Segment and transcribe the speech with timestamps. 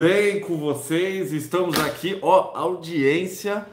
[0.00, 1.32] bem com vocês?
[1.32, 3.66] Estamos aqui, ó, audiência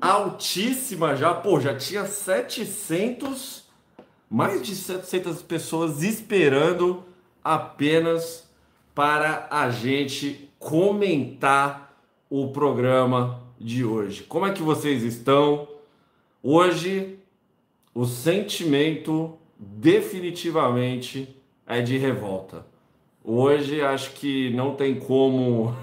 [0.00, 3.62] altíssima já, pô, já tinha 700,
[4.28, 7.04] mais de 700 pessoas esperando
[7.44, 8.50] apenas
[8.92, 11.96] para a gente comentar
[12.28, 14.24] o programa de hoje.
[14.24, 15.68] Como é que vocês estão?
[16.42, 17.20] Hoje
[17.94, 22.71] o sentimento definitivamente é de revolta.
[23.24, 25.76] Hoje acho que não tem como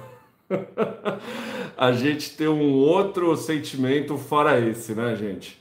[1.78, 5.58] a gente ter um outro sentimento fora esse, né, gente?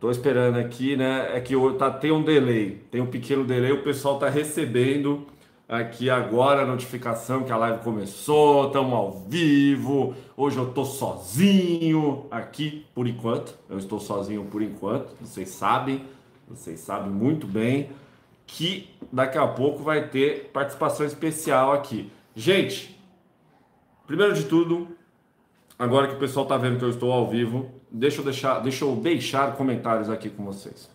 [0.00, 1.36] Tô esperando aqui, né?
[1.36, 5.26] É que tá, tem um delay, tem um pequeno delay, o pessoal tá recebendo
[5.68, 10.14] aqui agora a notificação que a live começou, estamos ao vivo.
[10.34, 13.54] Hoje eu tô sozinho aqui por enquanto.
[13.68, 16.06] Eu estou sozinho por enquanto, vocês sabem,
[16.48, 17.90] vocês sabem muito bem
[18.46, 22.10] que daqui a pouco vai ter participação especial aqui.
[22.34, 22.98] Gente,
[24.06, 24.88] primeiro de tudo,
[25.78, 28.84] agora que o pessoal tá vendo que eu estou ao vivo, deixa eu deixar, deixa
[28.84, 30.88] eu deixar comentários aqui com vocês.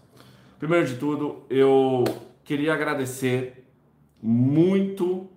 [0.58, 2.04] Primeiro de tudo, eu
[2.44, 3.66] queria agradecer
[4.22, 5.28] muito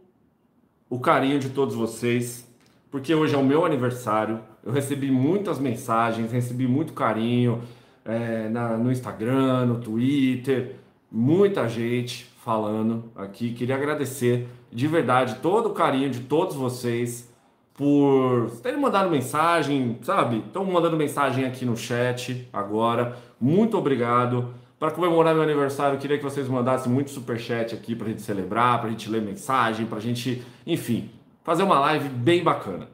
[0.89, 2.47] o carinho de todos vocês,
[2.91, 4.41] porque hoje é o meu aniversário.
[4.62, 7.62] Eu recebi muitas mensagens, recebi muito carinho
[8.05, 10.77] é, na, no Instagram, no Twitter
[11.15, 13.53] muita gente falando aqui.
[13.53, 17.33] Queria agradecer de verdade todo o carinho de todos vocês
[17.73, 20.39] por terem mandado mensagem, sabe?
[20.39, 23.17] Estão mandando mensagem aqui no chat agora.
[23.41, 24.53] Muito obrigado.
[24.77, 28.81] Para comemorar meu aniversário, queria que vocês mandassem muito super chat aqui para gente celebrar,
[28.81, 31.11] para a gente ler mensagem, para gente, enfim,
[31.45, 32.89] fazer uma live bem bacana.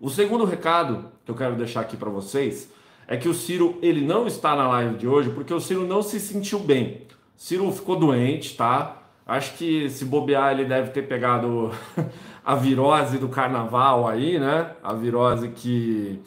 [0.00, 2.72] O segundo recado que eu quero deixar aqui para vocês
[3.06, 6.02] é que o Ciro ele não está na live de hoje porque o Ciro não
[6.02, 7.06] se sentiu bem.
[7.36, 9.02] Ciro ficou doente, tá?
[9.26, 11.70] Acho que se bobear ele deve ter pegado
[12.44, 14.72] a virose do carnaval aí, né?
[14.82, 16.20] A virose que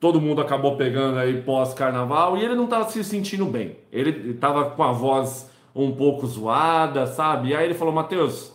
[0.00, 3.76] todo mundo acabou pegando aí pós-carnaval e ele não estava se sentindo bem.
[3.92, 7.48] Ele estava com a voz um pouco zoada, sabe?
[7.50, 8.52] E aí ele falou: Matheus,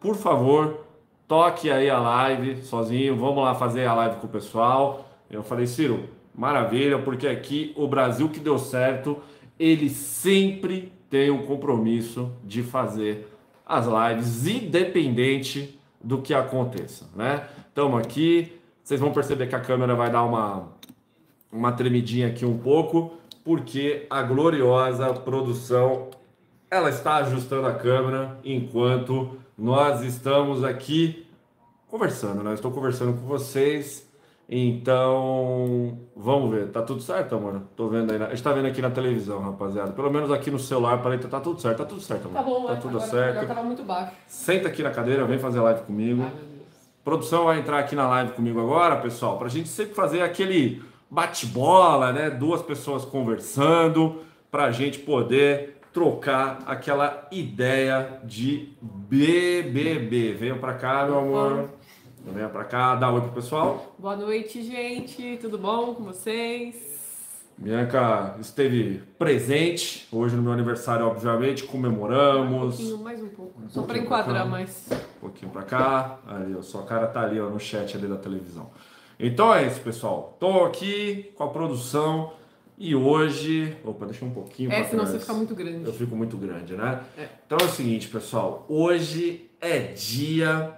[0.00, 0.86] por favor,
[1.28, 5.08] toque aí a live sozinho, vamos lá fazer a live com o pessoal.
[5.30, 9.18] Eu falei: Ciro, maravilha, porque aqui o Brasil que deu certo,
[9.58, 13.28] ele sempre tem um compromisso de fazer
[13.64, 17.46] as lives, independente do que aconteça, né?
[17.68, 20.72] Estamos aqui, vocês vão perceber que a câmera vai dar uma,
[21.52, 23.12] uma tremidinha aqui um pouco,
[23.44, 26.08] porque a gloriosa produção
[26.68, 31.28] ela está ajustando a câmera enquanto nós estamos aqui
[31.86, 32.54] conversando, né?
[32.54, 34.04] estou conversando com vocês
[34.48, 36.68] então, vamos ver.
[36.68, 37.62] Tá tudo certo, amor?
[37.74, 38.18] Tô vendo aí.
[38.18, 38.26] Na...
[38.26, 39.92] A gente tá vendo aqui na televisão, rapaziada.
[39.92, 41.78] Pelo menos aqui no celular, para tá tudo certo.
[41.78, 42.36] Tá tudo certo, amor.
[42.36, 42.76] Tá bom, Tá é.
[42.76, 43.46] tudo certo.
[43.46, 44.12] Tava muito baixo.
[44.26, 46.22] Senta aqui na cadeira, vem fazer live comigo.
[46.22, 46.54] Ai.
[47.02, 52.12] Produção vai entrar aqui na live comigo agora, pessoal, pra gente sempre fazer aquele bate-bola,
[52.12, 52.30] né?
[52.30, 60.32] Duas pessoas conversando, pra gente poder trocar aquela ideia de BBB.
[60.32, 61.68] Venham pra cá, meu amor.
[62.24, 63.94] Venha pra cá, dá um oi pro pessoal.
[63.98, 65.38] Boa noite, gente.
[65.40, 66.94] Tudo bom com vocês?
[67.56, 72.76] Bianca esteve presente hoje no meu aniversário, obviamente, Um comemoramos.
[72.76, 73.52] pouquinho, mais um pouco.
[73.68, 74.88] Só pouquinho pra pra enquadrar, mas.
[74.90, 76.18] Um pouquinho pra cá.
[76.26, 78.70] Ali, ó, sua cara tá ali ó, no chat ali da televisão.
[79.20, 80.36] Então é isso, pessoal.
[80.40, 82.32] Tô aqui com a produção
[82.76, 83.76] e hoje.
[83.84, 85.10] Opa, deixa um pouquinho É, senão trás.
[85.10, 85.84] você fica muito grande.
[85.86, 87.00] Eu fico muito grande, né?
[87.16, 87.28] É.
[87.46, 88.64] Então é o seguinte, pessoal.
[88.68, 90.76] Hoje é dia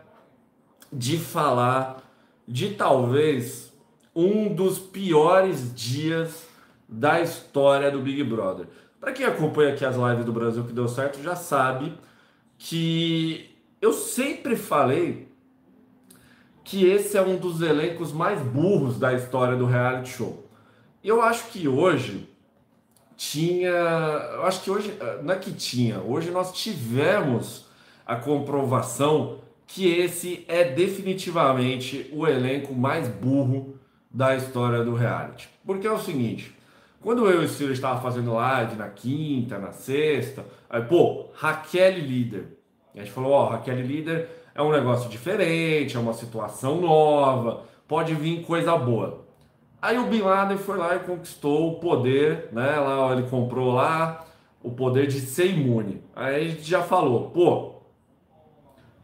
[0.92, 2.02] de falar
[2.46, 3.72] de talvez
[4.14, 6.46] um dos piores dias
[6.88, 8.66] da história do Big Brother.
[9.00, 11.92] Para quem acompanha aqui as lives do Brasil que deu certo, já sabe
[12.58, 15.28] que eu sempre falei
[16.64, 20.44] que esse é um dos elencos mais burros da história do reality show.
[21.04, 22.28] Eu acho que hoje
[23.16, 23.68] tinha.
[23.68, 24.98] Eu acho que hoje.
[25.22, 27.66] Não é que tinha, hoje nós tivemos
[28.04, 33.78] a comprovação que esse é definitivamente o elenco mais burro
[34.10, 35.48] da história do reality.
[35.64, 36.54] Porque é o seguinte.
[37.00, 41.98] Quando eu e o Ciro estava fazendo live na quinta, na sexta, aí, pô, Raquel
[41.98, 42.58] líder.
[42.94, 47.64] E a gente falou, ó, Raquel líder é um negócio diferente, é uma situação nova,
[47.86, 49.24] pode vir coisa boa.
[49.80, 52.76] Aí o Bin Laden foi lá e conquistou o poder, né?
[52.76, 54.24] Lá ele comprou lá
[54.62, 56.02] o poder de ser imune.
[56.14, 57.75] Aí a gente já falou, pô,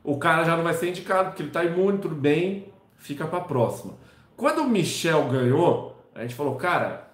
[0.05, 3.41] o cara já não vai ser indicado porque ele tá imune, tudo bem, fica pra
[3.41, 3.95] próxima.
[4.37, 7.09] Quando o Michel ganhou, a gente falou, cara,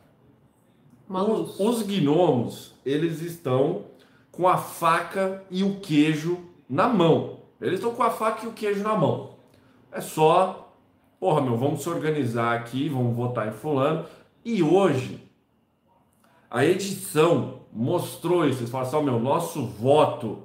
[1.08, 3.85] os, os gnomos, eles estão
[4.31, 6.38] com a faca e o queijo
[6.69, 7.40] na mão.
[7.61, 9.37] Eles estão com a faca e o queijo na mão.
[9.90, 10.73] É só,
[11.19, 14.06] porra, meu, vamos se organizar aqui, vamos votar em fulano.
[14.44, 15.23] E hoje,
[16.50, 18.61] a edição mostrou isso.
[18.61, 20.43] Eles falaram assim, ó, meu, nosso voto,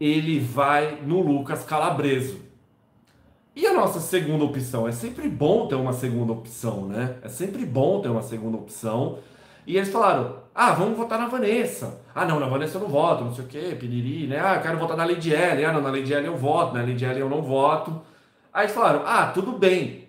[0.00, 2.40] ele vai no Lucas Calabreso.
[3.54, 4.86] E a nossa segunda opção?
[4.86, 7.16] É sempre bom ter uma segunda opção, né?
[7.22, 9.18] É sempre bom ter uma segunda opção.
[9.66, 12.00] E eles falaram: ah, vamos votar na Vanessa.
[12.14, 14.40] Ah, não, na Vanessa eu não voto, não sei o quê, piriri, né?
[14.40, 15.64] Ah, eu quero votar na Lidiele.
[15.64, 18.00] Ah, não, na Lidiele eu voto, na Lidiele eu não voto.
[18.52, 20.08] Aí eles falaram: ah, tudo bem.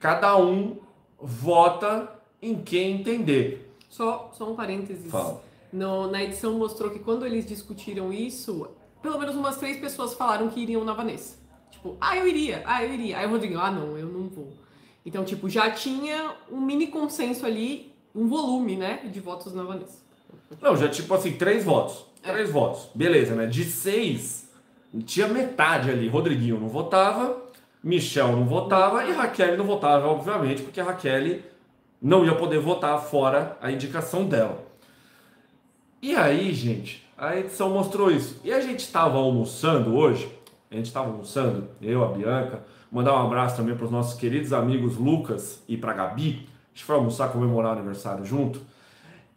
[0.00, 0.78] Cada um
[1.20, 2.08] vota
[2.42, 3.72] em quem entender.
[3.88, 5.10] Só, só um parênteses.
[5.10, 5.40] Fala.
[5.74, 8.68] No, na edição mostrou que quando eles discutiram isso,
[9.02, 11.36] pelo menos umas três pessoas falaram que iriam na Vanessa.
[11.68, 13.18] Tipo, ah, eu iria, ah, eu iria.
[13.18, 14.52] Aí o Rodrigo, ah, não, eu não vou.
[15.04, 19.98] Então, tipo, já tinha um mini consenso ali, um volume, né, de votos na Vanessa.
[20.62, 22.06] Não, já tipo assim, três votos.
[22.22, 22.88] Três votos.
[22.94, 23.46] Beleza, né?
[23.46, 24.48] De seis,
[25.04, 26.06] tinha metade ali.
[26.06, 27.36] Rodriguinho não votava,
[27.82, 31.40] Michel não votava e Raquel não votava, obviamente, porque a Raquel
[32.00, 34.72] não ia poder votar fora a indicação dela.
[36.04, 38.38] E aí, gente, a edição mostrou isso.
[38.44, 40.30] E a gente estava almoçando hoje,
[40.70, 42.62] a gente estava almoçando, eu, a Bianca,
[42.92, 46.46] mandar um abraço também para os nossos queridos amigos Lucas e para Gabi.
[46.46, 48.60] A gente foi almoçar, comemorar o aniversário junto.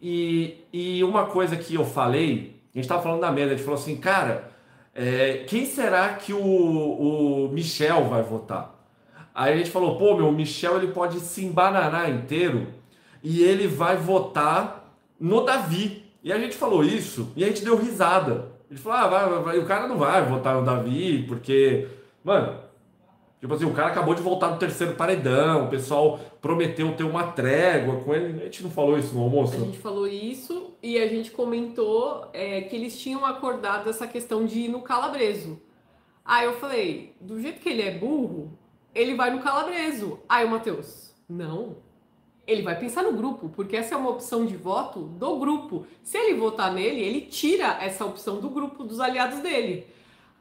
[0.01, 3.63] E, e uma coisa que eu falei, a gente estava falando da mesa, a gente
[3.63, 4.51] falou assim, cara,
[4.93, 8.75] é, quem será que o, o Michel vai votar?
[9.33, 12.67] Aí a gente falou, pô, meu, o Michel ele pode se embananar inteiro
[13.23, 16.06] e ele vai votar no Davi.
[16.27, 18.51] E a gente falou isso e a gente deu risada.
[18.69, 21.87] Ele falou, ah, vai, vai, o cara não vai votar no Davi, porque,
[22.21, 22.59] mano,
[23.39, 27.31] tipo assim, o cara acabou de voltar do terceiro paredão, o pessoal prometeu ter uma
[27.31, 28.41] trégua com ele.
[28.41, 29.55] A gente não falou isso no almoço?
[29.55, 34.45] A gente falou isso e a gente comentou é, que eles tinham acordado essa questão
[34.45, 35.61] de ir no calabreso.
[36.25, 38.51] Aí eu falei, do jeito que ele é burro,
[38.93, 40.19] ele vai no calabreso.
[40.27, 41.77] Aí o Matheus, não,
[42.47, 45.85] ele vai pensar no grupo, porque essa é uma opção de voto do grupo.
[46.01, 49.85] Se ele votar nele, ele tira essa opção do grupo, dos aliados dele.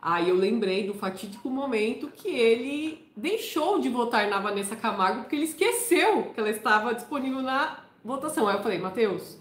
[0.01, 5.35] Aí eu lembrei do fatídico momento que ele deixou de votar na Vanessa Camargo porque
[5.35, 8.47] ele esqueceu que ela estava disponível na votação.
[8.47, 9.37] Aí eu falei, Matheus,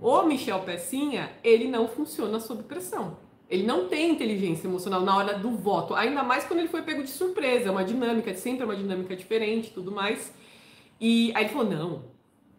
[0.00, 3.16] o Michel Pecinha, ele não funciona sob pressão.
[3.48, 7.02] Ele não tem inteligência emocional na hora do voto, ainda mais quando ele foi pego
[7.04, 10.32] de surpresa, é uma dinâmica, sempre é uma dinâmica diferente, tudo mais.
[11.02, 12.04] E aí ele falou, não,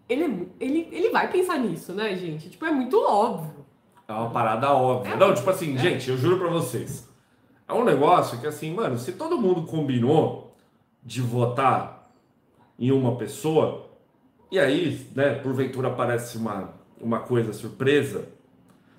[0.10, 2.50] ele, é ele, ele vai pensar nisso, né, gente?
[2.50, 3.66] Tipo, é muito óbvio.
[4.06, 5.14] É uma parada óbvia.
[5.14, 5.78] É, não, tipo assim, é.
[5.78, 7.10] gente, eu juro pra vocês.
[7.66, 10.54] É um negócio que, assim, mano, se todo mundo combinou
[11.02, 12.12] de votar
[12.78, 13.90] em uma pessoa,
[14.52, 18.28] e aí, né, porventura aparece uma, uma coisa surpresa,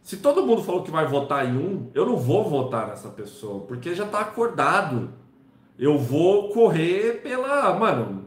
[0.02, 3.66] se todo mundo falou que vai votar em um, eu não vou votar nessa pessoa,
[3.66, 5.12] porque já tá acordado.
[5.78, 7.78] Eu vou correr pela.
[7.78, 8.23] Mano,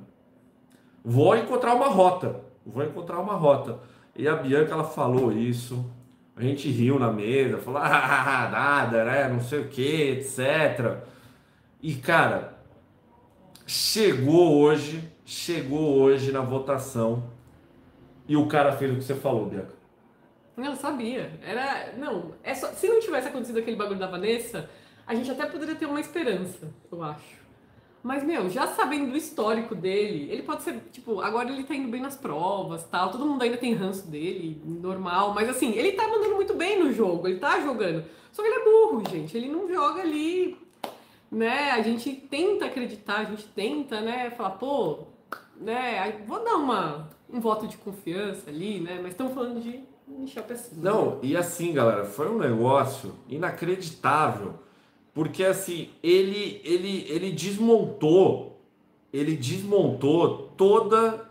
[1.07, 2.41] vou encontrar uma rota.
[2.65, 3.79] Vou encontrar uma rota.
[4.13, 5.89] E a Bianca ela falou isso.
[6.35, 9.29] A gente riu na mesa, falou, ah, nada, né?
[9.29, 10.97] Não sei o que, etc.
[11.81, 12.57] E cara,
[13.65, 17.31] chegou hoje, chegou hoje na votação
[18.27, 19.75] e o cara fez o que você falou, Bianca.
[20.57, 21.39] Não, sabia.
[21.41, 21.93] Era.
[21.97, 22.67] Não, é só...
[22.67, 24.69] se não tivesse acontecido aquele bagulho da Vanessa,
[25.05, 27.36] a gente até poderia ter uma esperança, eu acho.
[28.03, 31.89] Mas, meu, já sabendo do histórico dele, ele pode ser, tipo, agora ele tá indo
[31.89, 36.07] bem nas provas tal, todo mundo ainda tem ranço dele, normal, mas assim, ele tá
[36.07, 38.05] mandando muito bem no jogo, ele tá jogando.
[38.31, 40.57] Só que ele é burro, gente, ele não joga ali,
[41.31, 41.71] né?
[41.71, 45.07] A gente tenta acreditar, a gente tenta, né, falar, pô,
[45.59, 48.99] né, vou dar uma, um voto de confiança ali, né?
[49.01, 50.79] Mas estamos falando de Michel Pessoa.
[50.81, 54.53] Não, e assim, galera, foi um negócio inacreditável
[55.17, 58.61] porque assim, ele ele ele desmontou,
[59.11, 61.27] ele desmontou toda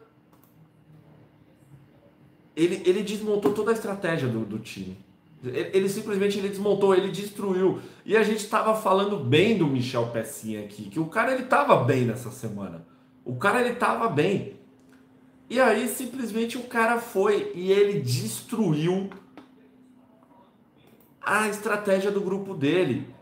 [2.56, 4.98] ele, ele desmontou toda a estratégia do, do time.
[5.44, 7.78] Ele, ele, simplesmente ele desmontou, ele destruiu.
[8.04, 11.76] E a gente estava falando bem do Michel Pecinha aqui, que o cara ele estava
[11.84, 12.84] bem nessa semana.
[13.24, 14.56] O cara ele estava bem.
[15.48, 19.10] E aí simplesmente o cara foi e ele destruiu
[21.22, 23.14] a estratégia do grupo dele.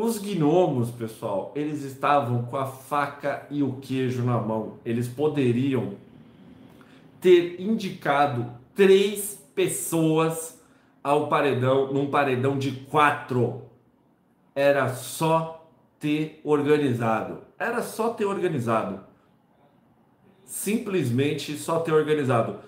[0.00, 4.74] Os gnomos, pessoal, eles estavam com a faca e o queijo na mão.
[4.84, 5.94] Eles poderiam
[7.20, 10.62] ter indicado três pessoas
[11.02, 13.62] ao paredão, num paredão de quatro.
[14.54, 17.40] Era só ter organizado.
[17.58, 19.00] Era só ter organizado.
[20.44, 22.60] Simplesmente só ter organizado.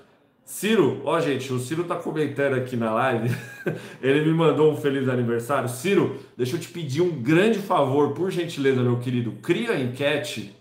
[0.50, 3.32] Ciro, ó gente, o Ciro tá comentando aqui na live.
[4.02, 5.68] Ele me mandou um feliz aniversário.
[5.68, 9.30] Ciro, deixa eu te pedir um grande favor, por gentileza, meu querido.
[9.42, 10.52] Cria a enquete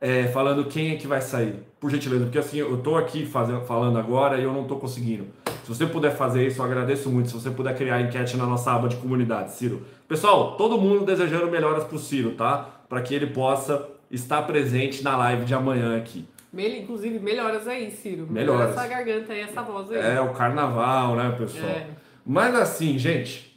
[0.00, 1.54] é, falando quem é que vai sair.
[1.78, 5.28] Por gentileza, porque assim, eu tô aqui fazendo, falando agora e eu não tô conseguindo.
[5.62, 7.28] Se você puder fazer isso, eu agradeço muito.
[7.28, 9.82] Se você puder criar a enquete na nossa aba de comunidade, Ciro.
[10.08, 12.68] Pessoal, todo mundo desejando melhoras pro Ciro, tá?
[12.88, 16.26] Para que ele possa estar presente na live de amanhã aqui.
[16.52, 18.26] Inclusive, melhoras aí, Ciro.
[18.28, 18.70] Melhoras.
[18.70, 20.16] Essa garganta aí, essa voz aí.
[20.16, 21.70] É, o carnaval, né, pessoal?
[21.70, 21.86] É.
[22.26, 23.56] Mas assim, gente,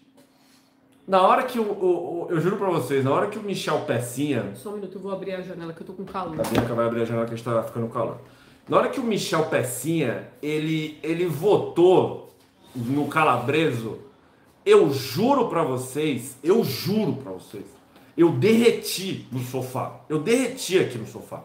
[1.08, 3.82] na hora que o, o, o, Eu juro pra vocês, na hora que o Michel
[3.82, 4.52] Pecinha.
[4.56, 6.40] Só um minuto, eu vou abrir a janela que eu tô com calor.
[6.40, 8.20] A Bianca vai abrir a janela que a gente tá ficando calor.
[8.70, 12.34] Na hora que o Michel Pecinha, ele, ele votou
[12.74, 14.00] no Calabreso,
[14.66, 17.66] eu juro pra vocês, eu juro pra vocês,
[18.16, 20.02] eu derreti no sofá.
[20.08, 21.44] Eu derreti aqui no sofá.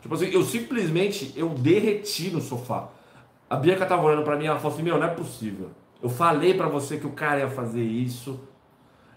[0.00, 2.88] Tipo assim, eu simplesmente, eu derreti no sofá.
[3.48, 5.70] A Bianca tava olhando pra mim, ela falou assim, meu, não é possível.
[6.02, 8.40] Eu falei pra você que o cara ia fazer isso.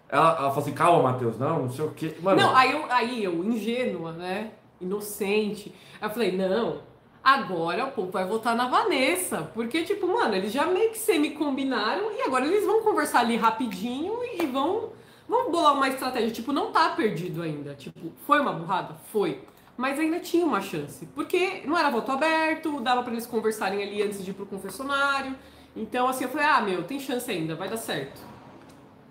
[0.09, 2.15] Ela, ela falou assim, calma, Matheus, não, não sei o quê.
[2.21, 4.51] Mano, não, aí eu, aí eu, ingênua, né?
[4.81, 5.73] Inocente.
[6.01, 6.81] Aí eu falei, não,
[7.23, 9.49] agora o povo vai votar na Vanessa.
[9.53, 14.19] Porque, tipo, mano, eles já meio que semi-combinaram e agora eles vão conversar ali rapidinho
[14.37, 14.89] e vão,
[15.27, 16.31] vão bolar uma estratégia.
[16.31, 17.73] Tipo, não tá perdido ainda.
[17.73, 18.95] Tipo, foi uma burrada?
[19.11, 19.41] Foi
[19.75, 24.01] mas ainda tinha uma chance, porque não era voto aberto, dava para eles conversarem ali
[24.01, 25.35] antes de ir pro confessionário.
[25.75, 28.21] Então, assim, eu falei, ah, meu, tem chance ainda, vai dar certo.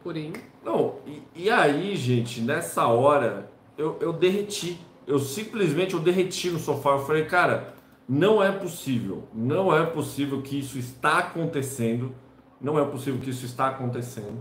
[0.02, 0.32] Porém.
[0.64, 4.80] Não, e, e aí, gente, nessa hora, eu, eu derreti.
[5.06, 6.90] Eu simplesmente eu derreti no sofá.
[6.90, 7.74] Eu falei, cara,
[8.08, 9.28] não é possível.
[9.34, 12.14] Não é possível que isso está acontecendo.
[12.60, 14.40] Não é possível que isso está acontecendo.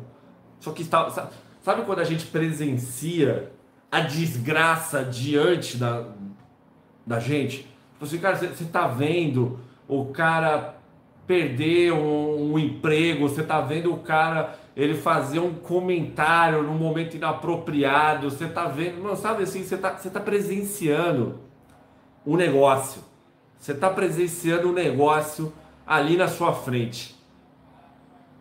[0.59, 1.31] Só que está.
[1.61, 3.51] Sabe quando a gente presencia
[3.91, 6.05] a desgraça diante da,
[7.05, 7.67] da gente.
[7.93, 10.77] Tipo assim, cara, você tá vendo o cara
[11.27, 17.15] perder um, um, emprego, você tá vendo o cara ele fazer um comentário num momento
[17.15, 21.39] inapropriado, você tá vendo, não sabe assim, você tá, você tá presenciando
[22.25, 23.03] um negócio.
[23.57, 25.53] Você tá presenciando um negócio
[25.85, 27.15] ali na sua frente.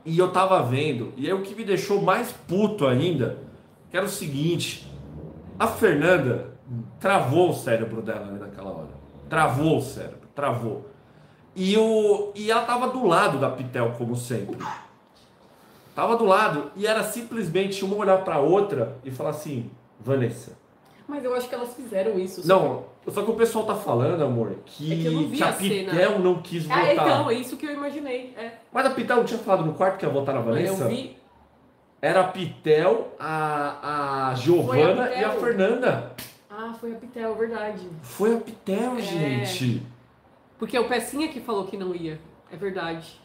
[0.05, 3.39] E eu tava vendo, e aí o que me deixou mais puto ainda,
[3.91, 4.90] que era o seguinte,
[5.61, 6.55] a Fernanda
[6.99, 8.89] travou o cérebro dela ali naquela hora.
[9.29, 10.87] Travou o cérebro, travou.
[11.55, 14.57] E, o, e ela tava do lado da Pitel, como sempre.
[15.95, 20.53] Tava do lado e era simplesmente uma olhar para outra e falar assim: Vanessa.
[21.07, 22.47] Mas eu acho que elas fizeram isso.
[22.49, 26.19] Não, só que o pessoal tá falando, amor, que, é que, que a, a Pitel
[26.21, 26.85] não quis votar.
[26.85, 28.33] Ah, então, é isso que eu imaginei.
[28.39, 28.53] É.
[28.73, 30.85] Mas a Pitel não tinha falado no quarto que ia votar na Vanessa?
[30.85, 31.19] Eu vi,
[32.03, 36.13] era a Pitel, a, a Giovana e a Fernanda.
[36.49, 37.89] Ah, foi a Pitel, verdade.
[38.03, 39.01] Foi a Pitel, é...
[39.01, 39.83] gente.
[40.59, 42.21] Porque o Pecinha que falou que não ia.
[42.51, 43.21] É verdade.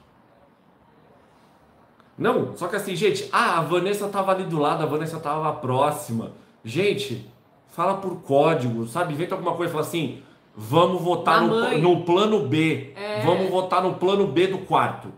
[2.17, 5.51] Não, só que assim, gente, ah, a Vanessa tava ali do lado, a Vanessa tava
[5.53, 6.31] próxima.
[6.63, 7.29] Gente,
[7.67, 9.13] fala por código, sabe?
[9.13, 10.21] Inventa alguma coisa, fala assim,
[10.55, 12.93] vamos votar no, no, plano B.
[12.95, 13.21] É...
[13.21, 15.09] Vamos votar no plano B do quarto.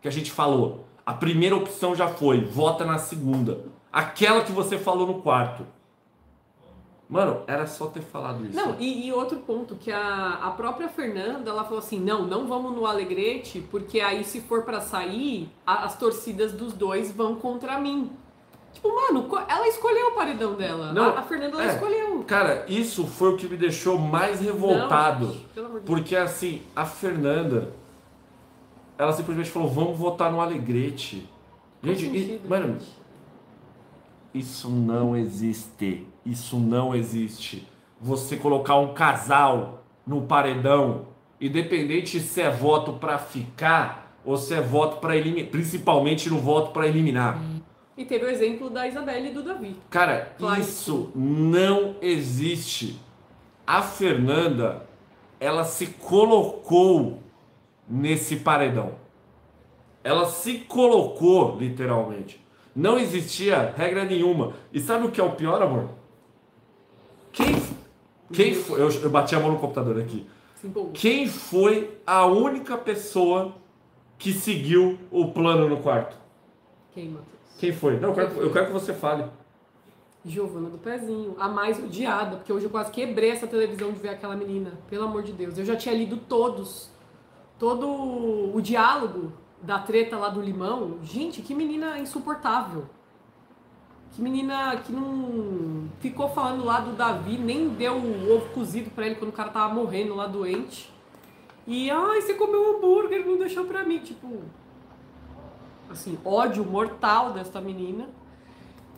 [0.00, 0.84] Que a gente falou.
[1.06, 3.60] A primeira opção já foi, vota na segunda.
[3.92, 5.66] Aquela que você falou no quarto.
[7.08, 8.56] Mano, era só ter falado isso.
[8.56, 12.46] Não, e, e, outro ponto, que a, a própria Fernanda, ela falou assim, não, não
[12.46, 17.36] vamos no Alegrete, porque aí se for para sair, a, as torcidas dos dois vão
[17.36, 18.10] contra mim.
[18.72, 20.92] Tipo, mano, ela escolheu o paredão dela.
[20.92, 22.24] Não, a, a Fernanda é, escolheu.
[22.26, 25.36] Cara, isso foi o que me deixou mais revoltado.
[25.54, 27.72] Não, porque assim, a Fernanda,
[28.98, 31.28] ela simplesmente falou: vamos votar no Alegrete.
[31.82, 32.78] Gente, e, mano,
[34.32, 36.06] isso não existe.
[36.24, 37.68] Isso não existe.
[38.00, 41.08] Você colocar um casal no paredão,
[41.40, 46.72] independente se é voto para ficar ou se é voto para eliminar, principalmente no voto
[46.72, 47.38] para eliminar.
[47.96, 49.76] E teve o exemplo da Isabelle e do Davi.
[49.88, 50.60] Cara, claro.
[50.60, 52.98] isso não existe.
[53.66, 54.86] A Fernanda,
[55.38, 57.22] ela se colocou
[57.88, 58.92] nesse paredão.
[60.02, 62.44] Ela se colocou, literalmente.
[62.74, 64.54] Não existia regra nenhuma.
[64.72, 65.90] E sabe o que é o pior, amor?
[67.32, 67.54] Quem,
[68.32, 68.80] quem foi.
[68.80, 70.26] Eu, eu bati a mão no computador aqui.
[70.92, 73.54] Quem foi a única pessoa
[74.18, 76.16] que seguiu o plano no quarto?
[76.92, 77.28] Quem, Matheus?
[77.58, 78.00] Quem foi?
[78.00, 79.24] Não, eu quero, eu quero que você fale.
[80.24, 84.08] Giovana do Pezinho, a mais odiada, porque hoje eu quase quebrei essa televisão de ver
[84.08, 85.58] aquela menina, pelo amor de Deus.
[85.58, 86.90] Eu já tinha lido todos
[87.64, 87.88] todo
[88.54, 92.84] o diálogo da treta lá do limão, gente, que menina insuportável.
[94.12, 99.06] Que menina que não ficou falando lá do Davi, nem deu o ovo cozido para
[99.06, 100.92] ele quando o cara tava morrendo lá doente.
[101.66, 103.98] E, ai, você comeu hambúrguer e não deixou pra mim.
[104.00, 104.42] Tipo,
[105.88, 108.10] assim, ódio mortal desta menina.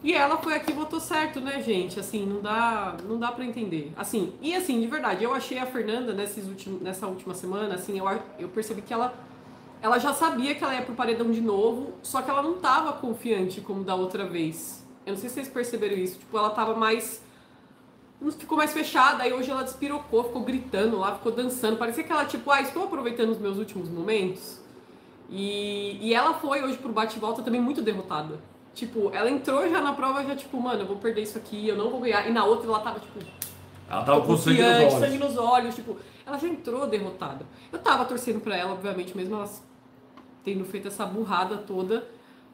[0.07, 1.99] E ela foi aqui e votou certo, né, gente?
[1.99, 3.93] Assim, não dá, não dá para entender.
[3.97, 7.99] Assim, e assim, de verdade, eu achei a Fernanda nesses últimos, nessa última semana, assim,
[7.99, 8.07] eu,
[8.39, 9.13] eu percebi que ela
[9.83, 12.93] ela já sabia que ela ia pro paredão de novo, só que ela não tava
[12.93, 14.87] confiante como da outra vez.
[15.05, 17.21] Eu não sei se vocês perceberam isso, tipo, ela tava mais
[18.39, 21.79] ficou mais fechada, aí hoje ela despirocou, ficou gritando lá, ficou dançando.
[21.79, 24.61] Parecia que ela, tipo, ah, estou aproveitando os meus últimos momentos.
[25.29, 28.39] E, e ela foi hoje pro bate-volta também muito derrotada.
[28.77, 31.77] Tipo, ela entrou já na prova, já tipo, mano, eu vou perder isso aqui, eu
[31.77, 32.29] não vou ganhar.
[32.29, 33.19] E na outra ela tava, tipo.
[33.89, 34.93] Ela tava com sangue nos olhos.
[34.93, 37.47] sangue nos olhos, tipo, ela já entrou derrotada.
[37.73, 39.49] Eu tava torcendo pra ela, obviamente, mesmo ela
[40.45, 42.07] tendo feito essa burrada toda.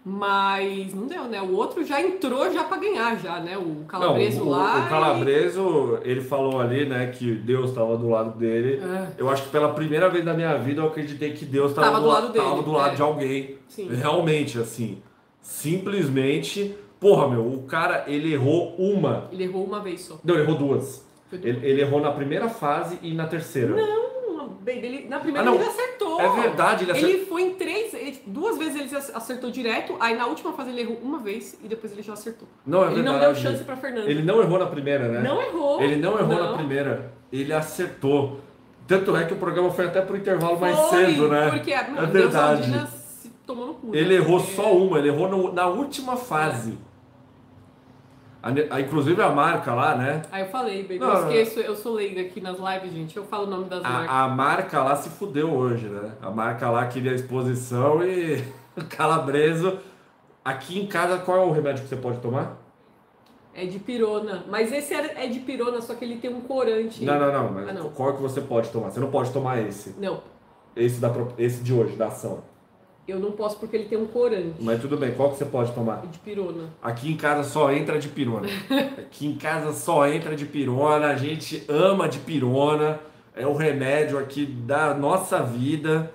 [0.05, 1.43] Mas não deu, né?
[1.43, 3.59] O outro já entrou já para ganhar, já, né?
[3.59, 4.87] O Calabreso não, o, lá.
[4.87, 6.11] O Calabreso, e...
[6.11, 8.81] ele falou ali, né, que Deus estava do lado dele.
[8.81, 9.13] É.
[9.19, 12.03] Eu acho que pela primeira vez na minha vida eu acreditei que Deus estava do,
[12.03, 12.45] do, lado dele.
[12.45, 12.95] Tava do lado é.
[12.97, 13.59] de alguém.
[13.69, 13.89] Sim.
[13.95, 15.01] Realmente, assim.
[15.43, 16.75] Simplesmente.
[16.99, 19.29] Porra, meu, o cara, ele errou uma.
[19.33, 20.21] Ele errou uma vez só.
[20.25, 21.05] Não, ele errou duas.
[21.33, 23.75] Ele, ele, errou na primeira fase e na terceira.
[23.75, 24.13] Não,
[24.67, 26.21] ele, na primeira ah, ele acertou.
[26.21, 27.11] É verdade, ele acertou.
[27.11, 30.83] Ele foi em três, ele, duas vezes ele acertou direto, aí na última fase ele
[30.83, 32.47] errou uma vez e depois ele já acertou.
[32.67, 33.19] Não, é ele verdade.
[33.19, 34.11] não deu chance pra Fernanda.
[34.11, 35.21] Ele não errou na primeira, né?
[35.21, 35.81] Não errou.
[35.81, 36.51] Ele não errou não.
[36.53, 37.13] na primeira.
[37.33, 38.41] Ele acertou.
[38.87, 41.51] Tanto é que o programa foi até pro intervalo foi, mais cedo, né?
[41.51, 42.65] Porque é verdade.
[42.65, 43.02] se
[43.47, 43.95] tomou no cu.
[43.95, 44.25] Ele né?
[44.25, 46.79] errou só uma, ele errou no, na última fase.
[48.43, 50.23] A, a, inclusive a marca lá, né?
[50.33, 50.99] Aí eu falei, baby.
[50.99, 53.17] Não, eu esqueço, eu sou leiga aqui nas lives, gente.
[53.17, 54.17] Eu falo o nome das a, marcas.
[54.17, 56.13] A marca lá se fudeu hoje, né?
[56.21, 58.43] A marca lá queria exposição e
[58.91, 59.79] calabreso.
[60.45, 62.61] Aqui em casa, qual é o remédio que você pode tomar?
[63.55, 64.45] É de pirona.
[64.49, 67.05] Mas esse é de pirona, só que ele tem um corante.
[67.05, 67.69] Não, não, não.
[67.69, 67.91] Ah, não.
[67.91, 68.91] qual é que você pode tomar?
[68.91, 69.95] Você não pode tomar esse.
[69.99, 70.21] Não.
[70.75, 72.43] Esse, da, esse de hoje, da ação.
[73.07, 74.55] Eu não posso porque ele tem um corante.
[74.61, 76.07] Mas tudo bem, qual que você pode tomar?
[76.07, 76.69] De pirona.
[76.81, 78.47] Aqui em casa só entra de pirona.
[78.97, 83.01] aqui em casa só entra de pirona, a gente ama de pirona.
[83.35, 86.13] É o remédio aqui da nossa vida.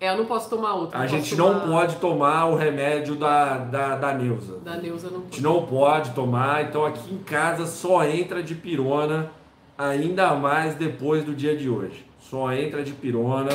[0.00, 0.98] É, eu não posso tomar outro.
[0.98, 1.66] A gente tomar...
[1.66, 4.58] não pode tomar o remédio da, da, da Neuza.
[4.58, 5.26] Da Neuza não pode.
[5.26, 9.30] A gente não pode tomar, então aqui em casa só entra de pirona,
[9.76, 12.06] ainda mais depois do dia de hoje.
[12.18, 13.50] Só entra de pirona.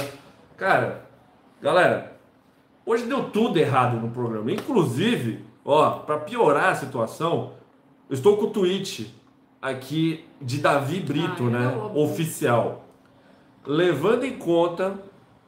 [0.55, 1.05] Cara,
[1.61, 2.12] galera,
[2.85, 4.51] Hoje deu tudo errado no programa.
[4.51, 7.53] Inclusive, ó, para piorar a situação,
[8.09, 9.13] eu estou com o tweet
[9.61, 11.73] aqui de Davi Brito, ah, né?
[11.73, 12.85] É oficial.
[13.65, 14.99] Levando em conta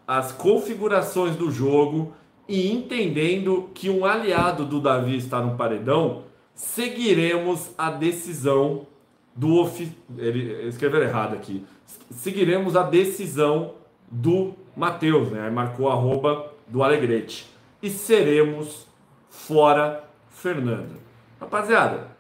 [0.07, 2.13] as configurações do jogo
[2.47, 8.87] e entendendo que um aliado do Davi está no paredão, seguiremos a decisão
[9.35, 9.91] do ofi...
[10.17, 11.65] ele escreveu errado aqui.
[12.09, 13.73] Seguiremos a decisão
[14.09, 15.49] do Matheus, né?
[15.49, 17.51] Marcou arroba do Alegrete.
[17.81, 18.87] E seremos
[19.29, 20.95] fora Fernanda.
[21.39, 22.11] Rapaziada,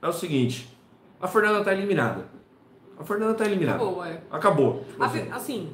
[0.00, 0.76] é o seguinte:
[1.20, 2.26] a Fernanda está eliminada.
[2.98, 3.82] A Fernanda está eliminada.
[3.82, 4.20] Acabou, é.
[4.30, 4.84] Acabou.
[4.84, 5.72] Tipo assim, assim,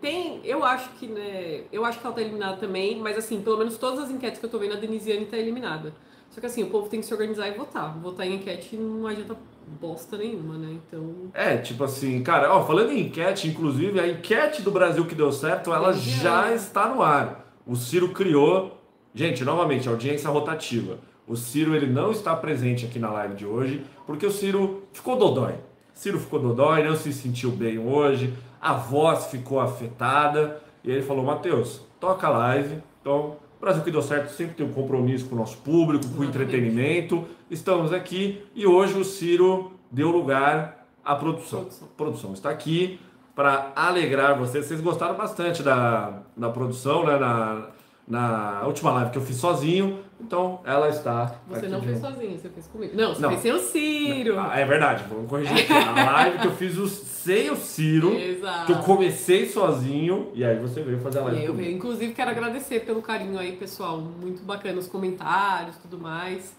[0.00, 0.40] tem.
[0.44, 1.64] Eu acho que, né?
[1.72, 4.46] Eu acho que ela está eliminada também, mas assim, pelo menos todas as enquetes que
[4.46, 5.92] eu tô vendo, a Denisiane está eliminada.
[6.36, 7.98] Só que assim, o povo tem que se organizar e votar.
[7.98, 9.34] Votar em enquete não adianta
[9.80, 10.76] bosta nenhuma, né?
[10.86, 11.30] Então.
[11.32, 15.32] É, tipo assim, cara, ó, falando em enquete, inclusive, a enquete do Brasil que deu
[15.32, 17.50] certo, ela já está no ar.
[17.66, 18.78] O Ciro criou.
[19.14, 20.98] Gente, novamente, audiência rotativa.
[21.26, 25.16] O Ciro ele não está presente aqui na live de hoje, porque o Ciro ficou
[25.16, 25.54] dodói.
[25.94, 31.24] Ciro ficou dodói, não se sentiu bem hoje, a voz ficou afetada, e ele falou:
[31.24, 32.82] Matheus, toca a live.
[33.00, 36.20] Então, o Brasil que deu certo sempre tem um compromisso com o nosso público, com
[36.20, 37.24] o entretenimento.
[37.50, 41.60] Estamos aqui e hoje o Ciro deu lugar à produção.
[41.60, 43.00] Produção, produção está aqui
[43.34, 44.66] para alegrar vocês.
[44.66, 47.18] Vocês gostaram bastante da, da produção, né?
[47.18, 47.66] Na,
[48.06, 50.00] na última live que eu fiz sozinho.
[50.20, 51.36] Então ela está.
[51.48, 52.96] Você não fez sozinho, você fez comigo.
[52.96, 53.28] Não, você não.
[53.30, 54.38] fez sem o Ciro.
[54.38, 55.72] Ah, é verdade, vamos corrigir aqui.
[55.72, 58.66] A live que eu fiz o, sem o Ciro, Exato.
[58.66, 61.44] que eu comecei sozinho, e aí você veio fazer a live.
[61.44, 61.76] Eu veio.
[61.76, 63.98] Inclusive, quero agradecer pelo carinho aí, pessoal.
[64.00, 66.54] Muito bacana os comentários tudo mais.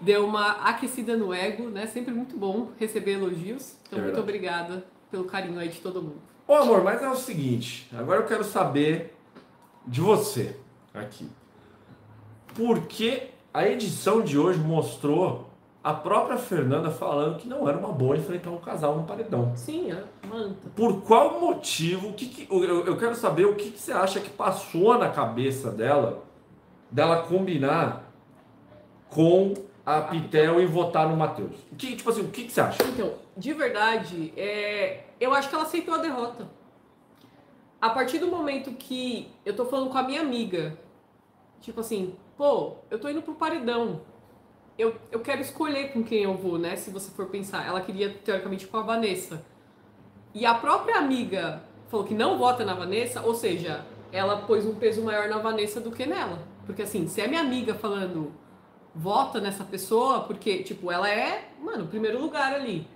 [0.00, 1.86] Deu uma aquecida no ego, né?
[1.86, 3.76] Sempre muito bom receber elogios.
[3.86, 6.20] Então, é muito obrigada pelo carinho aí de todo mundo.
[6.48, 9.16] Ô amor, mas é o seguinte, agora eu quero saber
[9.86, 10.56] de você
[10.94, 11.28] aqui.
[12.56, 15.46] Por que a edição de hoje mostrou
[15.86, 19.52] a própria Fernanda falando que não era uma boa enfrentar um casal no paredão.
[19.54, 20.68] Sim, é manta.
[20.74, 22.12] Por qual motivo?
[22.12, 25.70] Que, que eu, eu, quero saber o que, que, você acha que passou na cabeça
[25.70, 26.24] dela,
[26.90, 28.12] dela combinar
[29.08, 29.54] com
[29.86, 31.54] a Pitel e votar no Matheus.
[31.78, 32.82] Que, tipo assim, o que, que você acha?
[32.82, 35.04] Então, de verdade, é...
[35.20, 36.48] eu acho que ela aceitou a derrota.
[37.80, 40.76] a partir do momento que eu tô falando com a minha amiga,
[41.60, 44.00] tipo assim, pô, eu tô indo pro paredão.
[44.78, 46.76] Eu, eu quero escolher com quem eu vou, né?
[46.76, 47.66] Se você for pensar.
[47.66, 49.44] Ela queria, teoricamente, com a Vanessa.
[50.34, 54.74] E a própria amiga falou que não vota na Vanessa, ou seja, ela pôs um
[54.74, 56.40] peso maior na Vanessa do que nela.
[56.66, 58.32] Porque assim, se é minha amiga falando
[58.94, 62.88] vota nessa pessoa, porque, tipo, ela é, mano, primeiro lugar ali.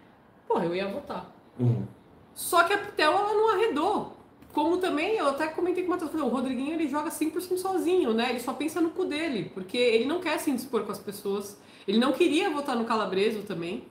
[0.48, 1.31] Porra, eu ia votar.
[1.59, 1.87] Uhum.
[2.35, 4.16] Só que a Pitel, ela não arredou.
[4.52, 8.30] Como também, eu até comentei com o Matheus, o Rodriguinho, ele joga 100% sozinho, né?
[8.30, 11.56] Ele só pensa no cu dele, porque ele não quer se indispor com as pessoas.
[11.86, 13.84] Ele não queria votar no Calabreso também,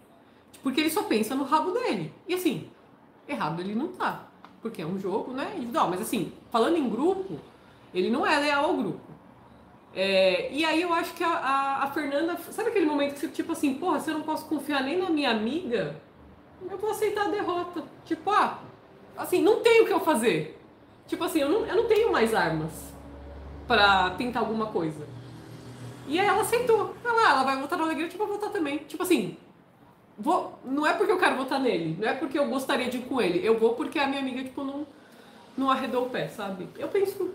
[0.61, 2.13] porque ele só pensa no rabo dele.
[2.27, 2.69] E assim,
[3.27, 4.27] errado ele não tá,
[4.61, 5.89] porque é um jogo, né, individual.
[5.89, 7.39] Mas assim, falando em grupo,
[7.93, 9.09] ele não é leal ao grupo.
[9.95, 13.27] É, e aí eu acho que a, a, a, Fernanda, sabe aquele momento que você,
[13.27, 15.99] tipo assim, porra, se eu não posso confiar nem na minha amiga,
[16.69, 17.83] eu vou aceitar a derrota.
[18.05, 18.59] Tipo, ah,
[19.19, 20.59] assim, não tenho o que eu fazer.
[21.07, 22.71] Tipo assim, eu não, eu não tenho mais armas
[23.67, 25.07] para tentar alguma coisa.
[26.07, 26.95] E aí ela aceitou.
[27.03, 28.79] Ela, ela vai votar no Alegria, tipo, eu vou votar também.
[28.79, 29.37] Tipo assim,
[30.17, 33.01] vou, não é porque eu quero votar nele, não é porque eu gostaria de ir
[33.01, 33.45] com ele.
[33.45, 34.87] Eu vou porque a minha amiga, tipo, não
[35.59, 36.67] não arredou o pé, sabe?
[36.77, 37.29] Eu penso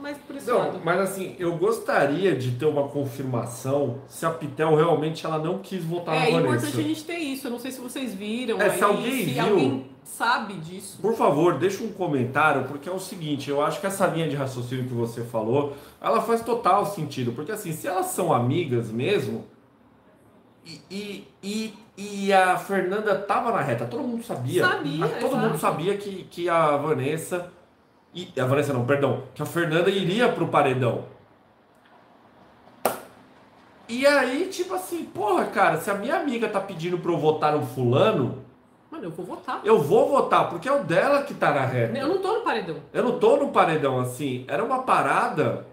[0.00, 0.80] mais por esse não, lado.
[0.84, 5.82] Mas assim, eu gostaria de ter uma confirmação se a Pitel realmente ela não quis
[5.82, 6.38] votar é, na Vanessa.
[6.38, 7.46] É importante a gente ter isso.
[7.46, 8.60] Eu não sei se vocês viram.
[8.60, 10.98] É, aí, se alguém se viu, alguém sabe disso.
[11.00, 14.36] Por favor, deixa um comentário, porque é o seguinte, eu acho que essa linha de
[14.36, 17.32] raciocínio que você falou, ela faz total sentido.
[17.32, 19.46] Porque assim, se elas são amigas mesmo,
[20.90, 24.64] e, e, e, a Fernanda tava na reta, todo mundo sabia.
[24.64, 25.36] Sabia, todo exato.
[25.36, 27.50] mundo sabia que, que a Vanessa
[28.14, 29.24] e, a Vanessa não, perdão.
[29.34, 31.04] Que a Fernanda iria pro paredão.
[33.88, 37.56] E aí, tipo assim, porra, cara, se a minha amiga tá pedindo pra eu votar
[37.56, 38.44] no fulano.
[38.90, 39.60] Mano, eu vou votar.
[39.64, 41.98] Eu vou votar, porque é o dela que tá na reta.
[41.98, 42.76] Eu não tô no paredão.
[42.92, 44.44] Eu não tô no paredão, assim.
[44.48, 45.66] Era uma parada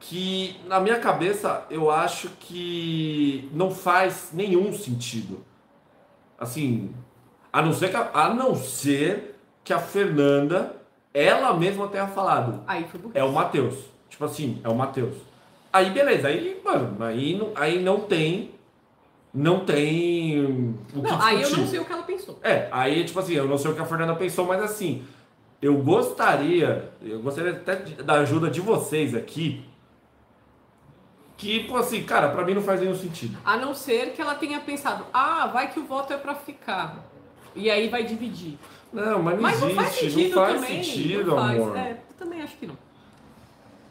[0.00, 5.44] que, na minha cabeça, eu acho que não faz nenhum sentido.
[6.38, 6.94] Assim,
[7.52, 10.77] a não ser que a, a, não ser que a Fernanda
[11.24, 12.62] ela mesma tenha falado.
[12.66, 13.74] Aí foi É o Matheus.
[14.08, 15.16] Tipo assim, é o Matheus.
[15.72, 18.52] Aí beleza, aí, mano, aí não, aí não tem.
[19.32, 20.74] Não tem.
[20.94, 22.38] O não, aí eu não sei o que ela pensou.
[22.42, 25.04] É, aí, tipo assim, eu não sei o que a Fernanda pensou, mas assim,
[25.60, 29.64] eu gostaria, eu gostaria até da ajuda de vocês aqui.
[31.36, 33.38] Que, pô, assim, cara, pra mim não faz nenhum sentido.
[33.44, 37.04] A não ser que ela tenha pensado, ah, vai que o voto é pra ficar.
[37.54, 38.58] E aí vai dividir.
[38.92, 41.60] Não, mas não mas existe, não faz sentido, não faz também, sentido não faz.
[41.60, 41.76] amor.
[41.76, 42.76] É, eu também acho que não.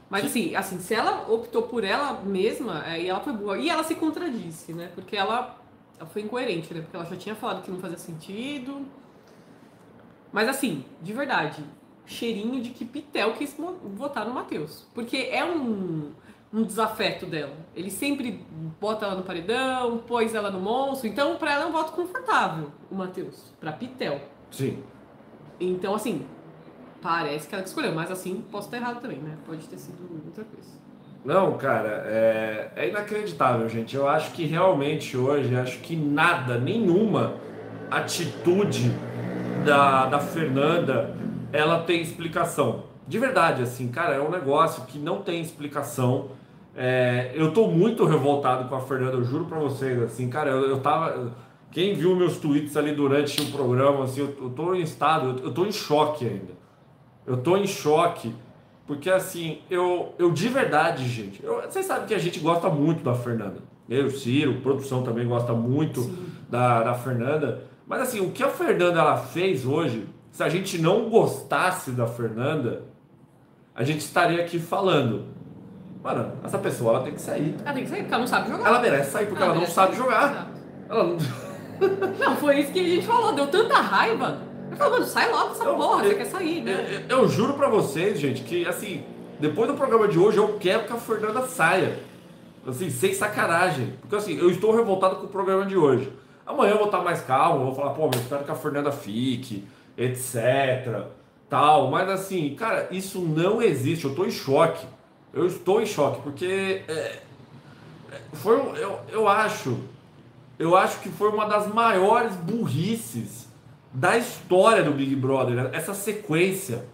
[0.10, 3.58] Mas assim, assim, se ela optou por ela mesma, aí ela foi boa.
[3.58, 4.90] E ela se contradisse, né?
[4.96, 5.60] Porque ela,
[6.00, 6.82] ela foi incoerente, né?
[6.82, 8.86] Porque ela já tinha falado que não fazia sentido.
[10.32, 11.64] Mas assim, de verdade,
[12.06, 13.56] cheirinho de que Pitel quis
[13.96, 14.88] votar no Matheus.
[14.94, 16.12] Porque é um,
[16.54, 17.56] um desafeto dela.
[17.76, 18.46] Ele sempre
[18.80, 21.08] bota ela no paredão, pôs ela no monstro.
[21.08, 23.54] Então, pra ela é um voto confortável, o Matheus.
[23.60, 24.22] Pra Pitel.
[24.52, 24.80] Sim.
[25.60, 26.26] Então, assim,
[27.02, 29.38] parece que ela que escolheu, mas assim, posso estar errado também, né?
[29.46, 30.78] Pode ter sido outra coisa.
[31.26, 33.96] Não, cara, é, é inacreditável, gente.
[33.96, 37.36] Eu acho que realmente hoje, acho que nada, nenhuma
[37.92, 38.92] atitude
[39.66, 41.16] da, da Fernanda,
[41.52, 42.84] ela tem explicação.
[43.08, 46.30] De verdade, assim, cara, é um negócio que não tem explicação.
[46.76, 50.70] É, eu tô muito revoltado com a Fernanda, eu juro pra vocês, assim, cara, eu,
[50.70, 51.32] eu tava
[51.72, 55.46] quem viu meus tweets ali durante o programa, assim, eu, eu tô em estado, eu,
[55.46, 56.54] eu tô em choque ainda.
[57.26, 58.34] Eu tô em choque,
[58.86, 63.04] porque assim, eu, eu de verdade, gente, eu, vocês sabem que a gente gosta muito
[63.04, 63.58] da Fernanda.
[63.90, 66.10] Eu, Ciro, produção também gosta muito
[66.50, 67.64] da, da Fernanda.
[67.86, 72.06] Mas assim, o que a Fernanda ela fez hoje, se a gente não gostasse da
[72.06, 72.84] Fernanda,
[73.74, 75.26] a gente estaria aqui falando.
[76.04, 77.56] Mano, essa pessoa ela tem que sair.
[77.64, 78.68] Ela tem que sair, porque ela não sabe jogar.
[78.68, 80.52] Ela merece sair porque ela, ela não sabe jogar.
[80.90, 81.18] Ela não...
[82.20, 84.42] Não, foi isso que a gente falou, deu tanta raiva.
[84.70, 87.06] Eu falei, mano, sai logo dessa eu, porra, eu, você quer sair, né?
[87.10, 89.04] Eu, eu, juro pra vocês, gente, que assim,
[89.40, 92.00] depois do programa de hoje, eu quero que a Fernanda saia.
[92.66, 93.94] Assim, sem sacanagem.
[94.02, 96.12] Porque assim, eu estou revoltado com o programa de hoje.
[96.46, 99.66] Amanhã eu vou estar mais calmo, vou falar, pô, eu espero que a Fernanda fique,
[99.98, 101.06] etc.
[101.50, 101.90] Tal.
[101.90, 104.04] Mas assim, cara, isso não existe.
[104.04, 104.86] Eu estou em choque.
[105.34, 107.22] Eu estou em choque, porque é, é
[108.34, 109.78] foi, eu, eu acho
[110.60, 113.48] eu acho que foi uma das maiores burrices
[113.94, 115.70] da história do Big Brother, né?
[115.74, 116.86] essa sequência,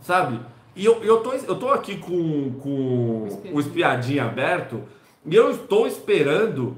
[0.00, 0.40] sabe?
[0.74, 4.82] E eu, eu, tô, eu tô aqui com, com o espiadinho aberto
[5.26, 6.76] e eu estou esperando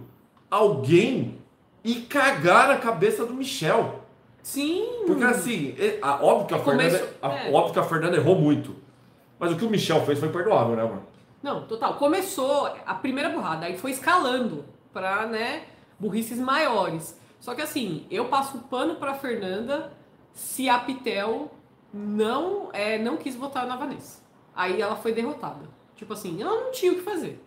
[0.51, 1.39] alguém
[1.85, 4.01] ir cagar a cabeça do Michel.
[4.43, 5.05] Sim.
[5.07, 7.53] Porque assim, a- óbvio, que a Fernanda, começo- a- é.
[7.53, 8.75] óbvio que a Fernanda errou muito.
[9.39, 11.03] Mas o que o Michel fez foi perdoável, né, mano?
[11.43, 11.95] Não, total.
[11.95, 15.63] Começou a primeira burrada, aí foi escalando pra, né,
[16.03, 17.17] burrices maiores.
[17.39, 19.93] Só que assim, eu passo o pano pra Fernanda
[20.35, 21.53] se a Pitel
[21.95, 24.21] não, é, não quis votar na Vanessa.
[24.55, 25.65] Aí ela foi derrotada.
[25.95, 27.41] Tipo assim, ela não tinha o que fazer.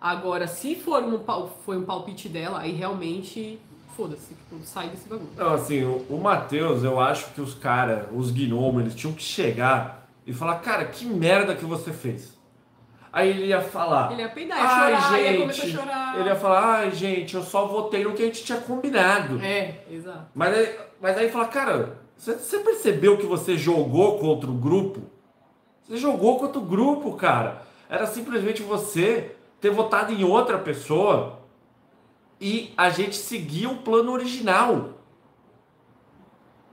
[0.00, 1.18] Agora, se for um,
[1.64, 3.58] foi um palpite dela, aí realmente,
[3.96, 5.30] foda-se, tipo, sai desse bagulho.
[5.36, 9.22] Não, assim, o, o Matheus, eu acho que os caras, os gnomos, eles tinham que
[9.22, 12.33] chegar e falar, cara, que merda que você fez.
[13.14, 14.10] Aí ele ia falar.
[14.10, 15.40] Ele ia peidar, ia Ai, chorar, ia gente.
[15.40, 16.18] começar a chorar.
[16.18, 19.40] Ele ia falar, ai, gente, eu só votei no que a gente tinha combinado.
[19.40, 20.26] É, exato.
[20.34, 25.02] Mas aí, mas aí fala, cara, você, você percebeu que você jogou contra o grupo?
[25.84, 27.62] Você jogou contra o grupo, cara.
[27.88, 31.38] Era simplesmente você ter votado em outra pessoa
[32.40, 34.88] e a gente seguir o plano original.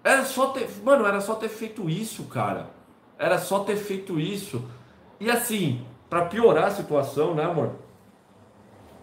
[0.03, 0.67] Era só ter.
[0.83, 2.71] Mano, era só ter feito isso, cara.
[3.19, 4.65] Era só ter feito isso.
[5.19, 7.71] E assim, pra piorar a situação, né, amor?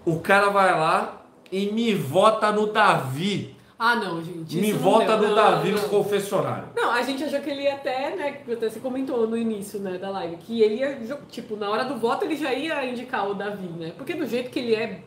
[0.05, 3.57] O cara vai lá e me vota no Davi.
[3.79, 4.59] Ah, não, gente.
[4.59, 5.29] Me vota deu.
[5.29, 5.81] no Não, Davi não.
[5.81, 6.69] no confessionário.
[6.77, 9.97] Não, a gente achou que ele ia até, né, até você comentou no início, né,
[9.97, 10.99] da live, que ele ia,
[11.31, 13.93] tipo, na hora do voto ele já ia indicar o Davi, né?
[13.97, 15.03] Porque do jeito que ele é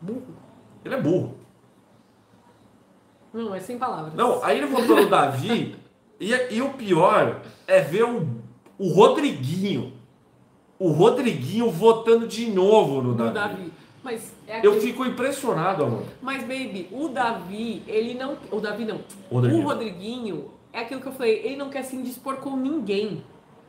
[0.00, 0.34] burro,
[0.84, 1.34] Ele é burro.
[3.34, 4.14] não, é sem palavras.
[4.14, 5.76] Não, aí ele votou no Davi.
[6.18, 8.26] E, e o pior é ver o,
[8.78, 10.00] o Rodriguinho.
[10.82, 13.32] O Rodriguinho votando de novo no Davi.
[13.32, 13.72] Davi.
[14.02, 14.80] Mas é Eu aquele...
[14.80, 16.02] fico impressionado, amor.
[16.20, 18.36] Mas, baby, o Davi, ele não...
[18.50, 18.98] O Davi não.
[19.30, 19.62] Rodriguinho.
[19.62, 23.22] O Rodriguinho, é aquilo que eu falei, ele não quer se indispor com ninguém.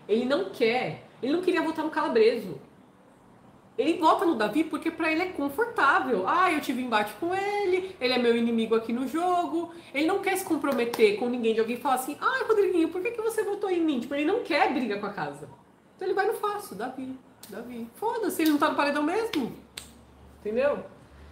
[0.10, 1.08] Ele não quer.
[1.22, 2.60] Ele não queria votar no Calabreso.
[3.78, 6.24] Ele vota no Davi porque pra ele é confortável.
[6.28, 9.72] Ah, eu tive embate com ele, ele é meu inimigo aqui no jogo.
[9.94, 13.12] Ele não quer se comprometer com ninguém de alguém falar assim, ah, Rodriguinho, por que,
[13.12, 14.00] que você votou em mim?
[14.00, 15.48] Tipo, ele não quer briga com a casa.
[16.04, 17.16] Então ele vai no fácil, Davi,
[17.50, 17.88] Davi.
[17.96, 19.54] Foda-se, ele não tá no paredão mesmo.
[20.42, 20.80] Entendeu?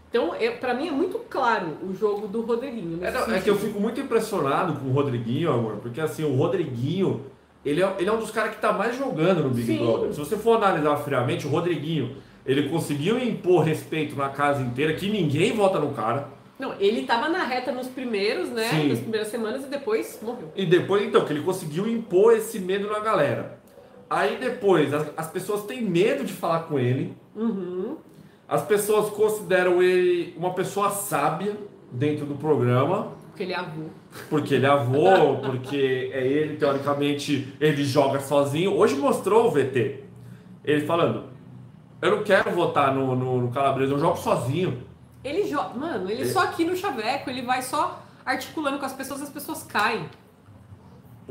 [0.09, 3.03] Então, é, pra mim é muito claro o jogo do Rodriguinho.
[3.03, 5.77] É, não, é que eu fico muito impressionado com o Rodriguinho, amor.
[5.77, 7.25] Porque assim, o Rodriguinho,
[7.65, 9.79] ele é, ele é um dos caras que tá mais jogando no Big Sim.
[9.79, 10.13] Brother.
[10.13, 15.09] Se você for analisar friamente, o Rodriguinho, ele conseguiu impor respeito na casa inteira, que
[15.09, 16.29] ninguém vota no cara.
[16.57, 18.69] Não, ele tava na reta nos primeiros, né?
[18.69, 18.87] Sim.
[18.87, 20.51] Nas primeiras semanas e depois morreu.
[20.55, 23.60] E depois, então, que ele conseguiu impor esse medo na galera.
[24.11, 27.15] Aí depois, as, as pessoas têm medo de falar com ele.
[27.33, 27.95] Uhum.
[28.45, 31.55] As pessoas consideram ele uma pessoa sábia
[31.89, 33.13] dentro do programa.
[33.29, 33.83] Porque ele é avô.
[34.29, 38.75] Porque ele é avô, porque é ele, teoricamente, ele joga sozinho.
[38.75, 40.03] Hoje mostrou o VT.
[40.65, 41.27] Ele falando,
[42.01, 44.83] eu não quero votar no, no, no Calabresa, eu jogo sozinho.
[45.23, 45.73] Ele joga.
[45.73, 49.63] Mano, ele só aqui no chaveco, ele vai só articulando com as pessoas, as pessoas
[49.63, 50.09] caem.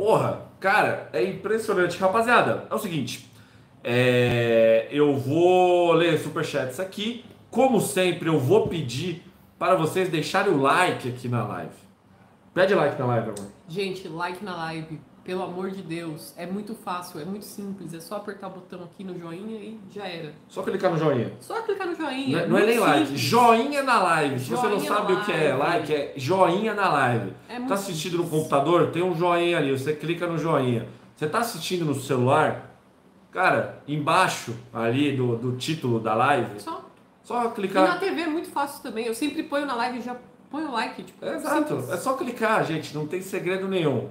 [0.00, 1.98] Porra, cara, é impressionante.
[1.98, 3.30] Rapaziada, é o seguinte.
[3.84, 7.22] é, eu vou ler superchats aqui.
[7.50, 9.22] Como sempre, eu vou pedir
[9.58, 11.74] para vocês deixarem o like aqui na live.
[12.54, 13.52] Pede like na live, amor.
[13.68, 14.98] Gente, like na live.
[15.30, 16.34] Pelo amor de Deus.
[16.36, 17.94] É muito fácil, é muito simples.
[17.94, 20.32] É só apertar o botão aqui no joinha e já era.
[20.48, 21.32] Só clicar no joinha.
[21.38, 22.36] Só clicar no joinha.
[22.36, 24.40] Não é, não é nem like, joinha na live.
[24.40, 27.32] Se você não sabe o que é like, é joinha na live.
[27.48, 28.90] É Tá assistindo no computador?
[28.90, 30.88] Tem um joinha ali, você clica no joinha.
[31.14, 32.76] Você tá assistindo no celular?
[33.30, 36.84] Cara, embaixo ali do, do título da live, Só.
[37.22, 38.00] só E na clicar.
[38.00, 39.06] TV é muito fácil também.
[39.06, 40.16] Eu sempre ponho na live e já
[40.50, 41.04] ponho o like.
[41.04, 41.88] Tipo, Exato, simples.
[41.88, 44.08] é só clicar, gente, não tem segredo nenhum.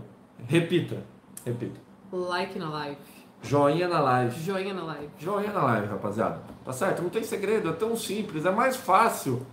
[0.48, 1.04] Repita,
[1.46, 1.80] repita.
[2.12, 2.98] Like na live.
[3.42, 4.40] Joinha na live.
[4.42, 5.10] Joinha na live.
[5.18, 6.42] Joinha na live, rapaziada.
[6.66, 7.02] Tá certo?
[7.02, 9.46] Não tem segredo, é tão simples, é mais fácil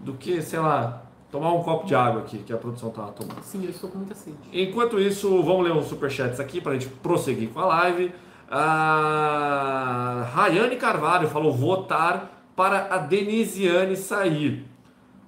[0.00, 3.42] do que, sei lá, tomar um copo de água aqui que a produção tava tomando.
[3.42, 4.36] Sim, eu estou com muita sede.
[4.52, 8.12] Enquanto isso, vamos ler uns superchats aqui pra gente prosseguir com a live.
[8.48, 14.64] A Rayane Carvalho falou votar para a Denisiane sair.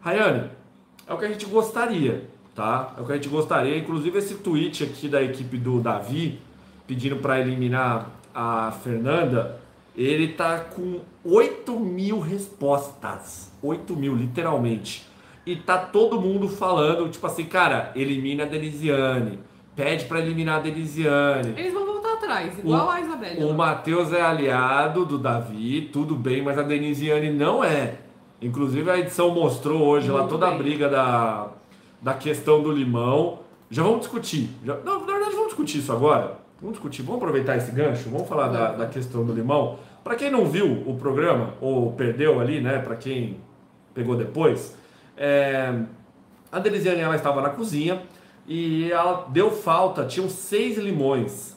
[0.01, 0.51] Rayane,
[1.07, 2.95] é o que a gente gostaria, tá?
[2.97, 3.77] É o que a gente gostaria.
[3.77, 6.41] Inclusive esse tweet aqui da equipe do Davi
[6.87, 9.61] pedindo para eliminar a Fernanda,
[9.95, 13.53] ele tá com 8 mil respostas.
[13.63, 15.07] 8 mil, literalmente.
[15.45, 19.39] E tá todo mundo falando, tipo assim, cara, elimina a Denisiane.
[19.75, 21.55] Pede para eliminar a Denisiane.
[21.57, 23.45] Eles vão voltar atrás, igual a Isabelle.
[23.45, 27.99] O Matheus é aliado do Davi, tudo bem, mas a Denisiane não é.
[28.41, 30.59] Inclusive a edição mostrou hoje lá Muito toda a bem.
[30.59, 31.49] briga da,
[32.01, 33.41] da questão do limão.
[33.71, 34.49] Já vamos discutir.
[34.65, 36.39] Já, não, na verdade, vamos discutir isso agora.
[36.61, 39.79] Vamos discutir, vamos aproveitar esse gancho, vamos falar da, da questão do limão.
[40.03, 42.79] Para quem não viu o programa, ou perdeu ali, né?
[42.79, 43.39] Para quem
[43.93, 44.75] pegou depois,
[45.17, 45.75] é,
[46.51, 48.03] A Denisiane ela estava na cozinha
[48.47, 51.57] e ela deu falta, tinham seis limões.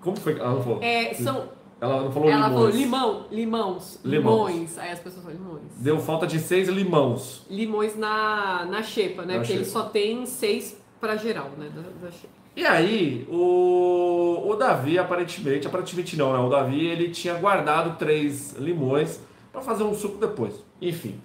[0.00, 0.82] Como foi que ela falou?
[0.82, 1.48] É, são.
[1.80, 2.74] Ela não falou Ela falou limões.
[2.76, 4.48] limão, limãos, Limões.
[4.52, 4.78] limões.
[4.78, 5.62] Aí as pessoas falam limões.
[5.78, 7.44] Deu falta de seis limãos.
[7.50, 9.34] Limões na, na xepa, né?
[9.34, 9.78] Na Porque ele xepa.
[9.82, 11.68] só tem seis pra geral, né?
[11.74, 12.32] Da, da xepa.
[12.56, 16.38] E aí, o, o Davi, aparentemente, aparentemente não, né?
[16.38, 19.20] O Davi, ele tinha guardado três limões
[19.52, 20.54] para fazer um suco depois.
[20.80, 21.20] Enfim.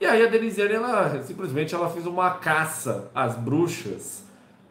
[0.00, 4.24] E aí a Denisiane, ela simplesmente ela fez uma caça às bruxas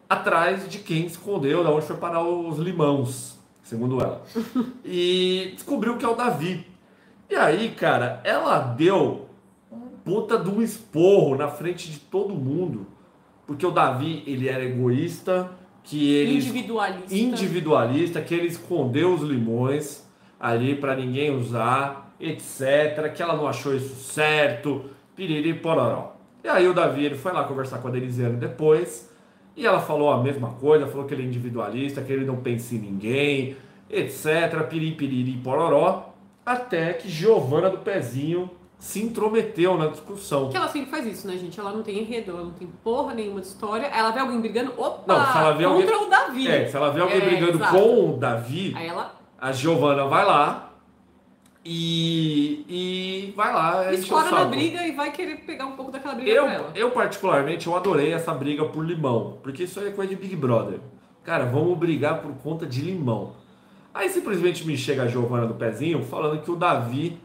[0.10, 3.39] atrás de quem escondeu, da onde foi parar os limãos,
[3.70, 4.24] segundo ela.
[4.84, 6.66] E descobriu que é o Davi.
[7.30, 9.28] E aí, cara, ela deu
[9.72, 12.88] um puta de um esporro na frente de todo mundo.
[13.46, 15.52] Porque o Davi, ele era egoísta,
[15.84, 17.16] que ele Individualista.
[17.16, 20.08] individualista, que ele escondeu os limões
[20.40, 23.14] ali para ninguém usar, etc.
[23.14, 26.16] Que ela não achou isso certo, piriri pororó.
[26.44, 29.09] E aí o Davi ele foi lá conversar com a Denisiane depois
[29.60, 32.74] e ela falou a mesma coisa, falou que ele é individualista, que ele não pensa
[32.76, 33.58] em ninguém,
[33.90, 34.64] etc.
[34.70, 36.10] Piriri, piriri, pororó.
[36.46, 40.50] Até que Giovana do Pezinho se intrometeu na discussão.
[40.50, 41.60] Que ela sempre faz isso, né, gente?
[41.60, 43.86] Ela não tem enredo, ela não tem porra nenhuma de história.
[43.88, 46.48] Ela vê alguém brigando, opa, Não, se ela vê contra alguém- o Davi.
[46.48, 47.74] É, se ela vê alguém É, brigando exato.
[47.78, 50.69] com o Davi, ela a Giovana vai lá
[51.72, 53.94] e, e vai lá.
[53.94, 56.72] escora na briga e vai querer pegar um pouco daquela briga Eu, ela.
[56.74, 60.36] eu, particularmente, eu adorei essa briga por limão, porque isso aí é coisa de Big
[60.36, 60.80] Brother.
[61.24, 63.34] Cara, vamos brigar por conta de limão.
[63.94, 67.20] Aí simplesmente me chega a Giovana do Pezinho falando que o Davi,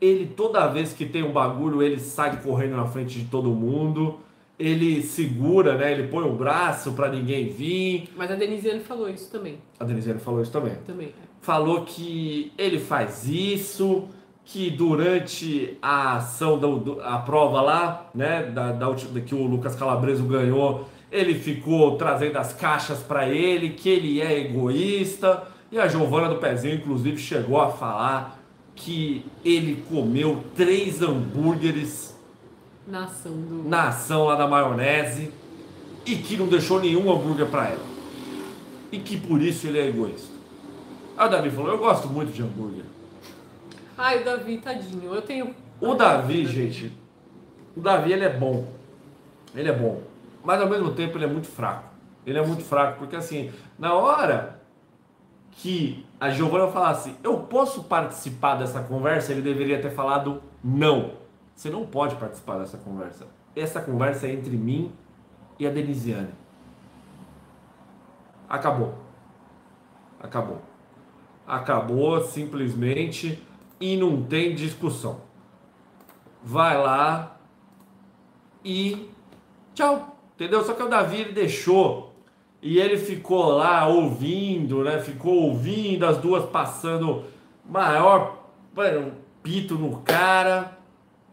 [0.00, 4.18] ele toda vez que tem um bagulho, ele sai correndo na frente de todo mundo,
[4.58, 5.92] ele segura, né?
[5.92, 8.08] Ele põe o braço pra ninguém vir.
[8.16, 9.58] Mas a Denisiane falou isso também.
[9.78, 10.74] A Denisiane falou isso também.
[10.84, 11.14] também.
[11.40, 14.08] Falou que ele faz isso,
[14.44, 16.68] que durante a ação da
[17.04, 22.36] a prova lá, né, da, da da que o Lucas Calabreso ganhou, ele ficou trazendo
[22.36, 25.44] as caixas para ele, que ele é egoísta.
[25.70, 28.38] E a Giovana do Pezinho, inclusive, chegou a falar
[28.74, 32.16] que ele comeu três hambúrgueres
[32.86, 33.68] Na ação do.
[33.68, 35.30] na ação lá da maionese
[36.06, 37.90] e que não deixou nenhum hambúrguer para ela.
[38.90, 40.39] E que por isso ele é egoísta.
[41.20, 42.86] Aí o Davi falou: Eu gosto muito de hambúrguer.
[43.98, 45.14] Ai, o Davi, tadinho.
[45.14, 45.54] Eu tenho.
[45.78, 46.90] O Davi, gente,
[47.76, 48.66] o Davi ele é bom.
[49.54, 50.00] Ele é bom.
[50.42, 51.90] Mas ao mesmo tempo ele é muito fraco.
[52.24, 54.62] Ele é muito fraco, porque assim, na hora
[55.50, 61.12] que a Giovana falasse, eu posso participar dessa conversa, ele deveria ter falado não.
[61.54, 63.26] Você não pode participar dessa conversa.
[63.54, 64.90] Essa conversa é entre mim
[65.58, 66.32] e a Denisiane.
[68.48, 68.94] Acabou.
[70.18, 70.69] Acabou.
[71.50, 73.42] Acabou simplesmente
[73.80, 75.22] e não tem discussão.
[76.42, 77.36] Vai lá
[78.64, 79.10] e
[79.74, 80.16] tchau.
[80.34, 80.64] Entendeu?
[80.64, 82.14] Só que o Davi ele deixou
[82.62, 85.00] e ele ficou lá ouvindo, né?
[85.00, 87.24] Ficou ouvindo as duas passando
[87.64, 88.40] maior
[88.74, 90.78] mano, pito no cara.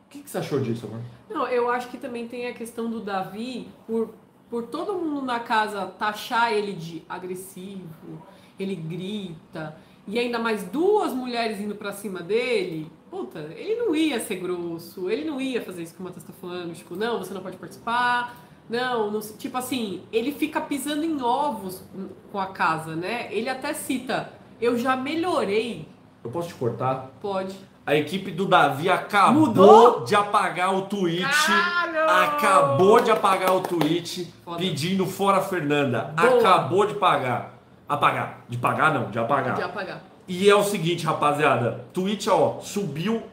[0.05, 1.05] O que, que você achou disso, mano?
[1.29, 4.13] Não, eu acho que também tem a questão do Davi, por,
[4.49, 8.21] por todo mundo na casa taxar ele de agressivo,
[8.57, 12.89] ele grita, e ainda mais duas mulheres indo pra cima dele.
[13.11, 16.33] Puta, ele não ia ser grosso, ele não ia fazer isso que o Matheus tá
[16.39, 18.35] falando, tipo, não, você não pode participar.
[18.69, 21.83] Não, não, tipo assim, ele fica pisando em ovos
[22.31, 23.27] com a casa, né?
[23.31, 25.87] Ele até cita, eu já melhorei.
[26.23, 27.11] Eu posso te cortar?
[27.21, 27.55] Pode.
[27.85, 30.03] A equipe do Davi acabou Mudou?
[30.03, 31.23] de apagar o tweet.
[31.23, 32.09] Caralho!
[32.09, 34.57] Acabou de apagar o tweet Foda.
[34.57, 36.13] pedindo fora Fernanda.
[36.13, 36.37] Boa.
[36.39, 37.56] Acabou de pagar.
[37.87, 38.45] Apagar.
[38.49, 39.55] De pagar não, de apagar.
[39.55, 40.03] De apagar.
[40.27, 41.85] E é o seguinte, rapaziada.
[41.93, 43.23] Tweet, ó, subiu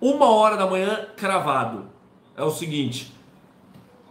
[0.00, 1.86] uma hora da manhã cravado.
[2.36, 3.12] É o seguinte.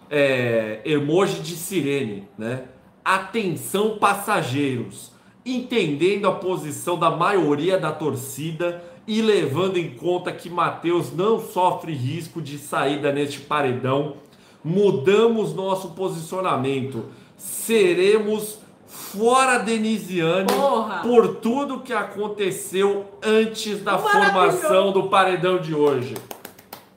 [0.10, 2.66] É, emoji de sirene, né?
[3.04, 5.12] Atenção passageiros.
[5.44, 11.94] Entendendo a posição da maioria da torcida e levando em conta que Matheus não sofre
[11.94, 14.18] risco de saída neste paredão,
[14.64, 17.06] mudamos nosso posicionamento.
[17.36, 21.02] Seremos fora Denisiane Porra!
[21.04, 26.16] por tudo que aconteceu antes da formação do paredão de hoje.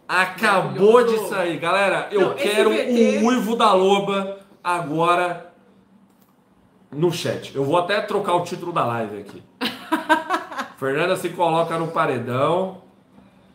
[0.08, 1.58] Acabou de sair.
[1.58, 5.52] Galera, eu Não, quero o Uivo da Loba agora
[6.90, 7.54] no chat.
[7.54, 9.42] Eu vou até trocar o título da live aqui.
[10.78, 12.82] Fernanda se coloca no paredão.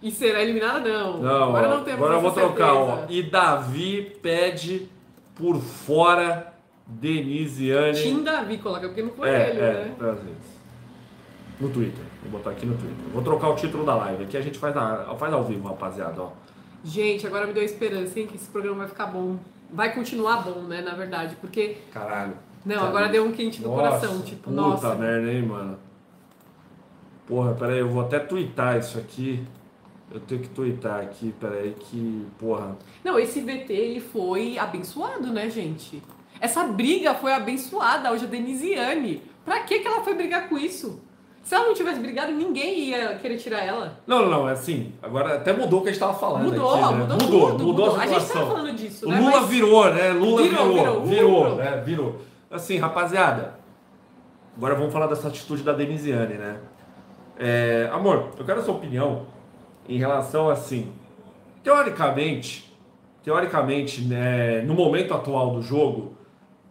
[0.02, 0.88] E será eliminada?
[0.88, 1.18] Não.
[1.18, 2.74] Não, agora ó, não temos agora eu vou trocar.
[2.74, 3.00] Ó.
[3.10, 4.90] E Davi pede
[5.36, 6.57] por fora
[6.88, 8.02] Denisiane.
[8.02, 9.96] Tim Davi coloca, porque não foi É, ele, é, né?
[10.00, 10.58] às vezes.
[11.60, 12.04] No Twitter.
[12.24, 13.06] Vou botar aqui no Twitter.
[13.14, 14.24] Vou trocar o título da live.
[14.24, 16.22] Aqui a gente faz, na, faz ao vivo, rapaziada.
[16.22, 16.30] Ó.
[16.84, 18.28] Gente, agora me deu esperança, hein?
[18.28, 19.38] Que esse programa vai ficar bom.
[19.72, 21.78] vai continuar bom, né, na verdade, porque...
[21.92, 22.34] Caralho.
[22.66, 24.96] Não, agora deu um quente no Nossa, coração, tipo, puta nossa.
[24.96, 25.78] merda, hein, mano.
[27.26, 29.44] Porra, peraí, eu vou até twittar isso aqui.
[30.12, 32.26] Eu tenho que twittar aqui, peraí, que.
[32.40, 32.78] Porra.
[33.04, 36.02] Não, esse VT, ele foi abençoado, né, gente?
[36.40, 39.22] Essa briga foi abençoada hoje a Denisiane.
[39.46, 41.02] Pra que que ela foi brigar com isso?
[41.42, 43.98] Se ela não tivesse brigado, ninguém ia querer tirar ela.
[44.06, 44.92] Não, não, não, é assim.
[45.02, 46.44] Agora até mudou o que a gente tava falando.
[46.44, 47.00] Mudou, aqui, né?
[47.00, 48.42] mudou, mudou, tudo, mudou A a gente situação.
[48.42, 49.20] tava falando disso, O né?
[49.20, 50.12] Lula Mas- virou, né?
[50.12, 51.56] Lula Virou, virou, virou, virou, virou.
[51.56, 51.82] né?
[51.86, 52.22] Virou.
[52.52, 53.58] Assim, rapaziada,
[54.58, 56.58] agora vamos falar dessa atitude da Denisiane, né?
[57.40, 59.28] É, amor, eu quero a sua opinião
[59.88, 60.92] em relação assim,
[61.64, 62.76] teoricamente,
[63.24, 66.17] teoricamente, né, no momento atual do jogo,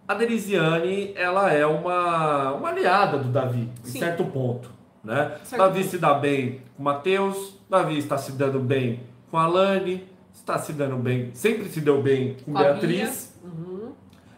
[0.07, 3.99] a Denisiane, ela é uma, uma aliada do Davi, em Sim.
[3.99, 4.71] certo ponto,
[5.03, 5.37] né?
[5.43, 9.01] Certo Davi se dá bem com o Matheus, Davi está se dando bem
[9.31, 13.35] com a Alane, está se dando bem, sempre se deu bem com, Com a Beatriz.
[13.43, 13.93] Uhum.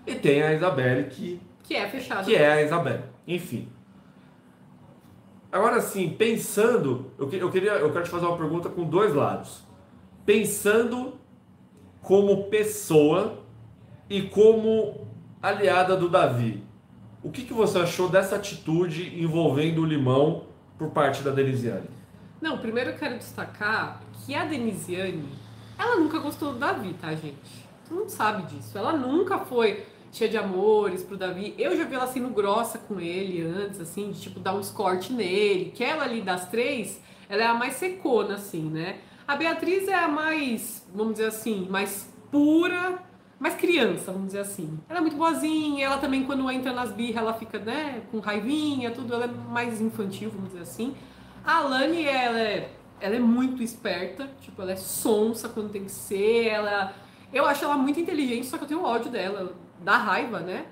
[0.06, 2.24] e tem a Isabelle que Que é fechado.
[2.24, 3.02] que é a Isabelle.
[3.26, 3.68] Enfim.
[5.50, 9.62] Agora assim, pensando, eu, eu queria, eu quero te fazer uma pergunta com dois lados.
[10.26, 11.14] Pensando
[12.02, 13.38] como pessoa
[14.10, 15.07] e como
[15.42, 16.62] aliada do Davi,
[17.22, 20.44] o que, que você achou dessa atitude envolvendo o Limão
[20.76, 21.88] por parte da Denisiane?
[22.40, 25.28] Não, primeiro eu quero destacar que a Denisiane,
[25.78, 27.68] ela nunca gostou do Davi, tá, gente?
[27.88, 28.76] Todo mundo sabe disso.
[28.76, 31.54] Ela nunca foi cheia de amores pro Davi.
[31.58, 35.10] Eu já vi ela sendo grossa com ele antes, assim, de tipo dar uns cortes
[35.10, 35.72] nele.
[35.74, 38.98] Que ela ali das três, ela é a mais secona, assim, né?
[39.26, 43.02] A Beatriz é a mais, vamos dizer assim, mais pura,
[43.38, 44.78] mais criança, vamos dizer assim.
[44.88, 48.90] Ela é muito boazinha, ela também, quando entra nas birras, ela fica, né, com raivinha,
[48.90, 50.94] tudo, ela é mais infantil, vamos dizer assim.
[51.44, 55.92] A Alane, ela é, ela é muito esperta, tipo, ela é sonsa quando tem que
[55.92, 56.92] ser, ela...
[57.32, 60.66] Eu acho ela muito inteligente, só que eu tenho ódio dela, dá raiva, né?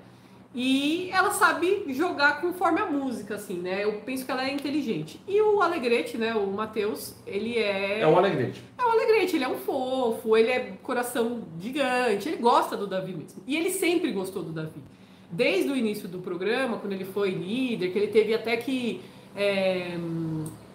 [0.55, 3.83] E ela sabe jogar conforme a música, assim, né?
[3.83, 5.21] Eu penso que ela é inteligente.
[5.27, 7.99] E o Alegrete, né, o Matheus, ele é...
[7.99, 8.63] É o Alegrete.
[8.77, 13.13] É o Alegrete, ele é um fofo, ele é coração gigante, ele gosta do Davi
[13.13, 13.43] mesmo.
[13.45, 14.81] E ele sempre gostou do Davi.
[15.29, 19.01] Desde o início do programa, quando ele foi líder, que ele teve até que.
[19.35, 19.97] é,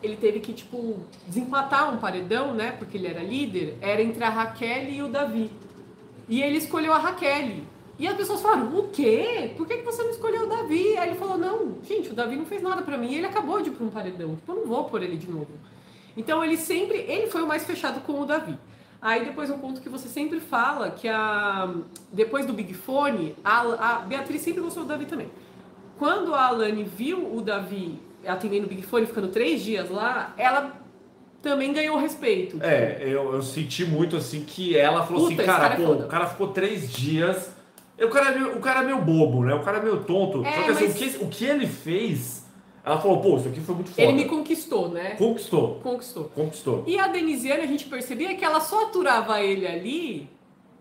[0.02, 0.96] ele teve que, tipo,
[1.26, 2.72] desempatar um paredão, né?
[2.72, 5.50] Porque ele era líder, era entre a Raquel e o Davi.
[6.28, 7.62] E ele escolheu a Raquel.
[7.98, 9.52] E as pessoas falaram, o quê?
[9.56, 10.96] Por que que você não escolheu o Davi?
[10.96, 13.68] Aí ele falou, não, gente, o Davi não fez nada pra mim, ele acabou de
[13.68, 14.34] ir pra um paredão.
[14.34, 15.48] Tipo, eu não vou pôr ele de novo.
[16.16, 18.58] Então ele sempre, ele foi o mais fechado com o Davi.
[19.00, 21.74] Aí depois um ponto que você sempre fala, que a
[22.12, 25.28] depois do Big Fone, a, a Beatriz sempre gostou do Davi também.
[25.98, 30.80] Quando a Alane viu o Davi atendendo o Big Fone, ficando três dias lá, ela
[31.42, 32.58] também ganhou respeito.
[32.62, 35.86] É, eu, eu senti muito assim que ela falou Puta, assim, cara, cara é pô,
[35.86, 36.04] foda.
[36.04, 37.52] o cara ficou três dias.
[38.02, 39.54] E O cara, é meio, o cara é meio bobo, né?
[39.54, 40.44] O cara é meio tonto.
[40.44, 42.44] É, Só que assim, mas- o, que, o que ele fez,
[42.84, 44.02] ela falou, pô, isso aqui foi muito foda.
[44.02, 45.10] Ele me conquistou, né?
[45.10, 46.24] Conquistou, Conquistou.
[46.34, 46.82] conquistou.
[46.84, 50.28] E a Denisiane, a gente percebia que ela só aturava ele ali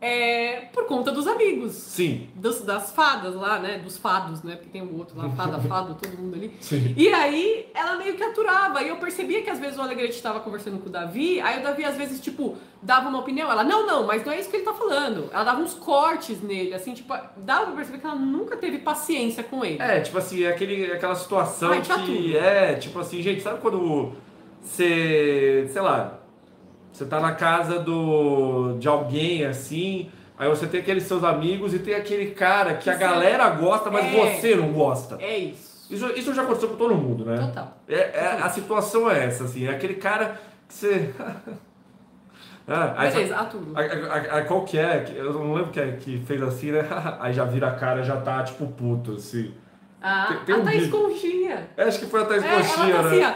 [0.01, 1.73] é, por conta dos amigos.
[1.73, 3.77] Sim, dos- das fadas lá, né?
[3.77, 4.55] Dos fados, né?
[4.55, 6.51] Porque tem o outro lá, fada, fado, todo mundo ali.
[6.59, 6.93] sim.
[6.97, 8.81] E aí ela meio que aturava.
[8.81, 11.63] E eu percebia que às vezes o Alegrete estava conversando com o Davi, aí o
[11.63, 13.51] Davi às vezes, tipo, dava uma opinião.
[13.51, 15.29] Ela, não, não, mas não é isso que ele tá falando.
[15.31, 19.43] Ela dava uns cortes nele, assim, tipo, dava pra perceber que ela nunca teve paciência
[19.43, 19.79] com ele.
[19.79, 24.13] É, tipo assim, é aquele, aquela situação Ai, que é, tipo assim, gente, sabe quando
[24.63, 26.19] você, sei lá,
[26.91, 31.79] você tá na casa do, de alguém assim, aí você tem aqueles seus amigos e
[31.79, 34.09] tem aquele cara que a galera gosta, mas É.
[34.39, 35.17] você não gosta.
[35.19, 35.71] É isso.
[35.89, 37.37] Isso, isso já aconteceu com todo mundo, né?
[37.37, 37.77] Total.
[37.87, 41.13] É, é- a situação é essa, assim, é aquele cara que você.
[42.67, 43.73] Ah, aí Beleza, aturo.
[43.75, 45.05] a, a- a- qual que é?
[45.15, 46.85] Eu não lembro que, é, que fez assim, né?
[47.19, 49.51] Aí já vira a cara, já tá tipo puto, assim.
[50.01, 51.01] Ah, tem- tem a um Thaís vídeo.
[51.01, 51.67] Conchinha.
[51.75, 53.35] É, acho que foi a Thaís É, ela Coxinha, tá assim, né?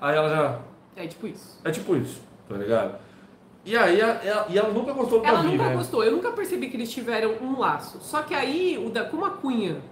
[0.00, 0.06] ó.
[0.06, 0.58] Aí ela já.
[0.96, 1.60] É tipo isso.
[1.64, 2.98] É tipo isso, tá ligado?
[3.64, 5.76] E aí, ela, e ela nunca gostou do Ela Davi, nunca né?
[5.76, 7.98] gostou, eu nunca percebi que eles tiveram um laço.
[8.00, 9.82] Só que aí, o da, como a Cunha,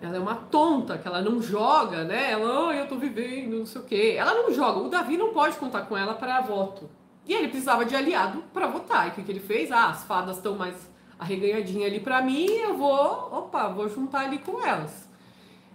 [0.00, 2.30] ela é uma tonta, que ela não joga, né?
[2.30, 4.14] Ela, ai, eu tô vivendo, não sei o quê.
[4.18, 4.80] Ela não joga.
[4.80, 6.88] O Davi não pode contar com ela para voto.
[7.26, 9.06] E ele precisava de aliado para votar.
[9.06, 9.70] E o que, que ele fez?
[9.70, 10.74] Ah, as fadas estão mais
[11.18, 12.94] arreganhadinhas ali para mim, eu vou,
[13.32, 15.05] opa, vou juntar ali com elas.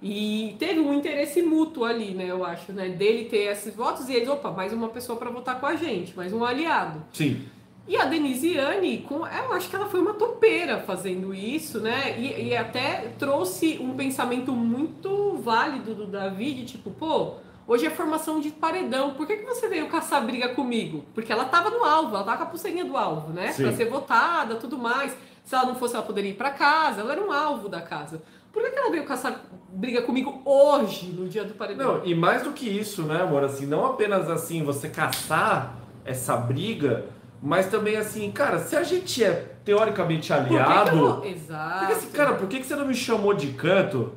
[0.01, 2.89] E teve um interesse mútuo ali, né, eu acho, né?
[2.89, 6.15] Dele ter esses votos e eles, opa, mais uma pessoa para votar com a gente,
[6.17, 7.03] mais um aliado.
[7.13, 7.45] Sim.
[7.87, 12.19] E a Denisiane, com, eu acho que ela foi uma topeira fazendo isso, né?
[12.19, 17.35] E, e até trouxe um pensamento muito válido do Davi, de tipo, pô,
[17.67, 19.13] Hoje é formação de paredão.
[19.13, 21.05] Por que, que você veio caçar briga comigo?
[21.13, 23.53] Porque ela tava no alvo, ela tava com a pulseirinha do alvo, né?
[23.53, 25.15] Pra ser votada, tudo mais.
[25.45, 27.01] Se ela não fosse, ela poderia ir pra casa.
[27.01, 28.21] Ela era um alvo da casa.
[28.51, 31.99] Por que, que ela veio caçar briga comigo hoje, no dia do paredão?
[31.99, 33.43] Não, e mais do que isso, né, amor?
[33.43, 37.05] Assim, não apenas assim você caçar essa briga,
[37.41, 40.97] mas também assim, cara, se a gente é teoricamente Por que que aliado.
[40.97, 41.79] eu Exato.
[41.79, 44.13] Porque assim, cara, por que, que você não me chamou de canto?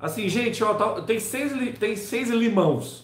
[0.00, 3.02] Assim, gente, ó, tá- tem, seis, tem seis limãos.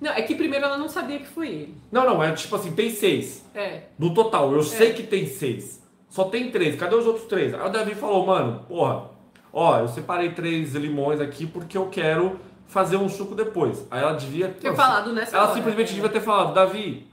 [0.00, 1.74] Não, é que primeiro ela não sabia que foi ele.
[1.90, 3.44] Não, não, é tipo assim, tem seis.
[3.54, 3.84] É.
[3.98, 5.80] No total, eu sei que tem seis.
[6.08, 6.76] Só tem três.
[6.76, 7.54] Cadê os outros três?
[7.54, 9.11] Aí o Davi falou, mano, porra,
[9.52, 13.86] ó, eu separei três limões aqui porque eu quero fazer um suco depois.
[13.90, 15.94] Aí ela devia Ter Não, falado nessa Ela hora, simplesmente é.
[15.94, 17.06] devia ter falado, Davi,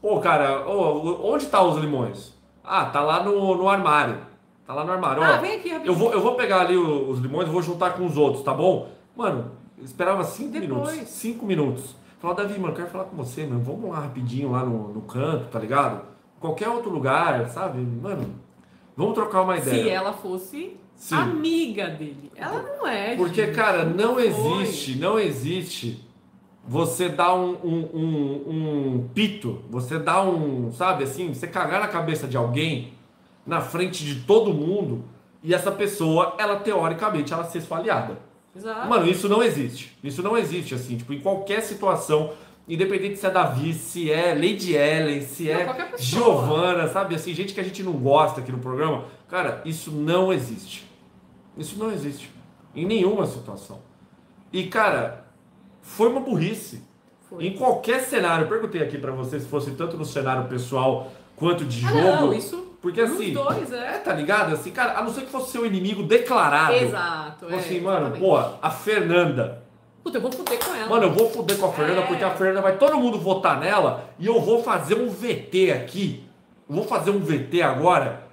[0.00, 2.32] pô, cara, ô, onde tá os limões?
[2.62, 4.18] Ah, tá lá no, no armário.
[4.66, 5.22] Tá lá no armário.
[5.22, 5.92] Ah, ó, vem aqui rapidinho.
[5.92, 8.88] eu vou, eu vou pegar ali os limões, vou juntar com os outros, tá bom?
[9.14, 10.70] Mano, esperava cinco Depois.
[10.92, 11.08] minutos.
[11.10, 11.96] Cinco minutos.
[12.18, 13.60] Falou, Davi, mano, eu quero falar com você, mano.
[13.62, 16.00] Vamos lá rapidinho lá no, no canto, tá ligado?
[16.40, 17.78] Qualquer outro lugar, sabe?
[17.80, 18.34] Mano,
[18.96, 19.82] vamos trocar uma ideia.
[19.82, 21.14] Se ela fosse Sim.
[21.16, 22.30] amiga dele.
[22.36, 23.14] Ela não é.
[23.16, 23.54] Porque, gente.
[23.54, 24.26] cara, não Foi.
[24.26, 26.00] existe, não existe
[26.66, 31.88] você dar um, um, um- um pito, você dar um, sabe assim, você cagar na
[31.88, 32.94] cabeça de alguém
[33.46, 35.04] na frente de todo mundo
[35.42, 38.18] e essa pessoa, ela teoricamente, ela ser sua aliada.
[38.56, 38.88] Exato.
[38.88, 39.94] Mano, isso não existe.
[40.02, 42.30] Isso não existe, assim, tipo, em qualquer situação,
[42.66, 45.98] independente se é Davi, se é Lady Ellen, se Não, é.
[45.98, 50.32] Giovana, sabe, assim, gente que a gente não gosta aqui no programa, cara, isso não
[50.32, 50.88] existe.
[51.58, 52.30] Isso não existe.
[52.74, 53.80] Em nenhuma situação.
[54.52, 55.24] E, cara,
[55.82, 56.84] foi uma burrice.
[57.28, 57.44] Foi.
[57.44, 61.64] Em qualquer cenário, eu perguntei aqui pra você se fosse tanto no cenário pessoal quanto
[61.64, 62.00] de Ah, jogo.
[62.02, 62.64] não, isso.
[62.80, 63.98] Porque assim, dois, é, é.
[63.98, 64.54] tá ligado?
[64.54, 66.74] Assim, cara, a não ser que fosse seu inimigo declarado.
[66.74, 67.46] Exato.
[67.46, 69.62] Tipo É, assim, mano, pô, a Fernanda.
[70.04, 70.88] Puta, eu vou fuder com ela.
[70.90, 72.06] Mano, eu vou fuder com a Fernanda É.
[72.06, 76.22] porque a Fernanda vai todo mundo votar nela e eu vou fazer um VT aqui.
[76.68, 78.23] Eu vou fazer um VT agora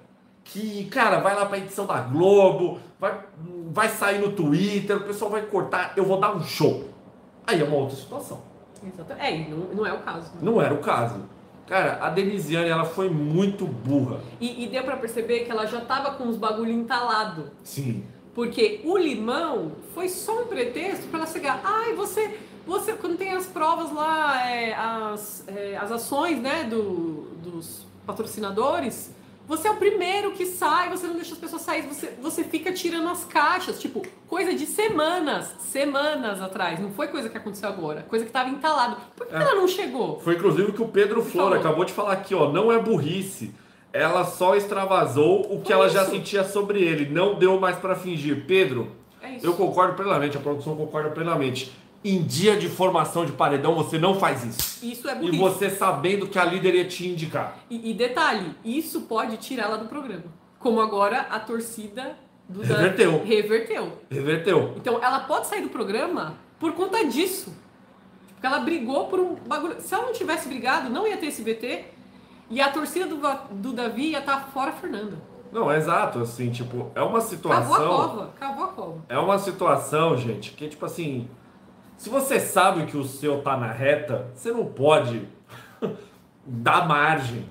[0.51, 3.17] que, cara, vai lá pra edição da Globo, vai,
[3.71, 6.89] vai sair no Twitter, o pessoal vai cortar, eu vou dar um show.
[7.47, 8.41] Aí é uma outra situação.
[8.85, 9.13] Exato.
[9.17, 10.27] É, e não, não é o caso.
[10.35, 10.39] né?
[10.41, 11.21] Não era o caso.
[11.67, 14.19] Cara, a Denisiane, ela foi muito burra.
[14.41, 17.51] E, e deu pra perceber que ela já tava com os bagulho entalado.
[17.63, 18.03] Sim.
[18.35, 21.61] Porque o limão foi só um pretexto para ela chegar.
[21.63, 22.37] Ai, você,
[22.67, 29.11] você quando tem as provas lá, é, as, é, as ações né, do, dos patrocinadores,
[29.51, 32.71] você é o primeiro que sai, você não deixa as pessoas sair, você, você fica
[32.71, 33.79] tirando as caixas.
[33.79, 36.79] Tipo, coisa de semanas, semanas atrás.
[36.79, 38.95] Não foi coisa que aconteceu agora, coisa que tava entalado.
[39.15, 39.41] Por que É.
[39.41, 40.19] ela não chegou?
[40.21, 41.59] Foi inclusive o que o Pedro Flor falou.
[41.59, 42.51] acabou de falar aqui, ó.
[42.51, 43.53] Não é burrice.
[43.93, 46.11] Ela só extravasou o que Foi ela já isso.
[46.11, 47.09] sentia sobre ele.
[47.13, 48.45] Não deu mais pra fingir.
[48.47, 48.89] Pedro,
[49.21, 51.71] É eu concordo plenamente, a produção concorda plenamente.
[52.03, 54.83] Em dia de formação de paredão, você não faz isso.
[54.83, 55.37] Isso é E burrice.
[55.37, 57.57] você sabendo que a líder ia te indicar.
[57.69, 60.23] E, e detalhe, isso pode tirá-la do programa.
[60.57, 62.17] Como agora a torcida
[62.49, 63.23] do Reverteu.
[63.23, 63.97] reverteu.
[64.09, 64.73] Reverteu.
[64.77, 67.53] Então ela pode sair do programa por conta disso.
[68.33, 69.75] Porque ela brigou por um bagulho.
[69.79, 71.85] Se ela não tivesse brigado, não ia ter esse VT.
[72.49, 73.17] E a torcida do,
[73.51, 75.17] do Davi ia estar fora a Fernanda.
[75.51, 77.87] Não, é exato, assim, tipo, é uma Cavou a situação.
[77.87, 78.33] cova.
[78.39, 79.05] Cavou a cova.
[79.07, 81.27] É uma situação, gente, que tipo assim,
[82.01, 85.27] se você sabe que o seu tá na reta, você não pode
[86.45, 87.45] dar margem.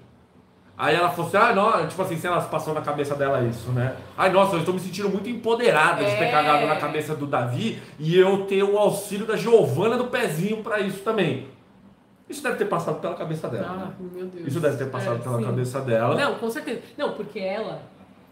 [0.77, 3.71] Aí ela falou assim, ah, não, tipo assim, se ela passou na cabeça dela isso,
[3.71, 3.95] né?
[4.19, 6.31] Ai, nossa, eu estou me sentindo muito empoderada de ter É.
[6.33, 10.81] cagado na cabeça do Davi e eu ter o auxílio da Giovana do pezinho pra
[10.81, 11.47] isso também.
[12.29, 13.69] Isso deve ter passado pela cabeça dela.
[13.71, 13.93] Ah, né?
[14.01, 14.47] meu Deus.
[14.49, 15.45] Isso deve ter passado É, pela sim.
[15.45, 16.15] cabeça dela.
[16.17, 16.81] Não, com certeza.
[16.99, 17.83] Não, porque ela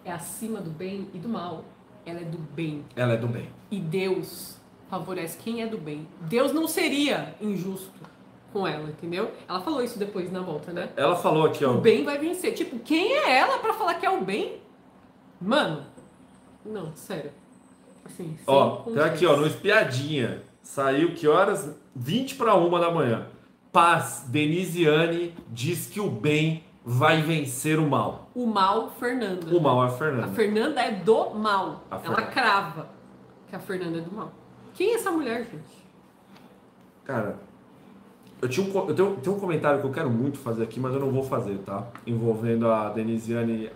[0.04, 1.64] é acima do bem e do mal.
[2.04, 2.84] Ela é do bem.
[2.96, 3.50] Ela é do bem.
[3.70, 4.57] E Deus
[4.88, 6.06] favorece quem é do bem.
[6.22, 7.90] Deus não seria injusto
[8.52, 9.30] com ela, entendeu?
[9.48, 10.90] Ela falou isso depois na volta, né?
[10.96, 11.72] Ela falou aqui, ó.
[11.72, 12.54] O bem vai vencer.
[12.54, 14.60] Tipo, quem é ela pra falar que é o bem?
[15.40, 15.84] Mano,
[16.64, 17.30] não, sério.
[18.04, 19.46] Assim, Ó, tá aqui, ó, no.
[19.46, 20.42] Espiadinha.
[20.62, 21.78] Saiu que horas?
[21.94, 23.26] 20 para uma da manhã.
[23.72, 28.30] Paz, Denisiane diz que o bem vai vencer o mal.
[28.34, 29.54] O mal, Fernanda.
[29.54, 30.28] O mal é a A Fernanda.
[30.28, 31.84] Fernanda é do mal.
[31.90, 32.22] Ela Fernanda.
[32.26, 32.88] crava
[33.48, 34.32] que a Fernanda é do mal.
[34.78, 35.76] Quem é essa mulher, gente?
[37.04, 37.36] Cara,
[38.40, 40.94] eu, tinha um, eu tenho, tenho um comentário que eu quero muito fazer aqui, mas
[40.94, 41.84] eu não vou fazer, tá?
[42.06, 43.70] Envolvendo a Denisiane.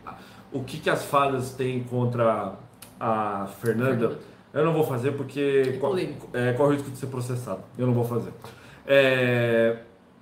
[0.53, 2.55] O que, que as fadas têm contra
[3.01, 3.91] a Fernanda.
[3.99, 4.19] Fernanda.
[4.55, 6.29] Eu não vou fazer porque É co- polêmico.
[6.33, 7.63] é, corre o risco de ser processado.
[7.77, 8.31] Eu não vou fazer.
[8.87, 9.79] É,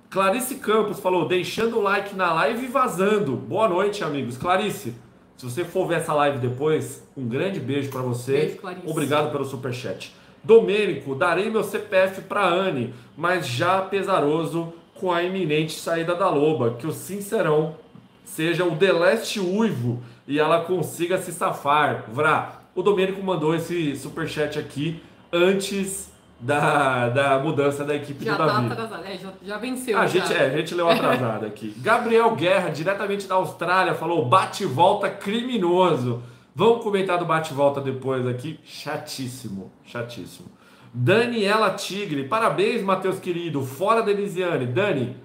[0.09, 3.35] Clarice Campos falou, deixando o like na live e vazando.
[3.35, 4.35] Boa noite, amigos.
[4.35, 4.95] Clarice,
[5.37, 8.31] se você for ver essa live depois, um grande beijo pra você.
[8.31, 8.87] Beijo, Clarice.
[8.89, 10.15] Obrigado pelo superchat.
[10.43, 16.75] Domênico, darei meu CPF para Anne, mas já pesaroso com a iminente saída da loba.
[16.79, 17.75] Que o Sincerão
[18.23, 22.05] seja o Deleste Uivo e ela consiga se safar.
[22.11, 28.37] Vrá, o Domênico mandou esse superchat aqui antes da, da mudança da equipe já do
[28.39, 28.67] Davi.
[28.67, 29.97] Tá atrasado, é, já, já venceu.
[29.97, 30.19] A já.
[30.19, 31.75] gente, é, a gente leu atrasado aqui.
[31.79, 36.23] Gabriel Guerra, diretamente da Austrália, falou bate-volta criminoso.
[36.53, 38.59] Vamos comentar do bate-volta depois aqui.
[38.63, 40.49] Chatíssimo, chatíssimo.
[40.93, 43.65] Daniela Tigre, parabéns, Matheus querido.
[43.65, 44.65] Fora da Elisiane.
[44.65, 45.15] Dani,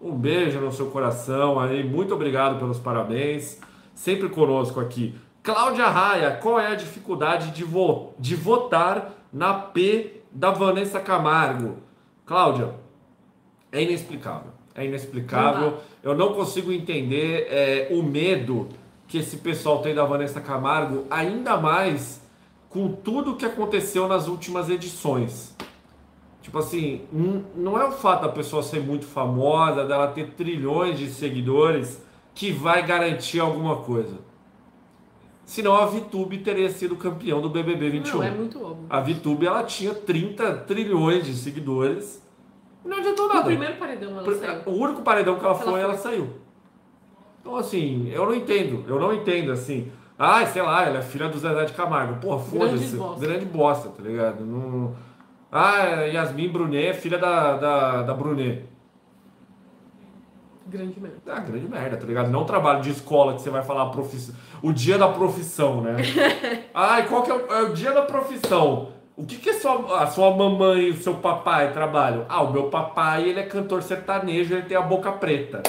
[0.00, 1.82] um beijo no seu coração aí.
[1.82, 3.60] Muito obrigado pelos parabéns.
[3.92, 5.16] Sempre conosco aqui.
[5.42, 11.78] Cláudia Raia, qual é a dificuldade de, vo de votar na P da Vanessa Camargo?
[12.24, 12.74] Cláudia,
[13.72, 14.52] é inexplicável.
[14.76, 15.78] É inexplicável.
[16.04, 18.68] Eu não consigo entender é, o medo
[19.08, 22.20] que esse pessoal tem da Vanessa Camargo, ainda mais
[22.68, 25.56] com tudo que aconteceu nas últimas edições.
[26.42, 27.02] Tipo assim,
[27.56, 32.02] não é o fato da pessoa ser muito famosa, dela ter trilhões de seguidores,
[32.34, 34.18] que vai garantir alguma coisa.
[35.44, 38.18] Senão a VTube teria sido campeão do BBB 21.
[38.18, 38.86] Não, é muito óbvio.
[38.90, 42.22] A VTube ela tinha 30 trilhões de seguidores.
[42.84, 43.40] Não adiantou nada.
[43.40, 44.62] O primeiro paredão ela saiu.
[44.66, 46.47] O único paredão que ela, ela foi, foi, ela saiu.
[47.48, 48.84] Então, assim, eu não entendo.
[48.86, 49.90] Eu não entendo, assim.
[50.18, 52.20] Ah, sei lá, ela é filha do Zezé de Camargo.
[52.20, 52.94] Porra, foda-se.
[52.94, 53.26] bosta.
[53.26, 54.44] Grande bosta, tá ligado?
[54.44, 54.94] Não...
[55.50, 58.64] Ah, Yasmin Brunet é filha da, da, da Brunet.
[60.66, 61.16] Grande merda.
[61.26, 62.30] Ah, grande merda, tá ligado?
[62.30, 64.34] Não trabalho de escola que você vai falar profissão.
[64.60, 65.96] O dia da profissão, né?
[66.74, 68.90] Ai, qual que é o, é o dia da profissão?
[69.16, 72.26] O que, que é sua, a sua mamãe e o seu papai trabalham?
[72.28, 75.62] Ah, o meu papai, ele é cantor sertanejo, ele tem a boca preta.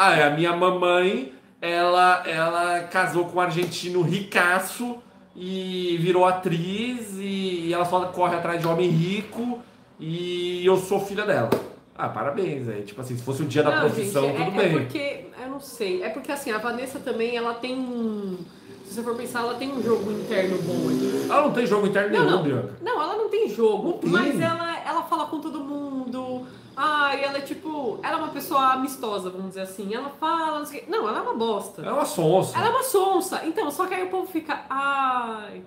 [0.00, 4.96] Ah, a minha mamãe, ela, ela casou com um argentino ricaço
[5.36, 9.58] e virou atriz e ela só corre atrás de homem rico
[9.98, 11.50] e eu sou filha dela.
[11.96, 14.60] Ah, parabéns, é tipo assim, se fosse o dia da Não, profissão, gente, é, tudo
[14.60, 14.78] é bem.
[14.78, 18.38] porque, eu não sei, é porque assim, a Vanessa também, ela tem um,
[18.86, 21.26] se você for pensar, ela tem um jogo interno bom aqui.
[21.30, 22.42] Ela não tem jogo interno Não, nenhum, não.
[22.42, 22.74] Bianca.
[22.82, 24.10] Não, ela não tem jogo, tem.
[24.10, 26.46] mas ela, ela fala com todo mundo.
[26.76, 29.94] Ai, ela é tipo, ela é uma pessoa amistosa, vamos dizer assim.
[29.94, 30.90] Ela fala, não sei o quê.
[30.90, 31.82] Não, ela é uma bosta.
[31.82, 32.56] É uma sonsa.
[32.56, 33.42] Ela é uma sonsa.
[33.44, 35.62] Então, só que aí o povo fica, ai.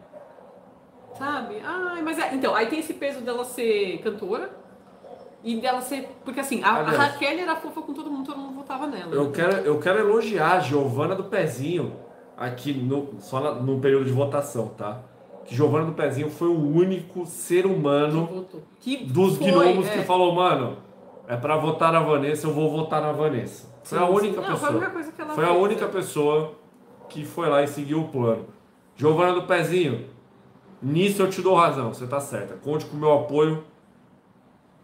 [1.18, 1.62] Sabe?
[1.64, 2.34] Ai, mas é.
[2.34, 4.50] Então, aí tem esse peso dela ser cantora.
[5.44, 6.10] E dela ser.
[6.24, 6.84] Porque assim, a, a.
[6.84, 9.14] Raquel era fofa com todo mundo, todo mundo votava nela.
[9.14, 11.98] Eu quero, eu quero elogiar a Giovana do Pezinho
[12.38, 15.02] aqui no, só na- no período de votação, tá?
[15.46, 18.64] Que Giovana do Pezinho foi o único ser Que humano votou.
[18.80, 19.98] Que dos foi, gnomos é.
[19.98, 20.78] que falou, mano,
[21.34, 23.68] é pra votar na Vanessa, eu vou votar na Vanessa.
[23.84, 24.72] Foi a única Não, foi a pessoa.
[24.72, 26.52] única que Foi a única pessoa
[27.10, 28.46] que foi lá e seguiu o plano.
[28.96, 30.06] Giovana do Pezinho,
[30.82, 32.54] nisso eu te dou razão, você tá certa.
[32.56, 33.64] Conte com o meu apoio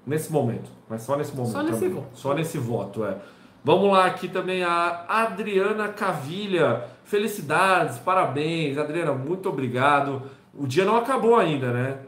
[0.05, 1.51] nesse momento, mas só nesse momento.
[1.51, 1.93] Só nesse também.
[1.93, 2.07] voto.
[2.13, 3.17] Só nesse voto, é.
[3.63, 6.85] Vamos lá, aqui também a Adriana Cavilha.
[7.03, 10.23] Felicidades, parabéns, Adriana, muito obrigado.
[10.53, 11.99] O dia não acabou ainda, né?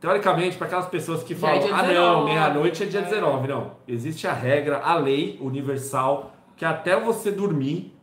[0.00, 3.04] Teoricamente, para aquelas pessoas que é falam, dia ah, não, 19, meia-noite é dia é.
[3.04, 3.48] 19.
[3.48, 3.72] Não.
[3.88, 7.94] Existe a regra, a lei universal, que até você dormir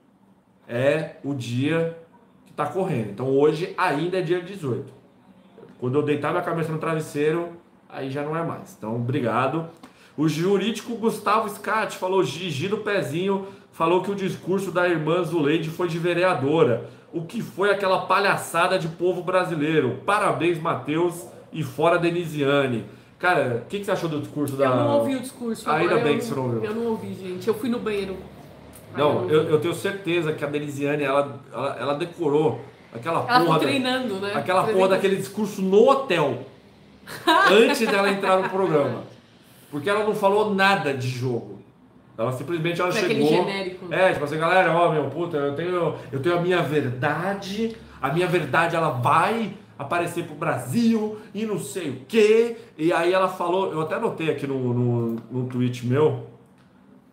[0.67, 1.97] é o dia
[2.45, 3.11] que está correndo.
[3.11, 4.91] Então hoje ainda é dia 18.
[5.79, 7.53] Quando eu deitar minha cabeça no travesseiro,
[7.89, 8.75] aí já não é mais.
[8.77, 9.67] Então, obrigado.
[10.15, 15.69] O jurídico Gustavo Scatti falou: Gigi do Pezinho falou que o discurso da irmã Zuleide
[15.69, 16.89] foi de vereadora.
[17.11, 20.01] O que foi aquela palhaçada de povo brasileiro?
[20.05, 22.85] Parabéns, Matheus e fora Denisiane.
[23.19, 24.65] Cara, o que, que você achou do discurso da.
[24.65, 25.69] Eu não ouvi o discurso.
[25.69, 26.63] Ainda bem que você não ouviu.
[26.65, 27.47] Eu não ouvi, gente.
[27.47, 28.17] Eu fui no banheiro.
[28.97, 32.61] Não, eu, eu tenho certeza que a Denisiane, ela, ela, ela decorou
[32.93, 33.39] aquela Ela porra.
[33.39, 34.31] ficou da- treinando, né?
[34.35, 34.95] Aquela porra Treinando.
[34.95, 36.39] daquele discurso no hotel.
[37.51, 39.03] antes dela entrar no programa.
[39.71, 41.59] Porque ela não falou nada de jogo.
[42.17, 43.27] Ela simplesmente ela Foi chegou.
[43.27, 43.91] genérico.
[43.91, 47.75] É, tipo assim, galera, ó, meu, puta, eu tenho, eu tenho a minha verdade.
[48.01, 49.53] A minha verdade ela vai
[49.83, 52.57] aparecer pro Brasil e não sei o quê.
[52.77, 56.27] E aí ela falou, eu até anotei aqui no, no, no tweet meu,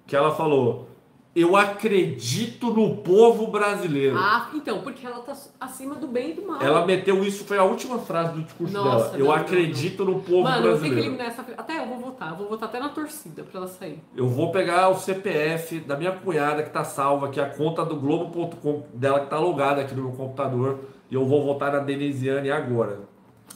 [0.07, 0.91] que ela falou.
[1.33, 4.19] Eu acredito no povo brasileiro.
[4.19, 6.61] Ah, então, porque ela tá acima do bem e do mal.
[6.61, 9.19] Ela meteu isso, foi a última frase do discurso Nossa, dela.
[9.19, 11.01] Eu não, acredito no povo Mano, eu tenho que brasileiro.
[11.01, 11.47] eliminar essa.
[11.57, 12.31] Até eu vou votar.
[12.31, 14.03] Eu vou votar até na torcida pra ela sair.
[14.17, 17.95] Eu vou pegar o CPF da minha cunhada que tá salva aqui, a conta do
[17.95, 20.81] Globo.com dela que tá logada aqui no meu computador.
[21.11, 23.01] E eu vou votar na Denisiane agora.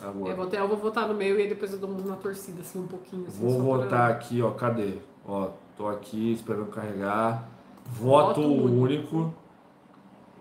[0.02, 0.34] Eu Agora.
[0.34, 2.86] vou, até, eu vou votar no meio e depois eu dou na torcida, assim, um
[2.86, 3.26] pouquinho.
[3.28, 4.50] Assim, Vou só pra- votar aqui, ó.
[4.50, 4.94] Cadê?
[5.26, 7.48] Ó, tô aqui esperando carregar.
[7.86, 9.16] Voto, Voto único.
[9.16, 9.34] único.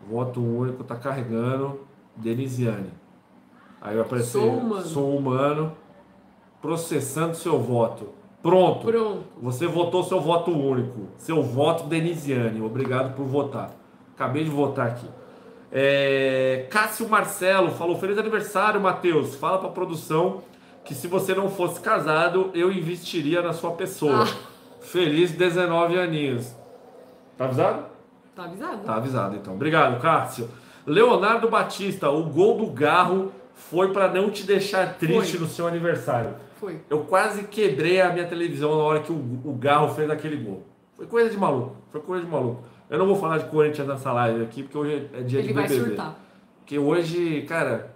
[0.09, 1.81] Voto único, tá carregando.
[2.15, 2.89] Denisiane.
[3.81, 4.81] Aí vai aparecer Sou humano.
[4.85, 5.71] sou humano,
[6.61, 8.09] processando seu voto.
[8.41, 8.85] Pronto.
[8.87, 9.23] Pronto.
[9.41, 11.07] Você votou seu voto único.
[11.17, 12.61] Seu voto Denisiane.
[12.61, 13.71] Obrigado por votar.
[14.15, 15.07] Acabei de votar aqui.
[15.75, 19.35] É, Cássio Marcelo falou: Feliz aniversário, Matheus.
[19.35, 20.43] Fala pra produção
[20.85, 24.27] que se você não fosse casado, eu investiria na sua pessoa.
[24.81, 26.53] Feliz 19 aninhos.
[27.35, 27.85] Tá avisado?
[28.35, 28.83] Tá avisado?
[28.83, 29.53] Tá avisado, então.
[29.55, 30.49] Obrigado, Cássio.
[30.85, 35.39] Leonardo Batista, o gol do Garro foi pra não te deixar triste Foi.
[35.39, 36.35] no seu aniversário.
[36.59, 36.81] Foi.
[36.89, 40.63] Eu quase quebrei a minha televisão na hora que o, o Garro fez aquele gol.
[40.95, 41.77] Foi coisa de maluco.
[41.91, 42.63] Foi coisa de maluco.
[42.89, 45.53] Eu não vou falar de Corinthians nessa live aqui, porque hoje é dia Ele de
[45.53, 45.85] vai BBB.
[45.87, 46.15] surtar.
[46.59, 47.93] Porque hoje, cara,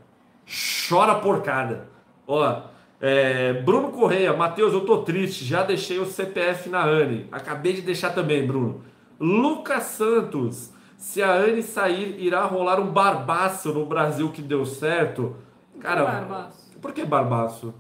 [0.90, 1.88] chora porcada.
[2.26, 2.62] Ó,
[3.00, 7.28] é, Bruno Correia, Matheus, eu tô triste, já deixei o CPF na Anne.
[7.32, 8.82] Acabei de deixar também, Bruno.
[9.20, 15.36] Lucas Santos, se a Anne sair, irá rolar um barbaço no Brasil que deu certo.
[15.80, 16.72] Cara, Barbaço.
[16.82, 17.74] por que barbaço?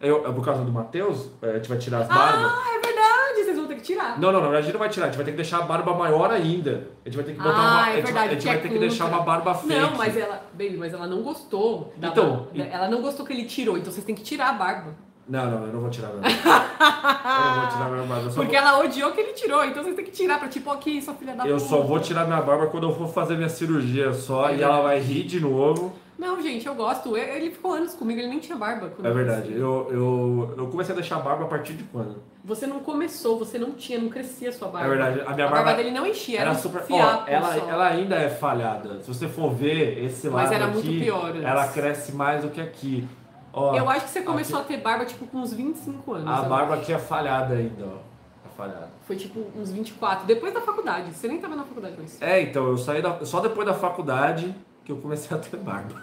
[0.00, 1.30] É, é por causa do Matheus?
[1.42, 2.52] É, a gente vai tirar as barbas?
[2.52, 4.18] Ah, é verdade, vocês vão ter que tirar.
[4.20, 5.62] Não, não, não, a gente não vai tirar, a gente vai ter que deixar a
[5.62, 6.88] barba maior ainda.
[7.04, 7.80] A gente vai ter que botar Ah, uma.
[7.88, 9.18] é a gente, verdade, a gente vai é ter que deixar contra.
[9.18, 9.74] uma barba fake.
[9.80, 11.92] Não, mas ela, baby, mas ela não gostou.
[11.98, 12.70] Então, barba.
[12.72, 14.94] Ela não gostou que ele tirou, então vocês têm que tirar a barba.
[15.28, 16.26] Não, não, eu não vou tirar barba.
[16.28, 18.30] eu não vou tirar minha barba.
[18.30, 21.02] Porque vou, ela odiou que ele tirou, então vocês têm que tirar pra tipo, aqui,
[21.02, 21.68] sua filha da eu puta.
[21.68, 24.76] só vou tirar minha barba quando eu for fazer minha cirurgia só É e ela
[24.76, 24.82] verdade.
[24.82, 25.92] vai rir de novo.
[26.18, 27.16] Não, gente, eu gosto.
[27.16, 28.92] Ele ficou anos comigo, ele nem tinha barba.
[29.04, 29.52] É verdade.
[29.52, 32.16] Eu, eu, eu comecei a deixar a barba a partir de quando?
[32.44, 34.86] Você não começou, você não tinha, não crescia a sua barba.
[34.86, 35.20] É verdade.
[35.20, 36.80] A minha A barba barba dele não enchia, era, era super.
[36.82, 37.68] Ó, fiapo ela, só.
[37.68, 39.00] ela ainda é falhada.
[39.00, 41.44] Se você for ver esse Mas lado era aqui, muito pior antes.
[41.44, 43.06] ela cresce mais do que aqui.
[43.52, 46.28] Ó, Eu acho que você começou a ter barba, tipo, com uns 25 anos.
[46.28, 46.82] a barba acho.
[46.82, 47.98] aqui é falhada ainda, ó.
[48.44, 48.90] É falhada.
[49.06, 50.26] Foi, tipo, uns 24.
[50.26, 51.12] Depois da faculdade.
[51.12, 52.22] Você nem tava na faculdade com isso.
[52.22, 54.54] É, então, eu saí da, só depois da faculdade
[54.88, 56.02] que eu comecei a ter barba.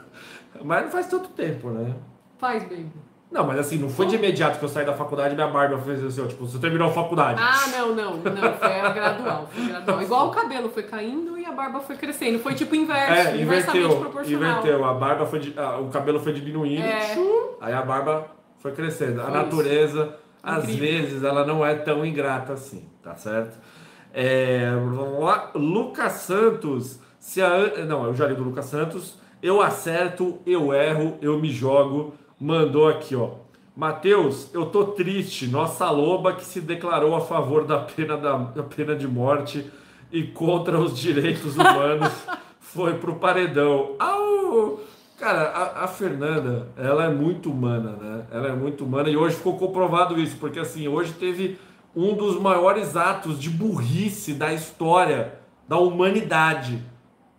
[0.63, 1.95] Mas não faz tanto tempo, né?
[2.38, 2.86] Faz, baby.
[3.31, 5.79] Não, mas assim, não foi de imediato que eu saí da faculdade e minha barba
[5.79, 7.41] fez assim, ó, tipo, você terminou a faculdade.
[7.43, 8.17] Ah, não, não.
[8.17, 9.49] Não, foi gradual.
[9.51, 10.01] Foi gradual.
[10.03, 12.38] Igual o cabelo foi caindo e a barba foi crescendo.
[12.38, 13.29] Foi tipo inverso.
[13.29, 14.59] é, inversamente proporcional.
[14.59, 14.86] inverteu.
[14.86, 17.15] A barba foi, di- ah, o cabelo foi diminuindo, É.
[17.59, 18.27] aí a barba
[18.59, 19.19] foi crescendo.
[19.21, 21.01] A Foi natureza, às Incrível.
[21.01, 23.57] vezes, ela não é tão ingrata assim, tá certo?
[24.13, 24.69] É,
[25.55, 29.15] Lucas Santos, se a, não, eu já li do Lucas Santos.
[29.41, 32.13] Eu acerto, eu erro, eu me jogo.
[32.39, 33.32] Mandou aqui, ó.
[33.76, 35.47] Matheus, eu tô triste.
[35.47, 39.65] Nossa loba que se declarou a favor da pena, da, da pena de morte
[40.11, 42.13] e contra os direitos humanos
[42.61, 43.95] foi pro paredão.
[43.97, 44.82] Au!
[45.17, 48.28] Cara, a, a Fernanda, ela é muito humana, né?
[48.32, 51.57] Ela é muito humana e hoje ficou comprovado isso, porque assim, hoje teve
[51.95, 55.34] um dos maiores atos de burrice da história
[55.67, 56.93] da humanidade.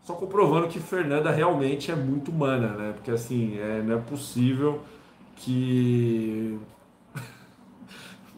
[0.06, 2.92] Só comprovando que Fernanda realmente é muito humana, né?
[2.94, 4.80] Porque assim, é, não é possível
[5.34, 6.58] que.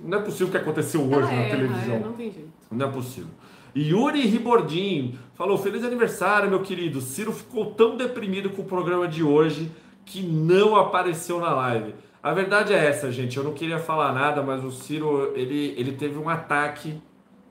[0.02, 1.94] Não é possível o que aconteceu hoje Ela na erra, televisão.
[1.94, 2.48] é, não tem jeito.
[2.70, 3.30] Não é possível.
[3.76, 7.00] Yuri Ribordim falou: Feliz aniversário, meu querido.
[7.00, 9.70] Ciro ficou tão deprimido com o programa de hoje
[10.04, 11.94] que não apareceu na live.
[12.22, 13.36] A verdade é essa, gente.
[13.36, 16.94] Eu não queria falar nada, mas o Ciro ele, ele teve um ataque,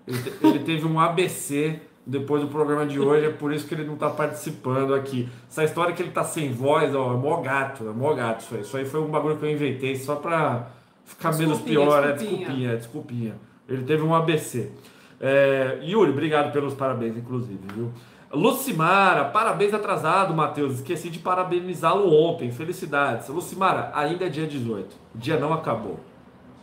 [0.07, 3.25] ele, te- ele teve um ABC depois do programa de hoje.
[3.25, 5.27] É por isso que ele não tá participando aqui.
[5.49, 8.41] Essa história que ele tá sem voz, ó, é mó gato, é mó gato.
[8.41, 10.67] Isso aí, isso aí foi um bagulho que eu inventei só pra
[11.03, 12.13] ficar menos pior, né?
[12.13, 12.37] desculpinha.
[12.37, 13.35] Desculpinha, desculpinha.
[13.67, 14.71] Ele teve um ABC.
[15.19, 17.91] É, Yuri, obrigado pelos parabéns, inclusive, viu?
[18.31, 20.75] Lucimara, parabéns atrasado, Matheus.
[20.75, 22.51] Esqueci de parabenizá-lo ontem.
[22.51, 23.27] Felicidades.
[23.29, 24.95] Lucimara, ainda é dia 18.
[25.15, 25.99] O dia não acabou.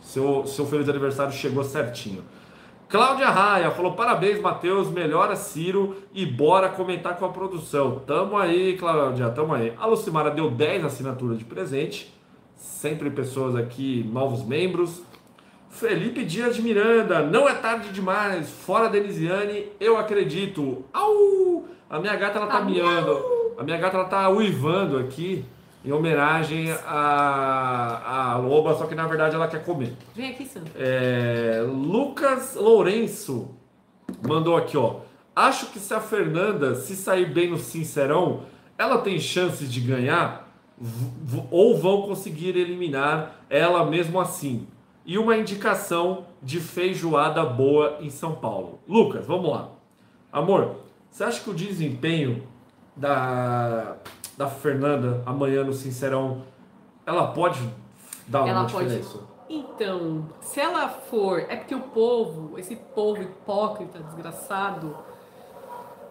[0.01, 2.23] Seu, seu feliz aniversário chegou certinho.
[2.95, 4.89] Cláudia Raia falou: parabéns, Matheus.
[4.89, 8.01] Melhora Ciro e bora comentar com a produção.
[8.07, 9.73] Tamo aí, Cláudia, tamo aí.
[9.77, 12.13] A Lucimara deu 10 assinaturas de presente.
[12.55, 15.03] Sempre pessoas aqui, novos membros.
[15.69, 18.49] Felipe Dias de Miranda, não é tarde demais.
[18.49, 20.85] Fora Denisiane, eu acredito.
[20.93, 21.65] Au!
[21.89, 23.19] A minha gata ela tá miando.
[23.57, 25.43] A minha gata ela tá uivando aqui
[25.85, 29.93] em homenagem à, à loba, só que na verdade ela quer comer.
[30.15, 30.71] Vem aqui, Sandra.
[30.75, 33.51] É, Lucas Lourenço
[34.27, 35.01] mandou aqui, ó.
[35.35, 38.43] Acho que se a Fernanda se sair bem no Sincerão,
[38.77, 40.45] ela tem chances de ganhar
[41.51, 44.67] ou vão conseguir eliminar ela mesmo assim.
[45.05, 48.79] E uma indicação de feijoada boa em São Paulo.
[48.87, 49.69] Lucas, vamos lá.
[50.31, 50.77] Amor,
[51.11, 52.43] você acha que o desempenho
[52.95, 53.97] da,
[54.37, 56.43] da Fernanda amanhã no Sincerão,
[57.05, 57.69] ela pode
[58.27, 58.85] dar uma Ela pode.
[58.85, 59.19] diferença?
[59.47, 61.39] Então, se ela for.
[61.49, 64.97] É porque o povo, esse povo hipócrita, desgraçado.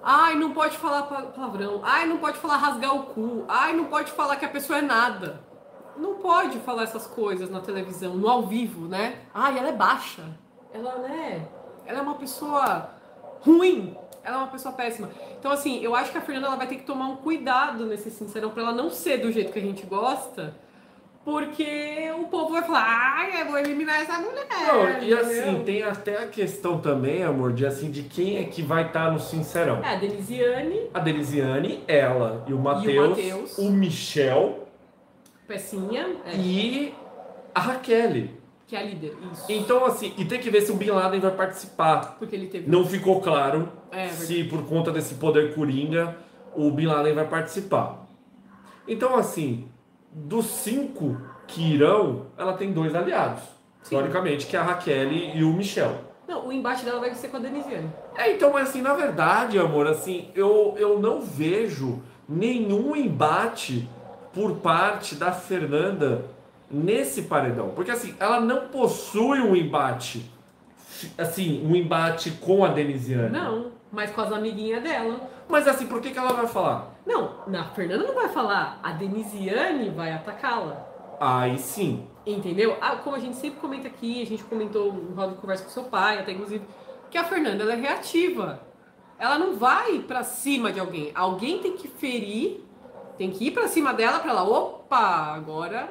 [0.02, 1.80] Ai, não pode falar palavrão.
[1.82, 3.44] Ai, não pode falar rasgar o cu.
[3.48, 5.40] Ai, não pode falar que a pessoa é nada.
[5.96, 9.20] Não pode falar essas coisas na televisão, no ao vivo, né?
[9.32, 10.22] Ai, ela é baixa.
[10.72, 11.46] Ela, né?
[11.86, 12.90] Ela é uma pessoa
[13.40, 13.96] ruim.
[14.24, 15.10] Ela é uma pessoa péssima.
[15.38, 18.10] Então, assim, eu acho que a Fernanda ela vai ter que tomar um cuidado nesse
[18.10, 20.54] sincerão para ela não ser do jeito que a gente gosta
[21.24, 24.46] porque o povo vai falar, ai, eu vou eliminar essa mulher.
[24.50, 28.60] Não, e assim, tem até a questão também, amor, de assim, de quem é que
[28.60, 29.82] vai estar tá no Sincerão.
[29.82, 30.90] É, a Denisiane.
[30.92, 34.68] A Denisiane, ela e o Matheus, o, o Michel.
[35.48, 36.14] Pecinha.
[36.26, 36.36] É.
[36.36, 36.94] E
[37.54, 38.28] a Raquel.
[38.66, 39.44] Que é a líder, isso.
[39.48, 42.16] Então, assim, e tem que ver se o Bin Laden vai participar.
[42.18, 42.70] Porque ele teve.
[42.70, 46.16] Não ficou claro é, se por conta desse poder coringa
[46.54, 48.06] o Bin Laden vai participar.
[48.86, 49.68] Então, assim,
[50.12, 53.42] dos cinco que irão, ela tem dois aliados.
[53.82, 53.96] Sim.
[53.96, 55.96] Teoricamente, que é a Raquel e o Michel.
[56.26, 57.90] Não, o embate dela vai ser com a Denisiane.
[58.16, 63.88] É, então, mas assim, na verdade, amor, assim, eu, eu não vejo nenhum embate
[64.32, 66.24] por parte da Fernanda
[66.70, 67.70] nesse paredão.
[67.70, 70.30] Porque assim, ela não possui um embate,
[71.16, 73.30] assim, um embate com a Denisiane.
[73.30, 75.20] Não, mas com as amiguinhas dela.
[75.48, 76.94] Mas assim, por que, que ela vai falar?
[77.06, 80.86] Não, na Fernanda não vai falar, a Denisiane vai atacá-la.
[81.20, 82.06] Aí sim.
[82.26, 82.76] Entendeu?
[82.80, 85.70] Ah, como a gente sempre comenta aqui, a gente comentou no roda de conversa com
[85.70, 86.64] seu pai, até inclusive,
[87.10, 88.60] que a Fernanda ela é reativa.
[89.18, 91.12] Ela não vai para cima de alguém.
[91.14, 92.64] Alguém tem que ferir,
[93.16, 95.90] tem que ir para cima dela para ela, opa, agora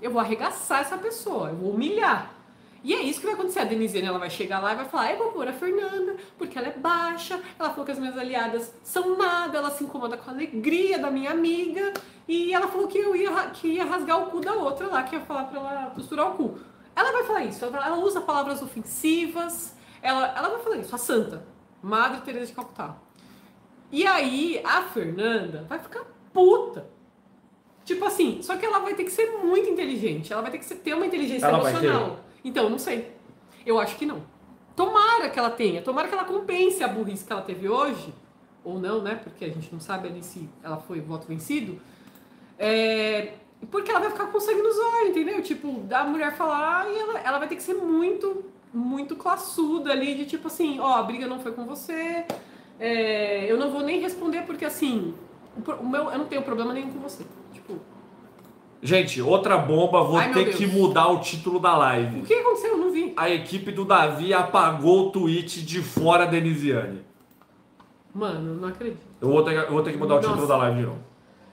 [0.00, 2.36] eu vou arregaçar essa pessoa, eu vou humilhar.
[2.86, 3.58] E é isso que vai acontecer.
[3.58, 6.56] A Denisiane ela vai chegar lá e vai falar: eu vou pôr a Fernanda, porque
[6.56, 10.30] ela é baixa, ela falou que as minhas aliadas são nada, ela se incomoda com
[10.30, 11.92] a alegria da minha amiga,
[12.28, 15.16] e ela falou que eu ia, que ia rasgar o cu da outra lá, que
[15.16, 16.58] ia falar pra ela costurar o cu.
[16.94, 20.98] Ela vai falar isso, ela, ela usa palavras ofensivas, ela, ela vai falar isso, a
[20.98, 21.44] santa,
[21.82, 22.96] Madre Teresa de Calcutá.
[23.90, 26.95] E aí a Fernanda vai ficar puta.
[27.86, 30.74] Tipo assim, só que ela vai ter que ser muito inteligente, ela vai ter que
[30.74, 32.18] ter uma inteligência ela emocional.
[32.44, 33.12] Então, não sei.
[33.64, 34.22] Eu acho que não.
[34.74, 38.12] Tomara que ela tenha, tomara que ela compense a burrice que ela teve hoje,
[38.64, 39.14] ou não, né?
[39.22, 41.80] Porque a gente não sabe ali se ela foi voto vencido.
[42.58, 43.34] É,
[43.70, 45.40] porque ela vai ficar com sangue nos olhos, entendeu?
[45.40, 50.16] Tipo, da mulher falar e ela, ela vai ter que ser muito, muito classuda ali,
[50.16, 52.26] de tipo assim, ó, a briga não foi com você,
[52.80, 55.14] é, eu não vou nem responder porque assim,
[55.56, 57.24] o, o meu, eu não tenho problema nenhum com você.
[58.86, 62.20] Gente, outra bomba, vou Ai, ter que mudar o título da live.
[62.20, 62.70] O que aconteceu?
[62.70, 63.12] Eu não vi.
[63.16, 67.04] A equipe do Davi apagou o tweet de fora Denisiane.
[68.14, 69.04] Mano, não acredito.
[69.20, 70.28] Eu vou ter, eu vou ter que mudar Nossa.
[70.28, 70.98] o título da live de novo.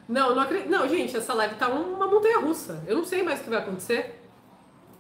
[0.07, 0.69] Não, não acredito.
[0.69, 2.84] Não, gente, essa live tá uma montanha russa.
[2.86, 4.21] Eu não sei mais o que vai acontecer.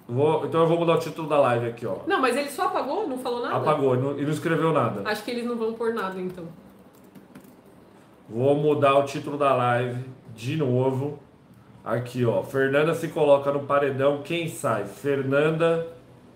[0.09, 1.97] Vou, então eu vou mudar o título da live aqui, ó.
[2.07, 3.07] Não, mas ele só apagou?
[3.07, 3.57] Não falou nada?
[3.57, 5.07] Apagou, e não, não escreveu nada.
[5.07, 6.45] Acho que eles não vão pôr nada, então.
[8.27, 10.03] Vou mudar o título da live
[10.35, 11.19] de novo.
[11.83, 12.41] Aqui, ó.
[12.43, 14.21] Fernanda se coloca no paredão.
[14.23, 14.85] Quem sai?
[14.85, 15.85] Fernanda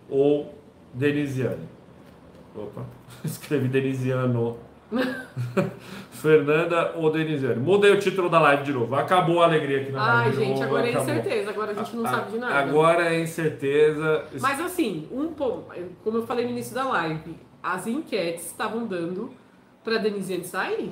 [0.10, 0.54] ou
[0.94, 1.68] Denisiane?
[2.56, 2.86] Opa,
[3.24, 4.58] escrevi Denisiano.
[6.12, 7.60] Fernanda ou Denisiane?
[7.60, 8.94] Mudei o título da live de novo.
[8.96, 10.38] Acabou a alegria aqui na Ai, live.
[10.38, 11.10] Ai, gente, agora acabou.
[11.10, 11.50] é incerteza.
[11.50, 12.56] Agora a gente não a, sabe de nada.
[12.56, 14.26] Agora é incerteza.
[14.42, 19.32] Mas assim, um como eu falei no início da live, as enquetes estavam dando
[19.84, 20.92] para Denisiane sair.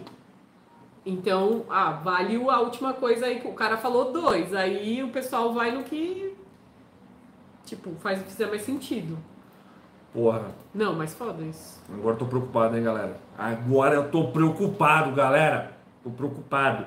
[1.06, 4.54] Então, ah, vale a última coisa aí que o cara falou dois.
[4.56, 6.36] Aí o pessoal vai no que.
[7.64, 9.18] Tipo, faz o que fizer mais sentido.
[10.12, 10.46] Porra.
[10.74, 11.84] Não, mas foda isso.
[11.94, 13.18] Agora eu tô preocupado, hein, galera?
[13.38, 15.74] Agora eu tô preocupado, galera.
[16.04, 16.86] Tô preocupado.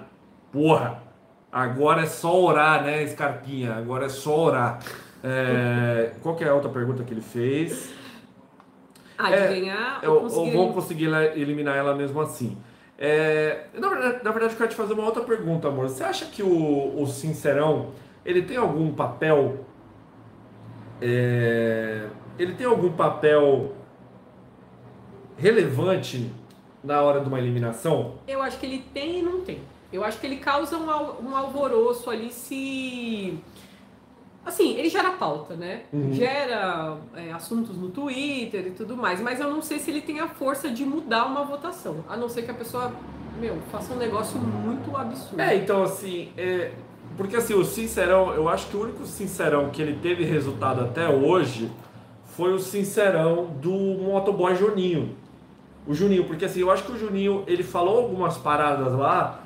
[0.50, 1.02] Porra.
[1.52, 3.74] Agora é só orar, né, Scarpinha?
[3.74, 4.80] Agora é só orar.
[5.22, 6.12] É...
[6.22, 7.92] Qual que é a outra pergunta que ele fez?
[9.16, 10.40] Ah, de é, ganhar ou, conseguir...
[10.40, 12.56] ou vou conseguir eliminar ela mesmo assim.
[12.99, 15.88] É, na, verdade, na verdade, eu quero te fazer uma outra pergunta, amor.
[15.88, 17.90] Você acha que o, o Sincerão,
[18.24, 19.64] ele tem algum papel...
[21.01, 23.72] É, ele tem algum papel
[25.36, 26.30] relevante
[26.82, 28.14] na hora de uma eliminação?
[28.26, 29.61] Eu acho que ele tem e não tem.
[29.92, 33.38] Eu acho que ele causa um, um alvoroço ali se
[34.49, 35.82] Assim, ele gera pauta, né?
[35.92, 36.11] Uhum.
[36.11, 40.20] Gera é, assuntos no Twitter e tudo mais, mas eu não sei se ele tem
[40.20, 41.96] a força de mudar uma votação.
[42.09, 42.90] A não ser que a pessoa,
[43.38, 45.38] meu, faça um negócio muito absurdo.
[45.38, 46.72] É, então assim, é,
[47.14, 51.07] porque assim, o Sincerão, eu acho que o único Sincerão que ele teve resultado até
[51.07, 51.70] hoje
[52.24, 55.14] foi o Sincerão do motoboy Juninho.
[55.86, 59.44] O Juninho, porque assim, eu acho que o Juninho, ele falou algumas paradas lá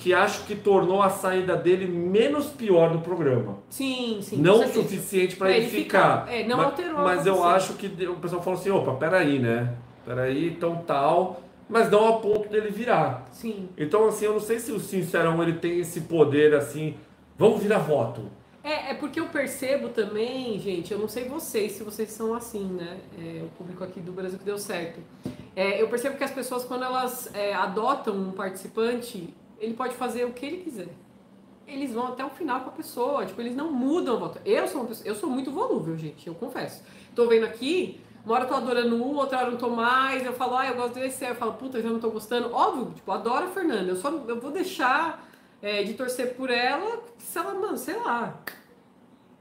[0.00, 3.58] que acho que tornou a saída dele menos pior do programa.
[3.68, 4.38] Sim, sim.
[4.38, 6.26] Não o suficiente para ele, ele ficar.
[6.26, 6.34] ficar.
[6.34, 6.98] É, não mas, alterou.
[7.00, 9.74] Mas eu acho que o pessoal falou assim, opa, peraí, né?
[10.06, 11.42] Peraí, então tal.
[11.68, 13.28] mas não a ponto dele virar.
[13.30, 13.68] Sim.
[13.76, 16.94] Então, assim, eu não sei se o Sincerão ele tem esse poder assim,
[17.36, 18.22] vamos virar voto.
[18.64, 22.64] É, é porque eu percebo também, gente, eu não sei vocês, se vocês são assim,
[22.64, 22.98] né?
[23.18, 25.00] É, o público aqui do Brasil que deu certo.
[25.54, 30.24] É, eu percebo que as pessoas, quando elas é, adotam um participante, ele pode fazer
[30.24, 30.88] o que ele quiser.
[31.66, 34.40] Eles vão até o final com a pessoa, tipo, eles não mudam a voto.
[34.44, 36.82] Eu sou, pessoa, eu sou muito volúvel, gente, eu confesso.
[37.14, 40.24] Tô vendo aqui, uma hora eu tô adorando um, outra hora eu não tô mais,
[40.24, 42.52] eu falo, ah, eu gosto desse, eu falo, puta, eu já não tô gostando.
[42.52, 45.28] Óbvio, tipo, adoro a Fernanda, eu só eu vou deixar
[45.62, 48.40] é, de torcer por ela, se ela, mano, sei lá,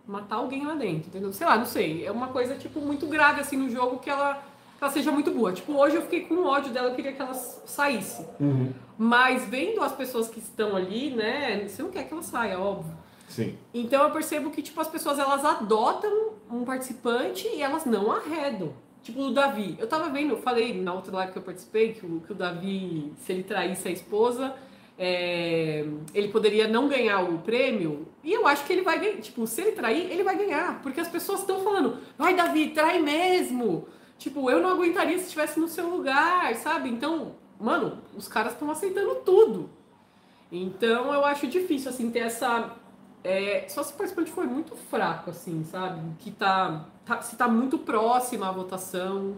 [0.06, 1.32] matar alguém lá dentro, entendeu?
[1.32, 2.06] Sei lá, não sei.
[2.06, 4.44] É uma coisa, tipo, muito grave, assim, no jogo que ela,
[4.82, 5.52] ela seja muito boa.
[5.52, 8.26] Tipo, hoje eu fiquei com ódio dela, eu queria que ela saísse.
[8.40, 8.72] Uhum.
[8.98, 12.98] Mas vendo as pessoas que estão ali, né, você não quer que ela saia, óbvio.
[13.28, 13.58] Sim.
[13.74, 18.74] Então eu percebo que, tipo, as pessoas, elas adotam um participante e elas não arredam.
[19.04, 19.76] Tipo, o Davi.
[19.80, 22.36] Eu tava vendo, eu falei na outra live que eu participei, que o, que o
[22.36, 24.56] Davi, se ele traísse a esposa
[25.02, 29.22] é, ele poderia não ganhar o prêmio, e eu acho que ele vai ganhar.
[29.22, 30.82] Tipo, se ele trair, ele vai ganhar.
[30.82, 33.88] Porque as pessoas estão falando, vai, Davi, trai mesmo.
[34.20, 36.90] Tipo, eu não aguentaria se estivesse no seu lugar, sabe?
[36.90, 39.70] Então, mano, os caras estão aceitando tudo.
[40.52, 42.76] Então, eu acho difícil, assim, ter essa.
[43.24, 46.02] É, só se o participante foi muito fraco, assim, sabe?
[46.20, 47.22] Que tá, tá.
[47.22, 49.38] Se tá muito próxima a votação,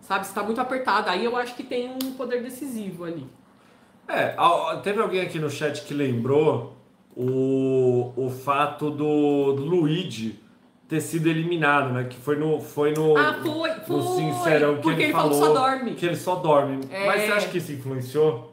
[0.00, 0.26] sabe?
[0.26, 1.10] Se tá muito apertada.
[1.10, 3.28] Aí eu acho que tem um poder decisivo ali.
[4.08, 4.34] É,
[4.82, 6.76] teve alguém aqui no chat que lembrou
[7.14, 10.42] o, o fato do, do Luigi
[10.94, 12.04] ter sido eliminado, né?
[12.04, 15.34] Que foi no foi no, ah, foi, no foi, Sincerão que porque ele, ele falou
[15.34, 15.94] só dorme.
[15.94, 16.80] que ele só dorme.
[16.90, 17.06] É.
[17.06, 18.52] Mas você acha que isso influenciou?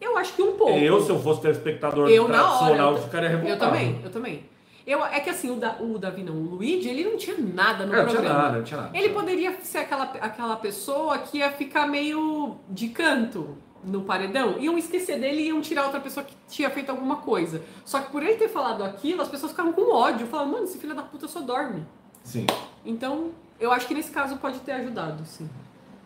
[0.00, 0.72] Eu acho que um pouco.
[0.72, 3.52] Eu, se eu fosse telespectador Eu, na tradicional, hora, eu- eu ficaria revoltado.
[3.52, 4.44] Eu também, eu também.
[4.84, 7.86] Eu, é que assim, o, da, o Davi não, o Luigi, ele não tinha nada
[7.86, 8.42] no É, não tinha programa.
[8.42, 8.98] nada, não tinha nada.
[8.98, 14.78] Ele poderia ser aquela, aquela pessoa que ia ficar meio de canto no paredão, iam
[14.78, 17.62] esquecer dele e iam tirar outra pessoa que tinha feito alguma coisa.
[17.84, 20.78] Só que por ele ter falado aquilo, as pessoas ficavam com ódio, falavam, mano, esse
[20.78, 21.84] filho da puta só dorme.
[22.22, 22.46] Sim.
[22.84, 25.48] Então, eu acho que nesse caso pode ter ajudado, sim.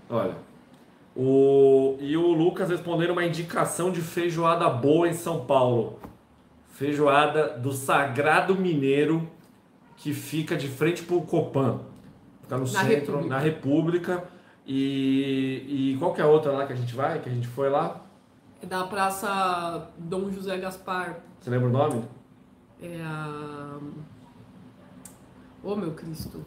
[0.08, 0.36] Olha.
[1.14, 1.96] O...
[2.00, 5.98] E o Lucas respondendo uma indicação de feijoada boa em São Paulo.
[6.72, 9.28] Feijoada do Sagrado Mineiro,
[9.96, 11.80] que fica de frente pro Copan.
[12.42, 13.28] Fica no Na centro, República.
[13.28, 14.24] na República.
[14.66, 17.20] E, e qual que é a outra lá que a gente vai?
[17.20, 18.00] Que a gente foi lá?
[18.62, 21.18] É da Praça Dom José Gaspar.
[21.40, 22.04] Você lembra o nome?
[22.82, 23.78] É a.
[25.62, 26.44] Ô meu Cristo.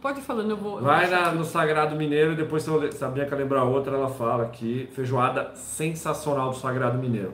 [0.00, 0.78] Pode ir falando, eu vou.
[0.78, 3.96] eu Vai achar na- no Sagrado Mineiro e depois se eu sabia que lembrar outra,
[3.96, 4.88] ela fala aqui.
[4.92, 7.32] Feijoada sensacional do Sagrado Mineiro.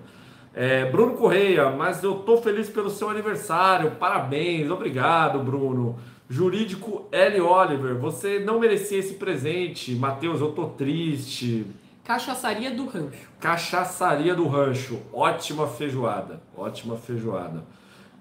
[0.54, 3.92] É, Bruno Correia, mas eu tô feliz pelo seu aniversário.
[3.92, 5.96] Parabéns, obrigado, Bruno.
[6.32, 7.42] Jurídico L.
[7.42, 9.94] Oliver, você não merecia esse presente.
[9.94, 11.66] Matheus, eu tô triste.
[12.02, 13.28] Cachaçaria do Rancho.
[13.38, 17.64] Cachaçaria do Rancho, ótima feijoada, ótima feijoada.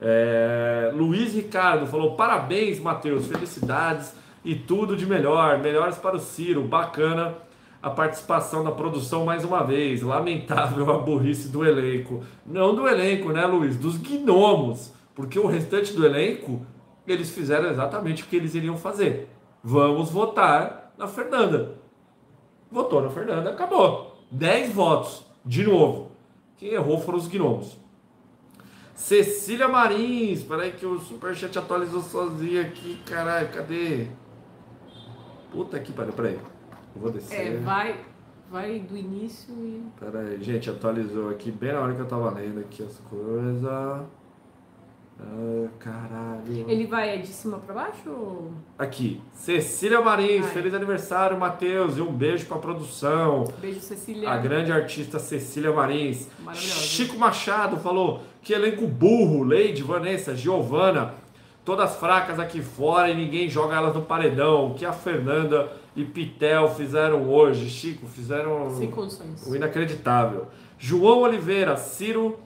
[0.02, 6.64] É, Luiz Ricardo falou: parabéns, Matheus, felicidades e tudo de melhor, melhores para o Ciro,
[6.64, 7.36] bacana
[7.82, 10.02] a participação da produção mais uma vez.
[10.02, 13.78] Lamentável a burrice do elenco, não do elenco, né, Luiz?
[13.78, 16.66] Dos gnomos, porque o restante do elenco
[17.08, 19.30] eles fizeram exatamente o que eles iriam fazer.
[19.64, 21.76] Vamos votar na Fernanda.
[22.72, 24.18] Votou na Fernanda, acabou.
[24.32, 26.12] 10 votos, de novo.
[26.58, 27.78] Quem errou foram os gnomos.
[28.94, 34.08] Cecília Marins, peraí que o Superchat atualizou sozinho aqui, caralho, cadê?
[35.52, 36.40] Puta que pariu, peraí.
[36.96, 37.56] Eu vou descer.
[37.56, 38.00] É, vai,
[38.50, 39.84] vai do início e.
[40.00, 44.06] Peraí, gente, atualizou aqui bem na hora que eu tava lendo aqui as coisas.
[45.24, 46.66] Ah, caralho.
[46.68, 48.10] Ele vai de cima pra baixo?
[48.10, 50.52] ou- Aqui, Cecília Marins, Ai.
[50.52, 53.46] feliz aniversário, Matheus, e um beijo pra produção.
[53.60, 54.30] Beijo, Cecília.
[54.30, 56.28] A grande artista Cecília Marins.
[56.56, 61.14] Chico Machado falou que elenco burro, Leide, Vanessa, Giovana,
[61.64, 64.72] todas fracas aqui fora e ninguém joga elas no paredão.
[64.72, 67.70] O que a Fernanda e Pitel fizeram hoje?
[67.70, 69.46] Chico, fizeram Sem condições.
[69.46, 70.48] o inacreditável.
[70.80, 72.40] João Oliveira, Ciro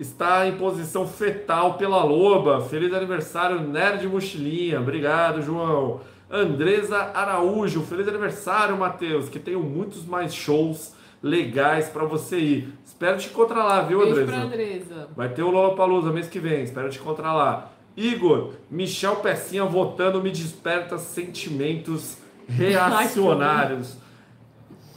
[0.00, 2.62] está em posição fetal pela loba.
[2.62, 4.80] Feliz aniversário, Nerd Mochilinha.
[4.80, 6.00] Obrigado, João.
[6.30, 9.28] Andresa Araújo, feliz aniversário, Matheus.
[9.28, 12.74] Que tenham muitos mais shows legais para você ir.
[12.84, 14.32] Espero te encontrar lá, viu, Beijo Andresa?
[14.32, 15.08] pra Andresa.
[15.14, 17.70] Vai ter o Lollapalooza mês que vem, espero te encontrar lá.
[17.96, 22.16] Igor, Michel Pecinha votando me desperta sentimentos
[22.48, 23.96] reacionários.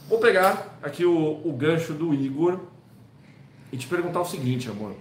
[0.08, 2.60] Vou pegar aqui o, o gancho do Igor
[3.74, 4.94] e te perguntar o seguinte, amor.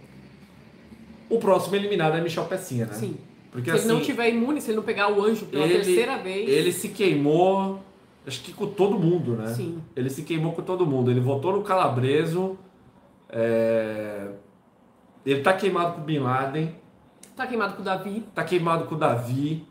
[1.30, 2.94] O próximo eliminado é Michel Pecinha, né?
[2.94, 3.18] Sim.
[3.52, 5.76] Porque se assim, ele não tiver imune, se ele não pegar o anjo pela ele,
[5.76, 6.50] terceira vez.
[6.50, 7.80] ele se queimou
[8.26, 9.54] acho que com todo mundo, né?
[9.54, 9.80] Sim.
[9.96, 11.12] Ele se queimou com todo mundo.
[11.12, 12.58] Ele votou no Calabreso.
[13.30, 14.30] é,
[15.24, 16.76] Ele tá queimado com o Bin Laden.
[17.36, 18.26] Tá queimado com o Davi.
[18.34, 19.68] Tá queimado com o Davi.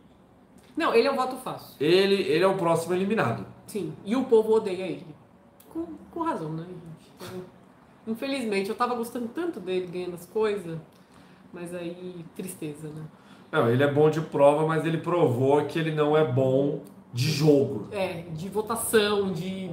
[0.77, 1.75] Não, ele é um voto fácil.
[1.81, 3.45] Ele, ele é o próximo eliminado.
[3.67, 3.93] Sim.
[4.05, 5.07] E o povo odeia ele.
[5.69, 7.43] Com, com razão, né, gente?
[8.07, 10.79] Infelizmente, eu tava gostando tanto dele ganhando as coisas.
[11.53, 13.03] Mas aí, tristeza, né?
[13.51, 16.83] Não, ele é bom de prova, mas ele provou que ele não é bom
[17.13, 17.89] de jogo.
[17.93, 19.71] É, de votação, de.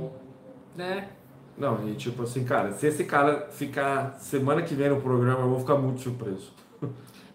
[0.76, 1.10] né?
[1.58, 5.50] Não, e tipo assim, cara, se esse cara ficar semana que vem no programa, eu
[5.50, 6.54] vou ficar muito surpreso.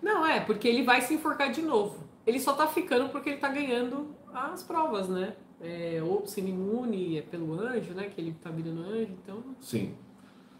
[0.03, 2.05] Não, é, porque ele vai se enforcar de novo.
[2.27, 5.35] Ele só tá ficando porque ele tá ganhando as provas, né?
[5.61, 8.11] É, ou semi-imune, é pelo anjo, né?
[8.15, 9.43] Que ele tá virando anjo, então.
[9.61, 9.95] Sim.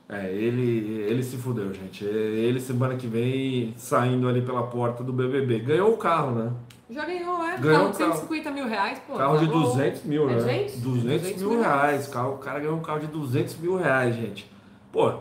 [0.09, 2.05] É, ele, ele se fudeu, gente.
[2.05, 5.61] Ele semana que vem saindo ali pela porta do BBB.
[5.61, 6.53] Ganhou o carro, né?
[6.91, 7.57] Já ganhou, é?
[7.57, 8.13] Ganhou carro de carro.
[8.13, 9.15] 150 mil reais, pô.
[9.15, 9.61] Carro de tá bom.
[9.63, 10.39] 200 mil, É né?
[10.41, 10.75] 200?
[10.81, 12.07] 200 200 mil mil reais.
[12.07, 14.51] Carro, o cara ganhou um carro de 200 mil reais, gente.
[14.93, 15.15] Pô,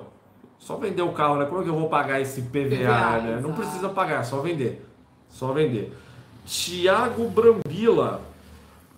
[0.60, 1.46] só vender o carro, né?
[1.46, 3.40] Como é que eu vou pagar esse PVA, PVA, né?
[3.42, 4.86] Não precisa pagar, só vender.
[5.30, 5.94] Só vender.
[6.46, 8.22] Tiago Brambila.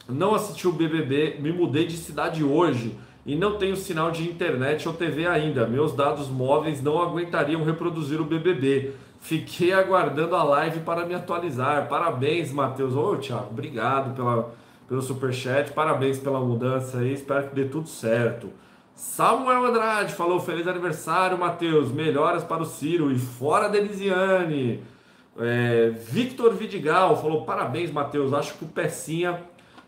[0.09, 2.95] Não assisti o BBB, me mudei de cidade hoje
[3.25, 5.65] e não tenho sinal de internet ou TV ainda.
[5.65, 8.93] Meus dados móveis não aguentariam reproduzir o BBB.
[9.19, 11.87] Fiquei aguardando a live para me atualizar.
[11.89, 12.95] Parabéns, Matheus.
[12.95, 14.53] Ô, Thiago, obrigado pela,
[14.87, 15.71] pelo superchat.
[15.71, 17.13] Parabéns pela mudança aí.
[17.13, 18.51] Espero que dê tudo certo.
[18.93, 21.91] Samuel Andrade falou: Feliz aniversário, Matheus.
[21.91, 24.83] Melhoras para o Ciro e fora Denisiane.
[25.39, 28.31] É, Victor Vidigal falou: Parabéns, Matheus.
[28.31, 29.41] Acho que o Pecinha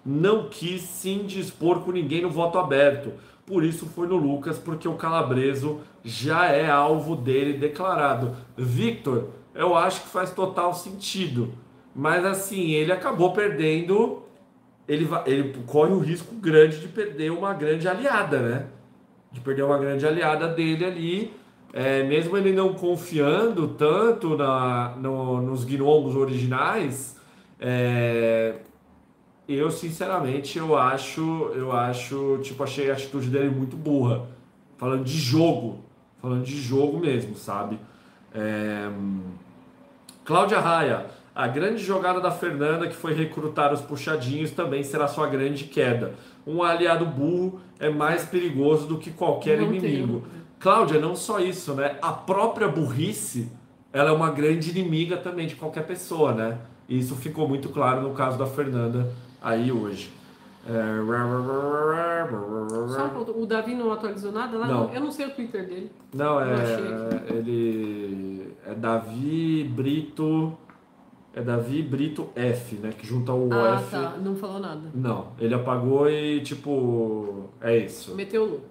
[0.07, 3.11] não quis se indispor com ninguém no voto aberto.
[3.45, 8.35] Por isso foi no Lucas, porque o Calabreso já é alvo dele declarado.
[8.57, 11.53] Victor, eu acho que faz total sentido.
[11.95, 14.23] Mas assim, ele acabou perdendo.
[14.87, 18.65] Ele, ele corre o risco grande de perder uma grande aliada, né?
[19.31, 21.33] De perder uma grande aliada dele ali.
[21.73, 27.17] É, mesmo ele não confiando tanto na, no- nos gnomos originais,
[27.59, 28.55] é,
[29.55, 34.25] eu sinceramente eu acho, eu acho, tipo, achei a atitude dele muito burra.
[34.77, 35.79] Falando de jogo,
[36.21, 37.79] falando de jogo mesmo, sabe?
[38.33, 38.89] É,
[40.25, 45.27] Cláudia Raia, a grande jogada da Fernanda que foi recrutar os puxadinhos também será sua
[45.27, 46.13] grande queda.
[46.45, 50.23] Um aliado burro é mais perigoso do que qualquer Não inimigo.
[50.59, 51.97] Cláudia, não só isso, né?
[52.01, 53.49] A própria burrice,
[53.93, 56.57] ela é uma grande inimiga também de qualquer pessoa, né?
[56.89, 59.11] E isso ficou muito claro no caso da Fernanda
[59.41, 60.17] aí hoje.
[60.67, 60.73] Só
[63.05, 63.09] É...
[63.09, 64.67] pergunta, o Davi não atualizou nada lá?
[64.67, 64.93] Não.
[64.93, 65.89] Eu não sei o Twitter dele.
[66.13, 66.55] Não, é.
[67.29, 68.53] Ele.
[68.65, 70.57] É Davi Brito.
[71.33, 72.91] É Davi Brito F, né?
[72.97, 73.91] Que junta o ah, F.
[73.91, 74.17] tá.
[74.17, 74.89] Não falou nada.
[74.93, 77.49] Não, ele apagou e tipo.
[77.61, 78.13] É isso.
[78.15, 78.65] Meteu o louco.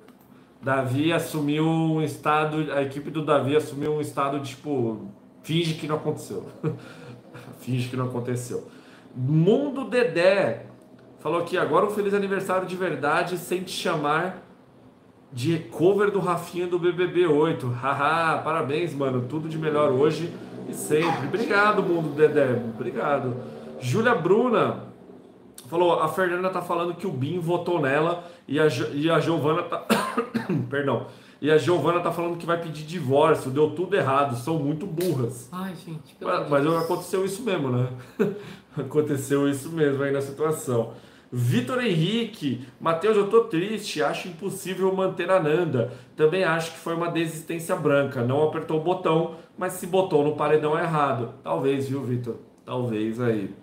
[0.61, 2.73] Davi assumiu um estado.
[2.73, 5.07] A equipe do Davi assumiu um estado de tipo.
[5.43, 6.45] Finge que não aconteceu.
[7.61, 8.67] finge que não aconteceu.
[9.17, 10.67] Mundo Dedé
[11.21, 14.43] falou aqui agora um feliz aniversário de verdade sem te chamar
[15.33, 17.67] de cover do Rafinha do BBB 8.
[17.69, 19.23] Haha, parabéns, mano.
[19.29, 20.33] Tudo de melhor hoje
[20.69, 21.27] e sempre.
[21.27, 22.63] Obrigado, Mundo Dedé.
[22.75, 23.35] Obrigado.
[23.81, 24.85] Júlia Bruna
[25.69, 29.19] falou: a Fernanda tá falando que o Bin votou nela e a, Jo- e a
[29.19, 29.85] Giovana tá.
[30.71, 31.07] Perdão.
[31.39, 33.51] E a Giovana tá falando que vai pedir divórcio.
[33.51, 34.37] Deu tudo errado.
[34.37, 35.51] São muito burras.
[35.53, 36.15] Ai, gente.
[36.15, 37.89] pelo Mas, mas aconteceu isso mesmo, né?
[38.81, 40.93] aconteceu isso mesmo aí na situação.
[41.31, 45.93] Vitor Henrique, Matheus, eu tô triste, acho impossível manter a Nanda.
[46.15, 48.23] Também acho que foi uma desistência branca.
[48.23, 51.35] Não apertou o botão, mas se botou no paredão errado.
[51.43, 52.37] Talvez, viu, Vitor?
[52.65, 53.55] Talvez aí.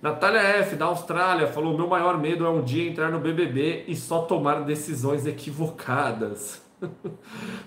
[0.00, 3.94] Natália F, da Austrália, falou: Meu maior medo é um dia entrar no BBB e
[3.94, 6.62] só tomar decisões equivocadas.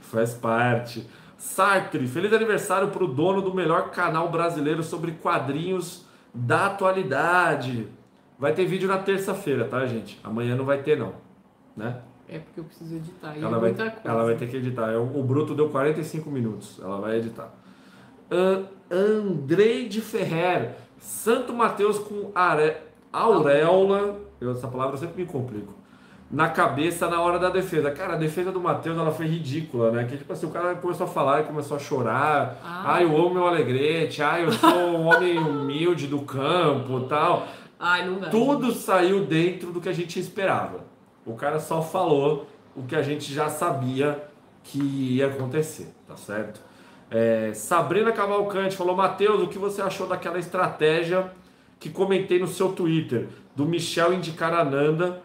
[0.02, 1.07] Faz parte.
[1.38, 7.88] Sartre, feliz aniversário para o dono do melhor canal brasileiro sobre quadrinhos da atualidade.
[8.39, 10.19] Vai ter vídeo na terça-feira, tá, gente?
[10.23, 11.14] Amanhã não vai ter, não.
[11.77, 12.01] Né?
[12.27, 13.35] É porque eu preciso editar.
[13.38, 14.07] E Ela é vai, muita coisa.
[14.10, 14.91] ela vai ter que editar.
[14.91, 16.80] É, O Bruto deu 45 minutos.
[16.81, 17.53] Ela vai editar.
[18.31, 20.76] An- Andrei de Ferrer.
[20.99, 22.77] Santo Mateus com are,
[23.11, 24.19] auréola.
[24.39, 25.73] Eu, essa palavra eu sempre me complico.
[26.34, 27.91] Na cabeça na hora da defesa.
[27.91, 30.03] Cara, a defesa do Matheus ela foi ridícula, né?
[30.05, 32.57] Que tipo assim, o cara começou a falar e começou a chorar.
[32.64, 32.95] Ah.
[32.95, 34.23] Ah, eu amo meu alegrete.
[34.23, 37.45] Ah, eu sou um homem humilde do campo tal.
[37.80, 38.31] Ai, não dá.
[38.31, 40.80] Tudo saiu dentro do que a gente esperava.
[41.23, 44.23] O cara só falou o que a gente já sabia
[44.64, 46.60] que ia acontecer, tá certo?
[47.11, 51.31] É, Sabrina Cavalcante falou: Matheus, o que você achou daquela estratégia
[51.80, 55.22] que comentei no seu Twitter, do Michel indicar a Nanda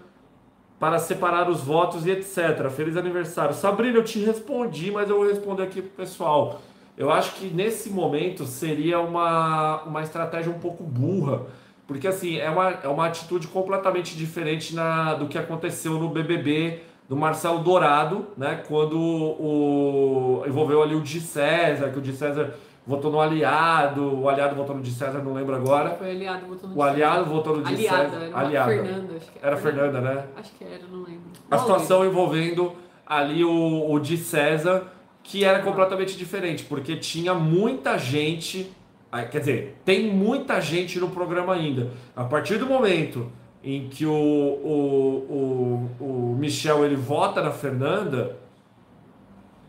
[0.78, 2.70] para separar os votos e etc.
[2.70, 3.54] Feliz aniversário.
[3.54, 6.60] Sabrina, eu te respondi, mas eu vou responder aqui pro pessoal.
[6.96, 11.42] Eu acho que nesse momento seria uma, uma estratégia um pouco burra,
[11.86, 16.82] porque assim, é uma, é uma atitude completamente diferente na, do que aconteceu no BBB
[17.08, 18.62] do Marcelo Dourado, né?
[18.68, 22.54] Quando o, envolveu ali o Di César, que o Di César
[22.88, 25.90] votou no aliado, o aliado votou no Di César, não lembro agora.
[25.90, 28.24] Foi aliado votou no O aliado votou no Di Aliada, César.
[28.24, 28.70] era Aliada.
[28.72, 30.24] Fernanda, acho que Era Fernanda, né?
[30.36, 31.20] Acho que era, não lembro.
[31.50, 32.72] A Não situação envolvendo
[33.06, 34.84] ali o, o de César,
[35.22, 38.72] que era completamente diferente, porque tinha muita gente,
[39.12, 41.90] ah, quer dizer, tem muita gente no programa ainda.
[42.16, 43.30] A partir do momento
[43.62, 48.36] em que o, o, o, o Michel ele vota na Fernanda,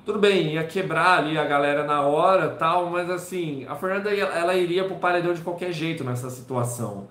[0.10, 4.56] tudo bem, ia quebrar ali a galera na hora tal, mas assim, a Fernanda ela
[4.56, 7.08] iria pro paredão de qualquer jeito nessa situação,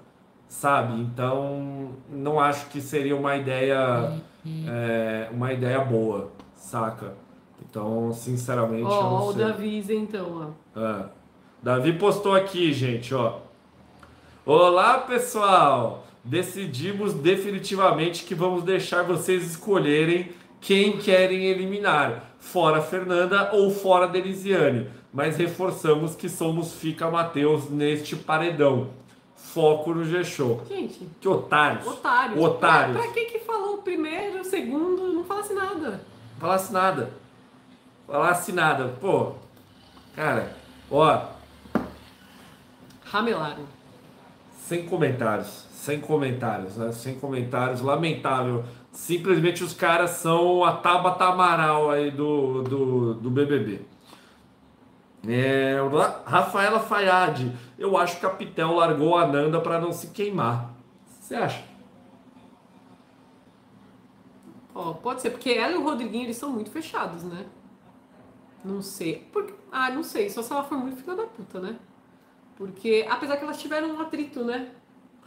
[0.48, 1.00] sabe?
[1.00, 4.20] Então, não acho que seria uma ideia
[4.66, 7.14] é, uma ideia boa, saca?
[7.62, 9.44] Então, sinceramente, eu Ó, não ó, o sei.
[9.44, 10.80] Davi então, ó.
[10.80, 11.04] É.
[11.62, 13.38] Davi postou aqui, gente, ó.
[14.44, 16.04] Olá, pessoal!
[16.24, 24.89] Decidimos definitivamente que vamos deixar vocês escolherem quem querem eliminar, fora Fernanda ou fora Denisiane.
[25.12, 28.90] Mas reforçamos que somos Fica Mateus neste paredão.
[29.36, 30.62] Foco no G-Show.
[30.69, 31.86] Gente, Que otários.
[31.86, 32.39] otários.
[32.44, 32.97] Otários.
[32.97, 36.01] Pra, pra que que falou o primeiro, o segundo, não falasse nada?
[36.39, 37.10] Falasse nada.
[38.06, 38.89] Falasse nada.
[39.01, 39.32] Pô,
[40.15, 40.52] cara,
[40.90, 41.23] ó,
[43.05, 43.65] Ramelaram.
[44.66, 45.66] sem comentários.
[45.73, 46.93] Sem comentários, né?
[46.93, 47.81] Sem comentários.
[47.81, 48.65] Lamentável.
[48.98, 53.80] Simplesmente os caras são a Tabata Amaral aí do, do, do BBB.
[55.26, 55.76] É,
[56.26, 57.56] Rafaela Fayad.
[57.78, 60.74] Eu acho que a Pitel largou a Nanda para não se queimar.
[61.20, 61.64] Você acha?
[64.74, 67.46] Ó, pode ser, porque ela e o Rodriguinho, eles são muito fechados, né?
[68.64, 69.20] Não sei.
[69.32, 69.56] Por...
[69.70, 70.28] Ah, não sei.
[70.28, 71.78] Só se ela for muito filha da puta, né?
[72.56, 74.72] Porque, apesar que elas tiveram um atrito, né?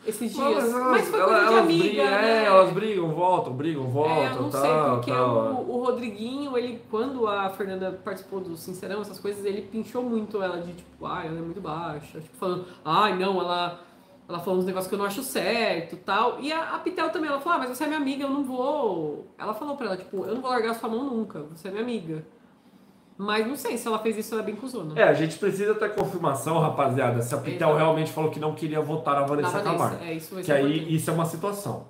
[0.05, 0.73] Esses dias.
[0.73, 2.43] mas Mas, foi coisa de elas amiga, brigam, né?
[2.43, 5.35] é, elas brigam, voltam, brigam, voltam, É, eu não tal, sei, porque tal.
[5.53, 10.41] o, o Rodriguinho, ele, quando a Fernanda participou do Sincerão, essas coisas, ele pinchou muito
[10.41, 13.79] ela de tipo, ai, ela é muito baixa, tipo, falando, ai, não, ela,
[14.27, 16.39] ela falou uns negócios que eu não acho certo tal.
[16.39, 18.43] E a, a Pitel também, ela falou, ah, mas você é minha amiga, eu não
[18.43, 19.27] vou.
[19.37, 21.83] Ela falou pra ela, tipo, eu não vou largar sua mão nunca, você é minha
[21.83, 22.25] amiga.
[23.23, 24.99] Mas não sei se ela fez isso, ela é bem cuzona.
[24.99, 27.77] É, a gente precisa ter confirmação, rapaziada, se a Pitel Exato.
[27.77, 30.03] realmente falou que não queria votar na Vanessa Camargo.
[30.03, 30.95] É, isso Que aí importante.
[30.95, 31.85] isso é uma situação.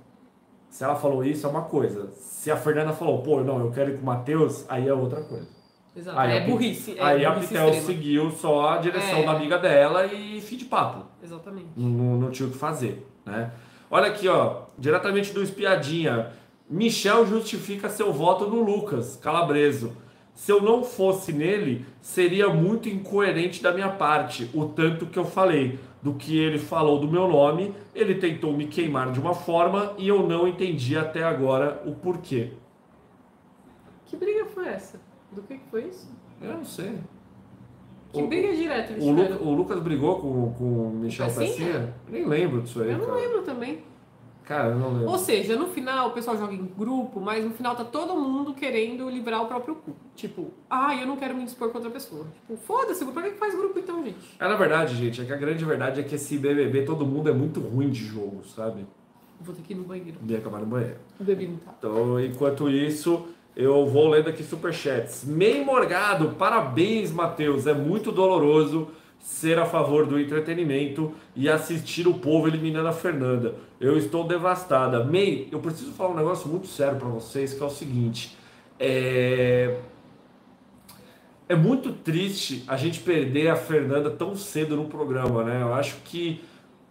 [0.70, 2.10] Se ela falou isso, é uma coisa.
[2.18, 5.22] Se a Fernanda falou, pô, não, eu quero ir com o Matheus, aí é outra
[5.22, 5.48] coisa.
[5.96, 6.20] Exato.
[6.20, 6.98] Aí é a burrice.
[6.98, 7.86] É aí a burrice Pitel extrema.
[7.88, 9.26] seguiu só a direção É.
[9.26, 11.06] da amiga dela e fim de papo.
[11.24, 11.68] Exatamente.
[11.78, 13.52] Não, não tinha o que fazer, né?
[13.90, 16.32] Olha aqui, ó, diretamente do Espiadinha.
[16.70, 19.92] Michel justifica seu voto no Lucas Calabreso.
[20.34, 25.26] Se eu não fosse nele, seria muito incoerente da minha parte o tanto que eu
[25.26, 25.78] falei.
[26.02, 30.08] Do que ele falou do meu nome, ele tentou me queimar de uma forma e
[30.08, 32.54] eu não entendi até agora o porquê.
[34.06, 35.00] Que briga foi essa?
[35.32, 36.12] Do que, foi isso?
[36.42, 36.96] Eu não sei.
[38.12, 41.48] Que O- briga direta eles O, Lu- o Lucas brigou com, com o Michel Pecinha?
[41.50, 41.94] Pecinha?
[42.10, 43.20] Nem lembro disso aí, Eu não cara.
[43.20, 43.84] lembro também.
[44.52, 45.08] Cara, eu não lembro.
[45.08, 48.54] Ou seja, no final o pessoal joga em grupo, mas no final tá todo mundo
[48.54, 49.96] querendo livrar o próprio cu.
[50.14, 52.26] Tipo, ah, eu não quero me dispor com outra pessoa.
[52.34, 54.18] Tipo, foda-se, pra que faz grupo então, gente?
[54.38, 57.30] É, na verdade, gente, é que a grande verdade é que esse BBB todo mundo
[57.30, 58.86] é muito ruim de jogo, sabe?
[59.40, 60.18] Vou ter que ir no banheiro.
[60.22, 60.98] De acabar no banheiro.
[61.18, 61.74] O bebê não tá.
[61.80, 65.24] Então, enquanto isso, eu vou lendo aqui superchats.
[65.24, 67.68] Mei Morgado, parabéns, Matheus.
[67.68, 68.90] É muito doloroso
[69.22, 73.56] ser a favor do entretenimento e assistir o povo eliminando a Fernanda.
[73.80, 75.04] Eu estou devastada.
[75.04, 78.38] Mei, eu preciso falar um negócio muito sério pra vocês, que é o seguinte.
[78.80, 79.78] É...
[81.48, 85.62] É muito triste a gente perder a Fernanda tão cedo no programa, né?
[85.62, 86.42] Eu acho que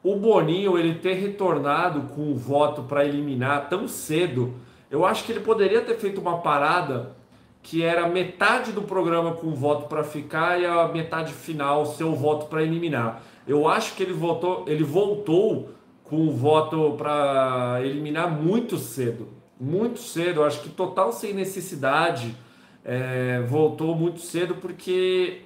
[0.02, 4.54] o Boninho ele ter retornado com o voto para eliminar tão cedo,
[4.90, 7.16] eu acho que ele poderia ter feito uma parada
[7.62, 12.46] que era metade do programa com voto para ficar e a metade final seu voto
[12.46, 13.22] para eliminar.
[13.46, 15.70] Eu acho que ele votou, ele voltou
[16.04, 19.28] com o voto para eliminar muito cedo,
[19.60, 20.40] muito cedo.
[20.40, 22.34] Eu acho que total sem necessidade
[22.84, 25.42] é, voltou muito cedo porque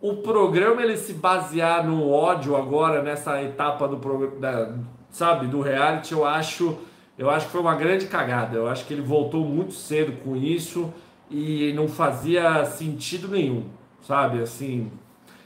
[0.00, 6.12] o programa ele se basear no ódio agora nessa etapa do programa, sabe, do reality,
[6.12, 6.76] eu acho,
[7.16, 8.56] eu acho que foi uma grande cagada.
[8.56, 10.92] Eu acho que ele voltou muito cedo com isso
[11.30, 13.64] e não fazia sentido nenhum,
[14.02, 14.40] sabe?
[14.40, 14.90] Assim,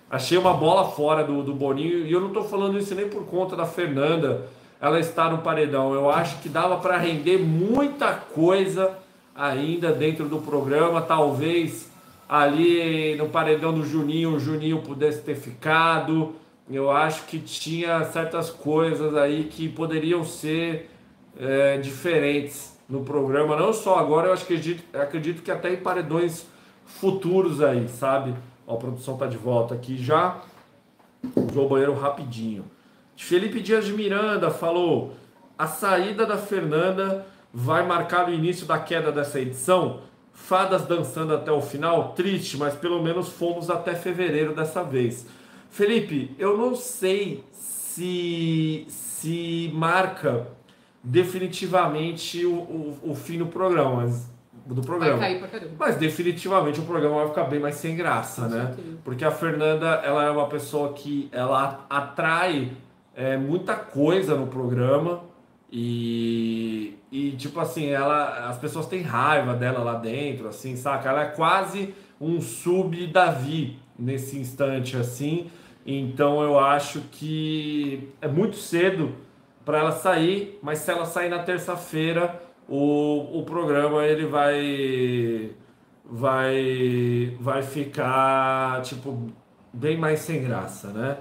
[0.08, 3.24] achei uma bola fora do, do Boninho e eu não tô falando isso nem por
[3.24, 4.46] conta da Fernanda.
[4.80, 5.94] ela estar no paredão.
[5.94, 8.98] Eu acho que dava para render muita coisa
[9.34, 11.00] ainda dentro do programa.
[11.00, 11.90] Talvez
[12.28, 16.34] ali no paredão do Juninho, o Juninho pudesse ter ficado.
[16.70, 20.88] Eu acho que tinha certas coisas aí que poderiam ser
[21.38, 26.44] é, diferentes no programa, não só agora, eu acredito, acredito que até em paredões
[26.84, 28.34] futuros aí, sabe?
[28.66, 30.40] Ó, a produção tá de volta aqui já.
[31.22, 32.64] Vou ao banheiro rapidinho.
[33.16, 35.12] Felipe Dias de Miranda falou:
[35.56, 40.00] a saída da Fernanda vai marcar o início da queda dessa edição.
[40.32, 45.26] Fadas dançando até o final, triste, mas pelo menos fomos até fevereiro dessa vez.
[45.70, 50.46] Felipe, eu não sei se se marca
[51.02, 54.30] definitivamente o, o, o fim do programa, mas,
[54.66, 55.16] do programa.
[55.16, 55.72] Vai cair pra caramba.
[55.78, 58.76] Mas definitivamente o programa vai ficar bem mais sem graça, né?
[59.04, 62.72] Porque a Fernanda, ela é uma pessoa que ela atrai
[63.14, 65.22] é, muita coisa no programa
[65.72, 71.08] e, e tipo assim, ela, as pessoas têm raiva dela lá dentro, assim, saca?
[71.08, 75.50] Ela é quase um sub Davi nesse instante, assim.
[75.86, 79.14] Então eu acho que é muito cedo
[79.64, 85.50] para ela sair, mas se ela sair na terça-feira, o, o programa ele vai
[86.04, 89.30] vai vai ficar tipo
[89.72, 91.18] bem mais sem graça, né?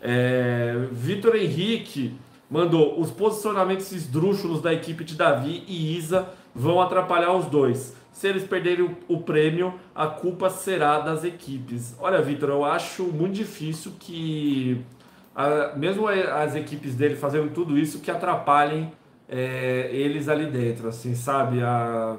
[0.00, 2.14] É, Vitor Henrique
[2.50, 7.94] mandou os posicionamentos esdrúxulos da equipe de Davi e Isa vão atrapalhar os dois.
[8.12, 11.94] Se eles perderem o, o prêmio, a culpa será das equipes.
[12.00, 14.82] Olha, Vitor, eu acho muito difícil que
[15.34, 18.92] a- mesmo as equipes dele fazendo tudo isso que atrapalhem
[19.28, 21.62] é, eles ali dentro, assim, sabe?
[21.62, 22.16] A-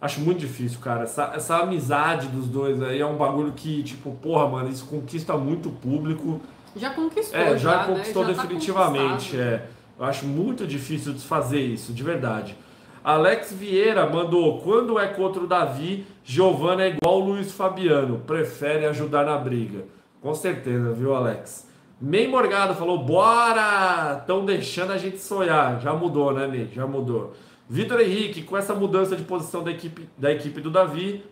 [0.00, 1.02] Acho muito difícil, cara.
[1.02, 5.36] Essa, essa amizade dos dois aí é um bagulho que, tipo, porra, mano, isso conquista
[5.36, 6.40] muito público.
[6.76, 7.84] Já conquistou, É, já né?
[7.86, 9.08] conquistou Já tá definitivamente.
[9.10, 9.40] conquistado.
[9.42, 9.62] é.
[9.98, 12.56] Eu acho muito difícil desfazer isso, de verdade.
[13.02, 18.86] Alex Vieira mandou: quando é contra o Davi, Giovanna é igual o Luiz Fabiano, prefere
[18.86, 19.84] ajudar na briga.
[20.22, 21.67] Com certeza, viu, Alex?
[22.00, 24.18] Mei Morgado falou: bora!
[24.20, 25.80] Estão deixando a gente sonhar.
[25.80, 26.68] Já mudou, né, Mei?
[26.72, 27.32] Já mudou.
[27.68, 31.22] Vitor Henrique, com essa mudança de posição da equipe, da equipe do Davi,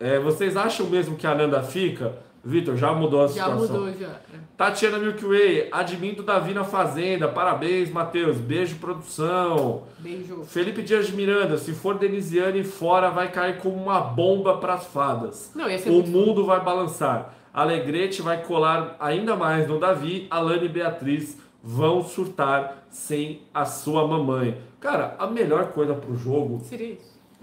[0.00, 2.24] é, vocês acham mesmo que a Nanda fica?
[2.42, 3.80] Vitor, já mudou a Já situação.
[3.80, 4.06] mudou, já.
[4.06, 4.38] É.
[4.56, 7.26] Tatiana Milky Way, admin do Davi na Fazenda.
[7.26, 8.36] Parabéns, Matheus.
[8.36, 9.82] Beijo, produção.
[9.98, 10.44] Beijo.
[10.44, 15.50] Felipe Dias de Miranda, se for Denisiane fora, vai cair como uma bomba pras fadas.
[15.56, 17.34] Não, O mundo vai balançar.
[17.56, 20.26] Alegrete vai colar ainda mais no Davi.
[20.30, 24.60] Alane e Beatriz vão surtar sem a sua mamãe.
[24.78, 26.60] Cara, a melhor coisa pro jogo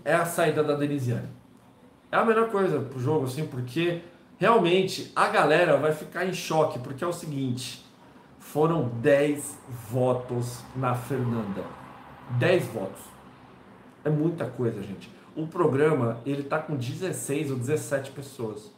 [0.06, 1.30] é a saída da Denisiane.
[2.11, 4.03] É a melhor coisa pro jogo, assim, porque
[4.38, 7.84] realmente a galera vai ficar em choque, porque é o seguinte:
[8.38, 9.57] foram 10
[9.90, 11.64] votos na Fernanda.
[12.38, 13.02] 10 votos.
[14.06, 15.11] É muita coisa, gente.
[15.35, 18.72] O programa, ele tá com 16 ou 17 pessoas.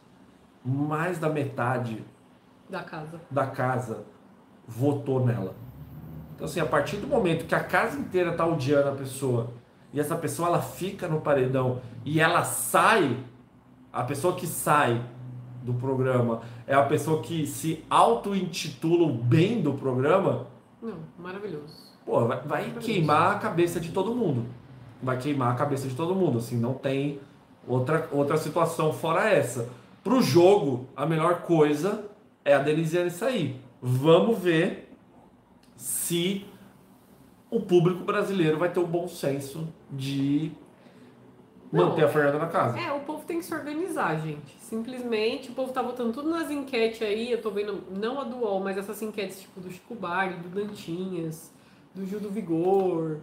[0.68, 2.04] Mais da metade
[2.68, 3.20] Da casa.
[3.30, 4.04] da casa
[4.66, 5.54] votou nela.
[6.34, 9.50] Então, assim, a partir do momento que a casa inteira tá odiando a pessoa
[9.92, 13.16] e essa pessoa ela fica no paredão e ela sai,
[13.92, 15.00] a pessoa que sai
[15.62, 20.46] do programa é a pessoa que se auto-intitula o bem do programa,
[20.82, 21.74] Não, maravilhoso.
[22.04, 24.44] pô, vai, vai queimar a cabeça de todo mundo.
[25.02, 26.38] Vai queimar a cabeça de todo mundo.
[26.38, 27.20] Assim, não tem
[27.66, 29.68] outra, outra situação fora essa.
[30.06, 32.08] Pro jogo, a melhor coisa
[32.44, 33.60] é a Denisiane sair.
[33.82, 34.88] Vamos ver
[35.74, 36.46] se
[37.50, 40.52] o público brasileiro vai ter o bom senso de
[41.72, 42.78] Não, manter a Fernanda na casa.
[42.78, 44.56] É, o povo tem que se organizar, gente.
[44.60, 47.32] Simplesmente, o povo tá votando tudo nas enquetes aí.
[47.32, 50.48] Eu tô vendo, não a do UOL, mas essas enquetes tipo do Chico Barney, do
[50.48, 51.52] Dantinhas,
[51.92, 53.18] do Gil do Vigor.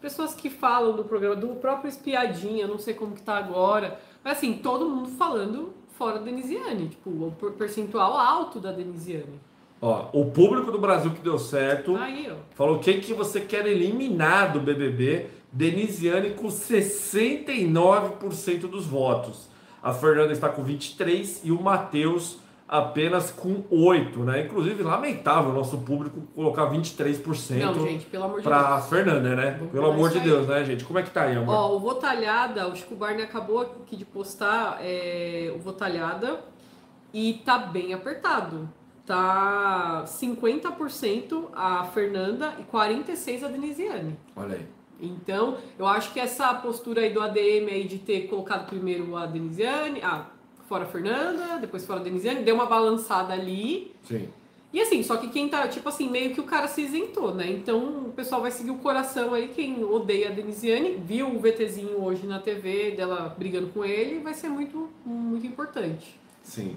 [0.00, 3.98] Pessoas que falam do programa, do próprio Espiadinha, não sei como que tá agora.
[4.22, 6.88] Mas assim, todo mundo falando fora da Denisiane.
[6.88, 9.38] Tipo, o per- percentual alto da Denisiane.
[9.82, 12.36] Ó, o público do Brasil que deu certo aí, ó.
[12.54, 15.26] falou quem que você quer eliminar do BBB.
[15.52, 19.48] Denisiane com 69% dos votos.
[19.82, 22.38] A Fernanda está com 23 e o Matheus
[22.70, 24.44] apenas com 8, né?
[24.46, 28.88] Inclusive, lamentável o nosso público colocar 23% Não, gente, pelo amor de pra Deus.
[28.88, 29.50] Fernanda, né?
[29.58, 30.30] Vamos Pelo amor de isso aí.
[30.30, 30.84] Deus, né, gente?
[30.84, 31.52] Como é que tá aí, amor?
[31.52, 36.44] Ó, o Votalhada, o Chico Barney acabou aqui de postar é, o Votalhada
[37.12, 38.70] e tá bem apertado.
[39.04, 44.16] Tá 50% a Fernanda e 46% a Denisiane.
[44.36, 44.66] Olha aí.
[45.00, 49.26] Então, eu acho que essa postura aí do ADM aí de ter colocado primeiro a
[49.26, 50.26] Denisiane, ah,
[50.70, 53.92] fora a Fernanda, depois fora a Denisiane, deu uma balançada ali.
[54.04, 54.28] Sim.
[54.72, 57.50] E assim, só que quem tá, tipo assim, meio que o cara se isentou, né?
[57.50, 59.48] Então o pessoal vai seguir o coração aí.
[59.48, 64.32] Quem odeia a Denisiane, viu o VTzinho hoje na TV dela brigando com ele, vai
[64.32, 66.16] ser muito, muito importante.
[66.44, 66.76] Sim.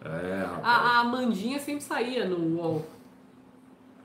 [0.03, 0.63] É, rapaz.
[0.63, 2.85] A, a Amandinha sempre saía no UOL.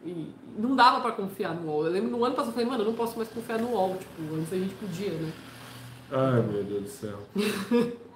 [0.04, 1.86] E não dava pra confiar no UOL.
[1.86, 3.96] Eu lembro no ano passado, eu falei, mano, eu não posso mais confiar no UOL.
[3.98, 5.30] Tipo, antes a gente podia, né?
[6.12, 7.18] Ai, meu Deus do céu.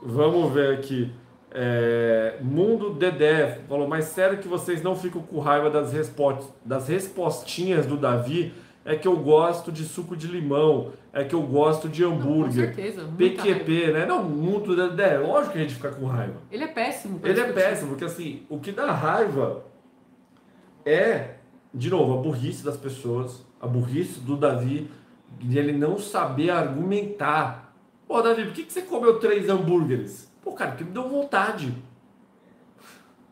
[0.02, 1.12] Vamos ver aqui.
[1.56, 6.88] É, Mundo Dedé falou, mas sério que vocês não ficam com raiva das, respo- das
[6.88, 8.52] respostinhas do Davi?
[8.86, 12.28] É que eu gosto de suco de limão, é que eu gosto de Não, com
[12.28, 12.74] hambúrguer.
[12.74, 13.04] certeza.
[13.04, 13.58] muita raiva.
[13.60, 14.04] PQP, né?
[14.04, 16.34] Não, Mundo Dedé, lógico que a gente fica com raiva.
[16.52, 17.18] Ele é péssimo.
[17.22, 17.54] Ele é discutir.
[17.54, 19.64] péssimo, porque assim, o que dá raiva
[20.84, 21.36] é,
[21.72, 24.90] de novo, a burrice das pessoas, a burrice do Davi,
[25.40, 27.64] de ele não saber argumentar.
[28.06, 30.31] Pô, Davi, por que, que você comeu três hambúrgueres?
[30.43, 31.74] Pô, cara, porque me deu vontade.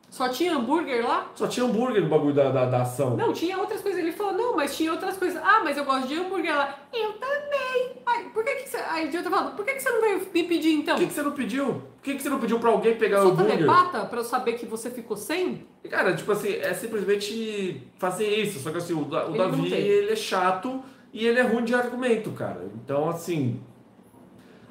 [0.09, 1.31] Só tinha hambúrguer lá?
[1.35, 3.17] Só tinha hambúrguer no bagulho da, da, da ação.
[3.17, 3.99] Não, tinha outras coisas.
[3.99, 5.41] Ele falou, não, mas tinha outras coisas.
[5.43, 6.79] Ah, mas eu gosto de hambúrguer lá.
[6.93, 7.93] Eu também.
[8.05, 8.77] Ai, por que que você...
[8.77, 10.97] A idiota falando, por que que você não veio me pedir então?
[10.97, 11.67] Por que, que você não pediu?
[11.67, 13.57] Por que, que você não pediu pra alguém pegar o Só hambúrguer?
[13.57, 15.67] telepata pra eu saber que você ficou sem?
[15.89, 18.59] Cara, tipo assim, é simplesmente fazer isso.
[18.59, 21.75] Só que assim, o, o Ele Davi, ele é chato e ele é ruim de
[21.75, 22.71] argumento, cara.
[22.85, 23.63] Então, assim.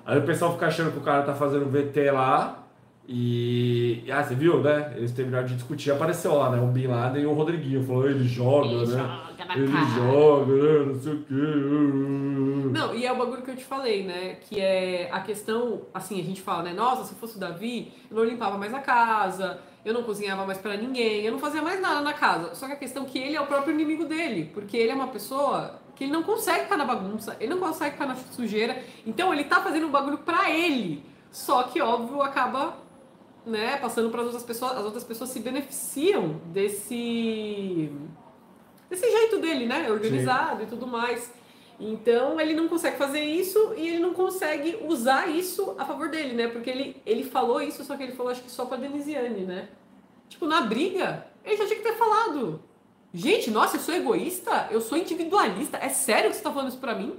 [0.06, 2.58] Aí o pessoal fica achando que o cara tá fazendo VT lá.
[3.08, 4.04] E.
[4.12, 4.94] Ah, você viu, né?
[4.96, 5.92] Eles terminaram de discutir.
[5.92, 6.62] Apareceu lá, né?
[6.62, 7.84] O Bin Laden e o Rodriguinho.
[7.84, 8.86] Falou, ele joga, Ele né?
[8.86, 9.86] joga na Ele cara.
[9.86, 10.86] joga, né?
[10.86, 11.34] Não sei o quê.
[12.72, 14.36] Não, e é o bagulho que eu te falei, né?
[14.48, 16.74] Que é a questão, assim, a gente fala, né?
[16.74, 20.58] Nossa, se fosse o Davi, eu não limpava mais a casa, eu não cozinhava mais
[20.58, 22.56] pra ninguém, eu não fazia mais nada na casa.
[22.56, 24.96] Só que a questão é que ele é o próprio inimigo dele, porque ele é
[24.96, 28.84] uma pessoa que ele não consegue ficar na bagunça, ele não consegue ficar na sujeira,
[29.06, 31.06] então ele tá fazendo um bagulho pra ele.
[31.30, 32.76] Só que, óbvio, acaba,
[33.46, 37.92] né, passando para outras pessoas, as outras pessoas se beneficiam desse
[38.90, 39.92] desse jeito dele, né?
[39.92, 41.32] Organizado e tudo mais.
[41.80, 46.34] Então ele não consegue fazer isso e ele não consegue usar isso a favor dele,
[46.34, 46.48] né?
[46.48, 49.70] Porque ele, ele falou isso, só que ele falou acho que só pra Denisiane, né?
[50.28, 52.60] Tipo, na briga, ele já tinha que ter falado.
[53.14, 54.68] Gente, nossa, eu sou egoísta?
[54.72, 55.78] Eu sou individualista?
[55.78, 57.16] É sério que você tá falando isso pra mim?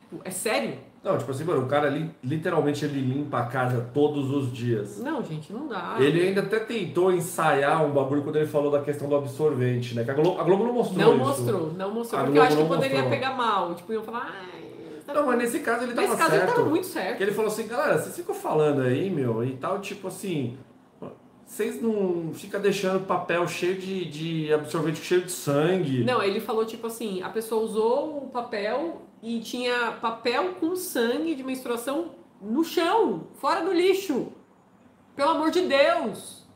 [0.00, 0.78] Tipo, é sério?
[1.02, 4.98] Não, tipo assim, mano, o cara li- literalmente ele limpa a casa todos os dias.
[5.00, 5.96] Não, gente, não dá.
[5.98, 10.04] Ele ainda até tentou ensaiar um bagulho quando ele falou da questão do absorvente, né?
[10.04, 11.24] Que a Globo, a Globo não mostrou Não isso.
[11.42, 12.20] mostrou, não mostrou.
[12.20, 13.10] A porque eu Globo acho que poderia mostrou.
[13.10, 13.74] pegar mal.
[13.74, 14.32] Tipo, iam falar,
[15.04, 16.42] tá Não, bom." mas nesse caso ele tava Nesse caso certo.
[16.44, 17.08] ele tava muito certo.
[17.08, 20.56] Porque ele falou assim, galera, vocês ficam falando aí, meu, e tal, tipo assim,
[21.52, 26.02] vocês não ficam deixando papel cheio de, de absorvente cheio de sangue.
[26.02, 31.34] Não, ele falou tipo assim, a pessoa usou o papel e tinha papel com sangue
[31.34, 34.32] de menstruação no chão, fora do lixo.
[35.14, 36.46] Pelo amor de Deus.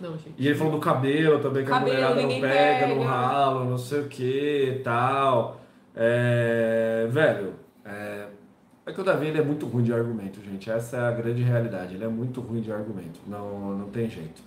[0.00, 0.34] Não, gente.
[0.36, 3.08] E ele falou do cabelo também, que a Cabelo, mulherada não ninguém pega, não pega.
[3.08, 5.60] rala, não sei o que tal.
[5.94, 7.54] É, velho,
[7.84, 8.26] é,
[8.86, 10.70] é que o Davi ele é muito ruim de argumento, gente.
[10.70, 11.94] Essa é a grande realidade.
[11.94, 13.20] Ele é muito ruim de argumento.
[13.26, 14.42] Não, não tem jeito.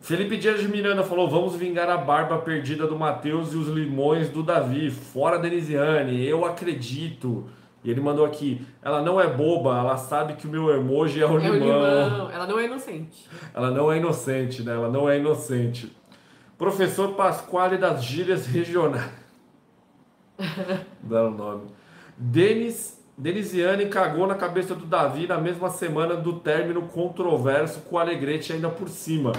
[0.00, 4.28] Felipe Dias de Miranda falou: vamos vingar a barba perdida do Matheus e os limões
[4.28, 4.90] do Davi.
[4.90, 7.44] Fora Denisiane, eu acredito.
[7.82, 11.26] E ele mandou aqui: ela não é boba, ela sabe que o meu emoji é
[11.26, 11.58] o É o limão.
[11.58, 12.30] limão.
[12.30, 13.28] Ela não é inocente.
[13.52, 14.74] Ela não é inocente, né?
[14.74, 15.96] Ela não é inocente.
[16.56, 19.10] Professor Pasquale das gírias regionais.
[21.02, 21.62] Dá o nome.
[22.16, 27.98] Denis, Denisiane cagou na cabeça do Davi na mesma semana do término controverso com o
[27.98, 29.32] Alegrete ainda por cima.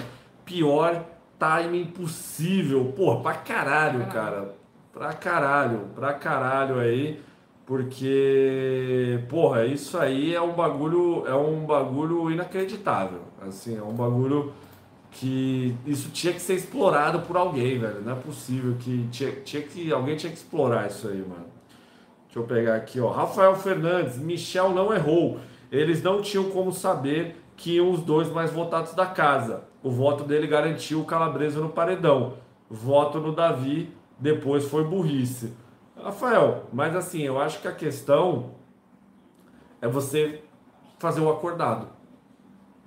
[0.44, 1.04] Pior
[1.38, 2.92] timing possível.
[2.96, 4.54] Porra, pra caralho, cara.
[4.92, 7.20] Pra caralho, pra caralho aí.
[7.64, 13.20] Porque, porra, isso aí é um bagulho, é um bagulho inacreditável.
[13.46, 14.52] Assim, é um bagulho
[15.12, 18.00] que isso tinha que ser explorado por alguém, velho.
[18.00, 21.57] Não é possível que tinha, tinha que alguém tinha que explorar isso aí, mano.
[22.38, 23.10] Deixa eu pegar aqui, ó.
[23.10, 25.40] Rafael Fernandes, Michel não errou.
[25.72, 29.64] Eles não tinham como saber que iam os dois mais votados da casa.
[29.82, 32.34] O voto dele garantiu o Calabresa no paredão.
[32.70, 35.52] Voto no Davi, depois foi burrice.
[36.00, 38.50] Rafael, mas assim, eu acho que a questão
[39.82, 40.40] é você
[41.00, 41.88] fazer o acordado.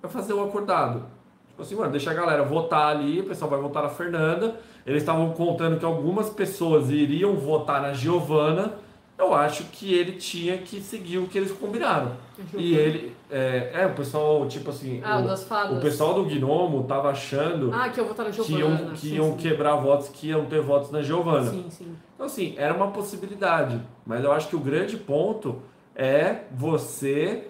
[0.01, 1.07] É fazer o acordado.
[1.49, 4.55] Tipo assim, mano, deixa a galera votar ali, o pessoal vai votar na Fernanda.
[4.85, 8.75] Eles estavam contando que algumas pessoas iriam votar na Giovana.
[9.21, 12.13] Eu acho que ele tinha que seguir o que eles combinaram.
[12.57, 13.15] E ele.
[13.29, 14.99] É, é, o pessoal, tipo assim.
[15.03, 15.77] Ah, o, das fadas.
[15.77, 18.97] o pessoal do Gnomo tava achando Ah, que eu vou estar na que iam, que
[18.97, 19.37] sim, iam sim.
[19.37, 21.51] quebrar votos, que iam ter votos na Giovana.
[21.51, 21.95] Sim, sim.
[22.15, 23.79] Então, assim, era uma possibilidade.
[24.07, 25.61] Mas eu acho que o grande ponto
[25.95, 27.47] é você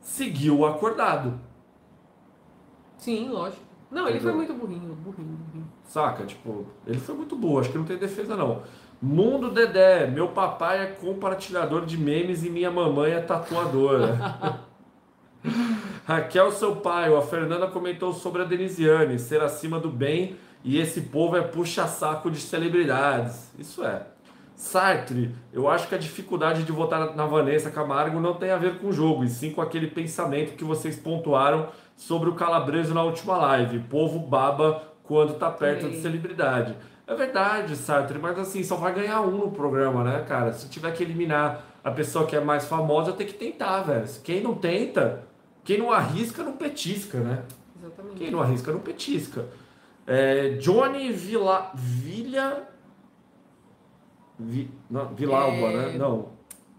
[0.00, 1.40] seguir o acordado.
[2.96, 3.62] Sim, lógico.
[3.90, 5.66] Não, ele foi muito burrinho, burrinho, burrinho.
[5.82, 6.24] Saca?
[6.24, 8.62] Tipo, ele foi muito bom, acho que não tem defesa não.
[9.02, 14.60] Mundo Dedé, meu papai é compartilhador de memes e minha mamãe é tatuadora.
[16.04, 21.00] Raquel, seu pai, a Fernanda comentou sobre a Denisiane ser acima do bem e esse
[21.00, 23.50] povo é puxa-saco de celebridades.
[23.58, 24.02] Isso é.
[24.54, 28.78] Sartre, eu acho que a dificuldade de votar na Vanessa Camargo não tem a ver
[28.78, 33.02] com o jogo, e sim com aquele pensamento que vocês pontuaram sobre o calabreso na
[33.02, 33.78] última live.
[33.78, 36.02] Povo baba quando tá perto de Sim.
[36.02, 36.76] celebridade.
[37.10, 40.52] É verdade, Sartre, mas assim, só vai ganhar um no programa, né, cara?
[40.52, 44.06] Se tiver que eliminar a pessoa que é mais famosa, tem que tentar, velho.
[44.22, 45.24] Quem não tenta,
[45.64, 47.42] quem não arrisca, não petisca, né?
[47.80, 48.14] Exatamente.
[48.16, 49.46] Quem não arrisca, não petisca.
[50.06, 52.62] É, Johnny Vila, Vilha.
[54.38, 55.76] Vi, não, Vilauba, É.
[55.92, 55.98] né?
[55.98, 56.28] Não.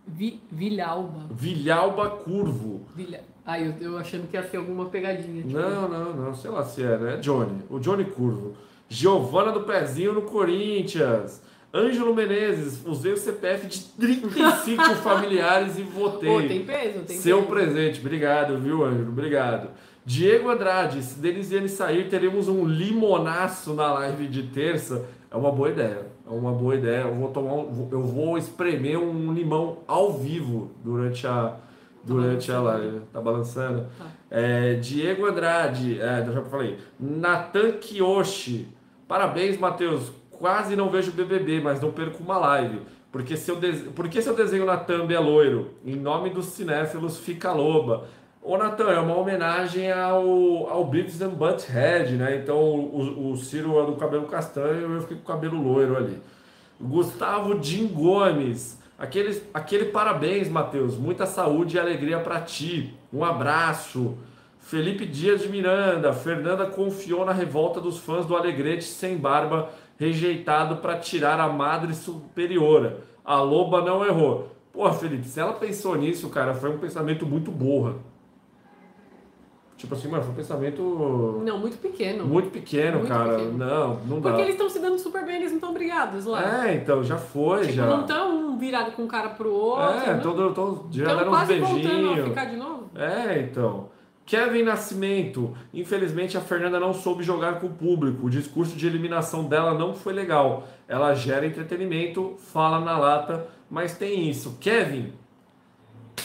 [0.08, 1.28] Vi, Vilhalba.
[1.30, 2.86] Vilhalba Curvo.
[2.96, 3.22] Vilha...
[3.46, 5.42] Ai, eu, eu achando que ia ser alguma pegadinha.
[5.44, 6.34] tipo, Não, não, não.
[6.34, 7.16] Sei lá se era.
[7.16, 7.64] É Johnny.
[7.70, 8.56] O Johnny Curvo.
[8.92, 11.42] Giovana do Pezinho no Corinthians.
[11.74, 12.86] Ângelo Menezes.
[12.86, 16.30] Usei o CPF de 35 familiares e votei.
[16.30, 17.50] Pô, tem peso, tem Seu peso.
[17.50, 19.08] presente, obrigado, viu, Ângelo?
[19.08, 19.70] Obrigado.
[20.06, 25.06] Diego Andrade, se Denisiane sair, teremos um limonaço na live de terça.
[25.32, 26.06] É uma boa ideia.
[26.28, 27.04] É uma boa ideia.
[27.04, 31.56] Eu vou tomar um, eu vou espremer um limão ao vivo durante a
[32.04, 32.84] durante a balançando.
[32.90, 33.06] live.
[33.14, 33.86] Tá balançando?
[33.98, 34.06] Tá.
[34.30, 36.78] É, Diego Andrade, é, já falei.
[37.00, 38.68] Natan Kiyoshi.
[39.12, 40.10] Parabéns, Matheus.
[40.30, 42.80] Quase não vejo BBB, mas não perco uma live.
[43.12, 43.82] Porque seu, des...
[43.94, 45.72] Porque seu desenho na thumb é loiro?
[45.86, 48.08] Em nome dos cinéfilos, fica loba.
[48.42, 52.38] Ô, Natan, é uma homenagem ao, ao Beavis and Butthead, né?
[52.38, 55.98] Então, o, o Ciro é do cabelo castanho e eu fiquei com o cabelo loiro
[55.98, 56.18] ali.
[56.80, 58.80] Gustavo Jim Gomes.
[58.98, 60.98] Aquele, aquele parabéns, Matheus.
[60.98, 62.98] Muita saúde e alegria pra ti.
[63.12, 64.18] Um abraço.
[64.72, 66.14] Felipe Dias de Miranda.
[66.14, 69.68] Fernanda confiou na revolta dos fãs do Alegrete sem barba,
[70.00, 73.02] rejeitado para tirar a madre superiora.
[73.26, 74.48] A loba não errou.
[74.72, 77.96] Pô, Felipe, se ela pensou nisso, cara, foi um pensamento muito borra.
[79.76, 82.26] Tipo assim, mano, foi um pensamento Não, muito pequeno.
[82.26, 83.40] muito pequeno, Muito cara.
[83.40, 83.58] pequeno.
[83.58, 84.30] Não, não dá.
[84.30, 86.66] Porque eles estão se dando super bem, eles não estão brigados lá.
[86.66, 87.88] É, então, já foi, tipo, já.
[87.88, 89.84] não estão um virado com um cara pro outro.
[90.10, 90.22] É, não.
[90.22, 92.28] tô, tô, já Tão deram uns beijinhos.
[92.30, 92.90] ficar de novo.
[92.96, 93.90] É, então.
[94.32, 95.58] Kevin Nascimento.
[95.74, 98.28] Infelizmente a Fernanda não soube jogar com o público.
[98.28, 100.70] O discurso de eliminação dela não foi legal.
[100.88, 104.58] Ela gera entretenimento, fala na lata, mas tem isso.
[104.62, 105.12] Kevin,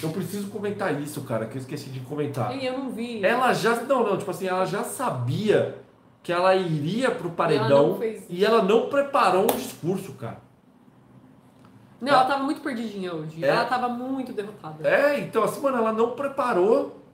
[0.00, 2.56] eu preciso comentar isso, cara, que eu esqueci de comentar.
[2.56, 3.24] E eu não vi.
[3.24, 3.74] Ela já.
[3.82, 5.76] Não, não, tipo assim, ela já sabia
[6.22, 10.38] que ela iria pro ela paredão fez e ela não preparou um discurso, cara.
[12.00, 13.44] Não, ela tava muito perdidinha hoje.
[13.44, 13.48] É.
[13.48, 14.88] Ela tava muito derrotada.
[14.88, 17.04] É, então assim, mano, ela não preparou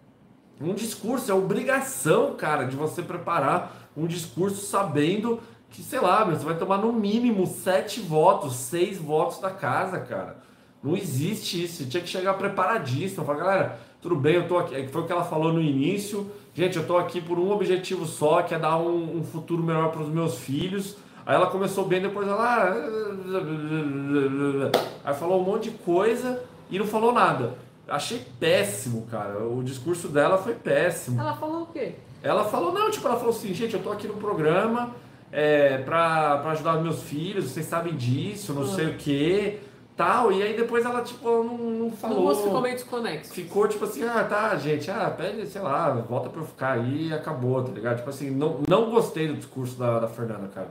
[0.62, 1.30] um discurso.
[1.30, 5.40] É obrigação, cara, de você preparar um discurso sabendo
[5.70, 10.36] que, sei lá, você vai tomar no mínimo sete votos, seis votos da casa, cara.
[10.82, 11.82] Não existe isso.
[11.82, 13.24] Você tinha que chegar preparadíssimo.
[13.24, 14.74] Falar, galera, tudo bem, eu tô aqui.
[14.74, 16.30] É Foi o que ela falou no início.
[16.54, 19.90] Gente, eu tô aqui por um objetivo só, que é dar um, um futuro melhor
[19.90, 20.96] para os meus filhos.
[21.24, 22.74] Aí ela começou bem, depois ela.
[25.04, 27.54] Aí falou um monte de coisa e não falou nada.
[27.92, 29.38] Achei péssimo, cara.
[29.44, 31.20] O discurso dela foi péssimo.
[31.20, 31.96] Ela falou o quê?
[32.22, 34.94] Ela falou, não, tipo, ela falou assim, gente, eu tô aqui no programa
[35.30, 38.66] é, pra, pra ajudar meus filhos, vocês sabem disso, não Ah.
[38.68, 39.58] sei o que,
[39.94, 40.32] tal.
[40.32, 42.20] E aí depois ela, tipo, não, não falou.
[42.20, 43.34] O rosto ficou meio desconexo.
[43.34, 47.08] Ficou tipo assim, ah, tá, gente, ah, pede, sei lá, volta pra eu ficar aí
[47.08, 47.98] e acabou, tá ligado?
[47.98, 50.68] Tipo assim, não, não gostei do discurso da, da Fernanda, cara.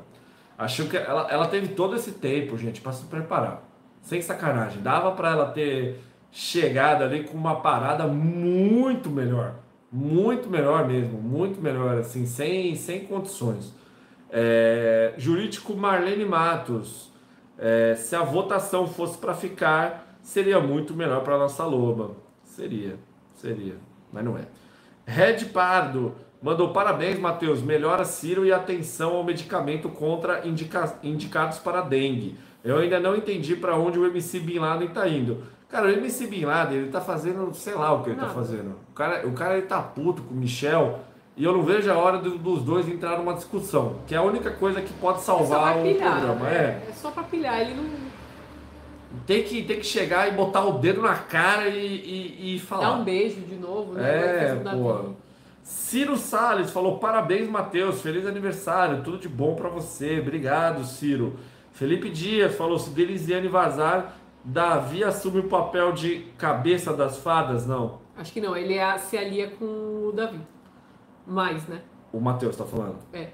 [0.58, 3.62] Acho que ela, ela teve todo esse tempo, gente, pra se preparar.
[4.02, 4.82] Sem sacanagem.
[4.82, 6.00] Dava pra ela ter
[6.32, 9.56] chegado ali com uma parada muito melhor.
[9.92, 13.74] Muito melhor mesmo, muito melhor, assim, sem, sem condições.
[14.32, 17.12] É, jurídico Marlene Matos.
[17.60, 22.12] É, se a votação fosse para ficar, seria muito melhor para nossa loba.
[22.44, 22.96] Seria,
[23.36, 23.76] seria,
[24.12, 24.44] mas não é.
[25.06, 27.62] Red Pardo mandou parabéns, Matheus.
[27.62, 32.38] Melhora Ciro e atenção ao medicamento contra indica- indicados para dengue.
[32.64, 35.44] Eu ainda não entendi para onde o MC Bin Laden tá indo.
[35.72, 38.34] Cara, o MC Bin Laden, ele tá fazendo, sei lá o que ele tá Nada.
[38.36, 38.76] fazendo.
[38.92, 41.00] O cara, o cara ele tá puto com o Michel
[41.38, 44.22] E eu não vejo a hora do- dos dois entrar numa discussão, que é a
[44.22, 46.12] única coisa que pode É salvar o pilhar.
[46.20, 46.50] programa.
[46.50, 46.54] É.
[46.54, 47.62] É, é só pra pilhar.
[47.62, 47.86] Ele não
[49.26, 52.90] Tem que, tem que chegar e botar o dedo na cara e, e, e falar.
[52.90, 54.04] dá um beijo de novo, né?
[54.04, 55.14] É, pô.
[55.64, 60.20] Ciro Salles falou: parabéns, Matheus, feliz aniversário, tudo de bom pra você.
[60.20, 61.38] Obrigado, Ciro.
[61.72, 67.66] Felipe Dias falou: se Delisiane vazar, Davi assume o papel de cabeça das fadas?
[67.68, 68.00] Não.
[68.18, 70.40] Acho que não, ele é- se alia com o Davi.
[71.26, 71.82] Mais, né?
[72.12, 72.98] O Matheus tá falando.
[73.14, 73.30] É.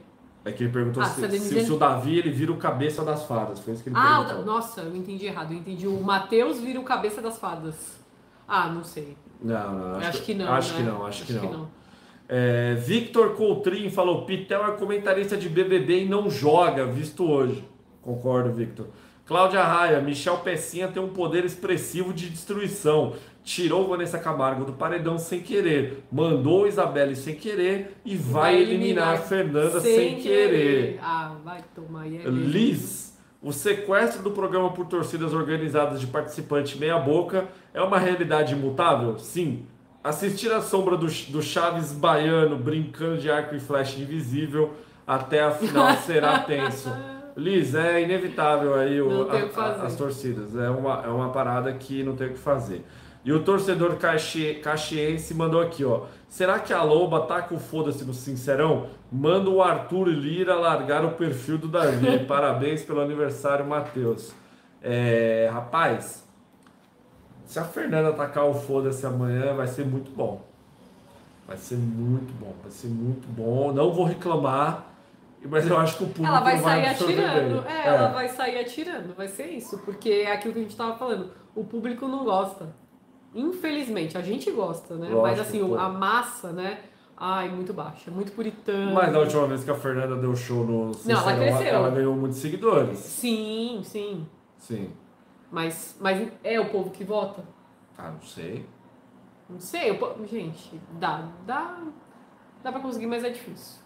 [0.45, 3.03] É que ele perguntou Ah, se, tá se- se o Davi ele vira o cabeça
[3.03, 3.59] das fadas.
[3.59, 4.41] Foi isso que ele Ah, perguntou.
[4.43, 5.51] o- nossa, eu entendi errado.
[5.51, 7.97] Eu entendi o Matheus vira o cabeça das fadas.
[8.47, 9.17] Ah, não sei.
[9.41, 10.51] Não, não, Acho, acho, que não.
[10.53, 10.77] Acho né?
[10.79, 11.67] que não, acho, que, não.
[12.29, 17.67] É, Victor Coutrin falou: Pitel é comentarista de BBB e não joga, visto hoje.
[18.01, 18.87] Concordo, Victor.
[19.27, 23.13] Cláudia Raia, Michel Pecinha tem um poder expressivo de destruição.
[23.43, 29.81] Tirou Vanessa Camargo do paredão sem querer, mandou Isabelle sem querer e vai, eliminar, Fernanda
[29.81, 30.97] sem, querer.
[31.01, 32.07] Ah, vai tomar.
[32.07, 32.23] é.
[32.25, 38.53] Liz, o sequestro do programa por torcidas organizadas de participante meia boca é uma realidade
[38.53, 39.19] imutável?
[39.19, 39.65] Sim.
[40.01, 44.73] Assistir a sombra do, do Chaves baiano brincando de arco e flecha invisível
[45.05, 46.89] até a final será tenso.
[47.37, 49.33] Liz, é inevitável aí o- a-
[49.85, 50.55] as torcidas.
[50.55, 52.83] É uma, é uma parada que não tem o que fazer.
[53.23, 56.05] E o torcedor caxi- caxiense mandou aqui, ó.
[56.27, 58.87] Será que a Loba tá com foda-se no Sincerão?
[59.11, 62.19] Manda o Arthur Lira largar o perfil do Davi.
[62.27, 64.33] Parabéns pelo aniversário, Matheus.
[64.81, 66.23] É, rapaz,
[67.45, 70.41] se a Fernanda atacar o foda-se amanhã, vai ser muito bom.
[71.47, 73.71] Vai ser muito bom, vai ser muito bom.
[73.73, 74.85] Não vou reclamar,
[75.45, 77.61] mas eu acho que o público Ela vai não sair atirando.
[77.61, 77.71] bem.
[77.71, 79.13] É, ela vai sair atirando.
[79.15, 79.77] Vai ser isso.
[79.79, 81.31] Porque é aquilo que a gente tava falando.
[81.55, 82.75] O público não gosta.
[83.35, 85.07] Infelizmente, a gente gosta, né?
[85.09, 85.75] Mas Lógico, assim, o- pô.
[85.77, 86.79] a massa, né?
[87.15, 88.09] Ai, muito baixa.
[88.11, 88.91] Muito puritana.
[88.93, 91.67] Mas da última vez que a Fernanda deu show no Sincerão, ela cresceu.
[91.75, 92.97] ela ganhou muitos seguidores.
[92.99, 94.27] Sim, sim.
[94.57, 94.91] Sim.
[95.51, 97.43] Mas, mas é o povo que vota?
[97.97, 98.65] Ah, não sei.
[99.49, 99.93] Não sei.
[99.95, 100.25] Povo...
[100.27, 101.27] Gente, dá.
[101.45, 101.77] Dá.
[102.63, 103.81] Dá pra conseguir, mas é difícil.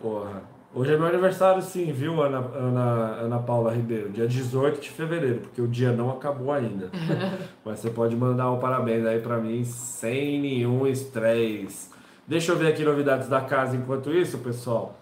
[0.00, 0.42] Porra.
[0.74, 2.82] Hoje é meu aniversário sim, viu, Ana, Ana,
[3.22, 4.10] Ana Paula Ribeiro?
[4.10, 6.90] Dia 18 de fevereiro, porque o dia não acabou ainda.
[7.64, 11.88] Mas você pode mandar um parabéns aí pra mim sem nenhum estresse.
[12.26, 14.94] Deixa eu ver aqui novidades da casa enquanto isso, pessoal.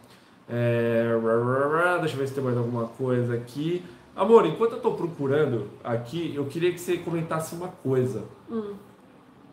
[0.48, 1.04] É,
[2.00, 3.84] Deixa eu ver se tem mais alguma coisa aqui.
[4.14, 8.22] Amor, enquanto eu tô procurando aqui, eu queria que você comentasse uma coisa.
[8.48, 8.74] Hum,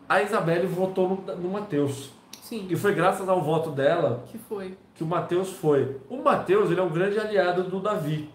[0.08, 2.12] A Isabelle votou no, no Matheus.
[2.60, 2.66] Sim.
[2.70, 4.76] E foi graças ao voto dela Que foi?
[4.94, 5.96] que o Matheus foi.
[6.08, 8.30] O Matheus, ele é um grande aliado do Davi.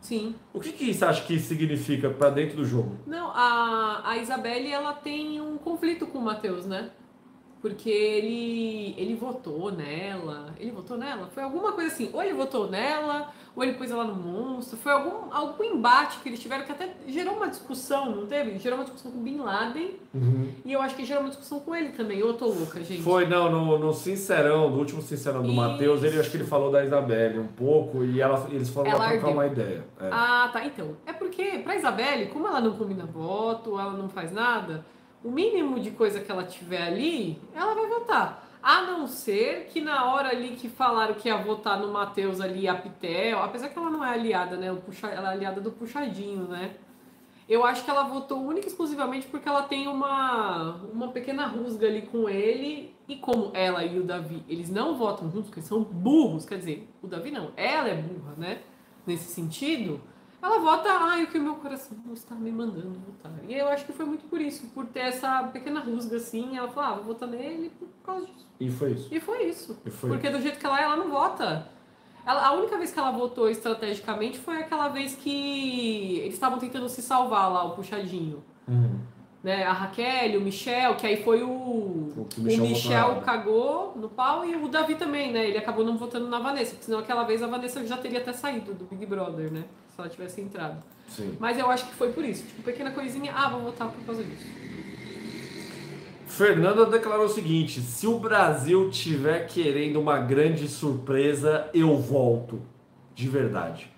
[0.00, 0.34] Sim.
[0.54, 2.96] O que, que você acha que isso significa pra dentro do jogo?
[3.06, 6.90] Não, a, a Isabelle, ela tem um conflito com o Matheus, né?
[7.60, 10.54] Porque ele, ele votou nela.
[10.58, 11.28] Ele votou nela?
[11.34, 12.08] Foi alguma coisa assim.
[12.12, 14.76] Ou ele votou nela, ou ele pôs ela no monstro.
[14.78, 18.58] Foi algum, algum embate que eles tiveram que até gerou uma discussão, não teve?
[18.58, 19.96] Gerou uma discussão com o Bin Laden.
[20.64, 22.18] E eu acho que gerou uma discussão com ele também.
[22.20, 23.02] Eu tô louca, gente.
[23.02, 25.52] Foi, não, no, no Sincerão, no último Sincerão do.
[25.52, 28.98] Matheus, ele acho que ele falou da Isabelle um pouco e ela, eles foram Ela
[29.00, 29.84] lá trocar uma ideia.
[30.00, 30.08] É.
[30.12, 30.64] Ah, tá.
[30.64, 34.84] Então, é porque pra Isabelle, como ela não combina voto, ela não faz nada,
[35.28, 38.48] o mínimo de coisa que ela tiver ali, ela vai votar.
[38.62, 42.66] A não ser que na hora ali que falaram que ia votar no Matheus ali,
[42.66, 44.74] a Pitel, apesar que ela não é aliada, né?
[44.84, 46.74] Puxa, ela é aliada do puxadinho, né?
[47.46, 51.86] Eu acho que ela votou única e exclusivamente porque ela tem uma, uma pequena rusga
[51.86, 52.94] ali com ele.
[53.06, 56.86] E como ela e o Davi, eles não votam juntos, porque são burros, quer dizer,
[57.02, 58.60] o Davi não, ela é burra, né?
[59.06, 60.00] Nesse sentido,
[60.40, 63.32] ela vota, ai, o que o meu coração está me mandando votar.
[63.48, 66.56] E eu acho que foi muito por isso, por ter essa pequena rusga assim.
[66.56, 68.46] Ela falou, ah, vou votar nele por causa disso.
[68.60, 69.08] E foi isso.
[69.14, 69.78] E foi isso.
[69.84, 70.10] E foi.
[70.10, 71.66] Porque do jeito que ela é, ela não vota.
[72.26, 76.88] Ela- a única vez que ela votou estrategicamente foi aquela vez que eles estavam tentando
[76.88, 78.42] se salvar lá, o puxadinho.
[78.68, 78.98] Uhum.
[79.42, 79.64] Né?
[79.64, 81.48] A Raquel, o Michel, que aí foi o.
[81.48, 83.24] O O o Michel Michel, votou nela.
[83.24, 85.48] cagou no pau e o Davi também, né?
[85.48, 88.32] Ele acabou não votando na Vanessa, porque senão aquela vez a Vanessa já teria até
[88.32, 89.64] saído do Big Brother, né?
[89.98, 90.80] Se ela tivesse entrado.
[91.08, 91.36] Sim.
[91.40, 92.46] Mas eu acho que foi por isso.
[92.46, 94.46] Tipo, pequena coisinha, ah, vou votar por causa disso.
[96.28, 102.62] Fernanda declarou o seguinte: se o Brasil tiver querendo uma grande surpresa, eu volto.
[103.12, 103.90] De verdade.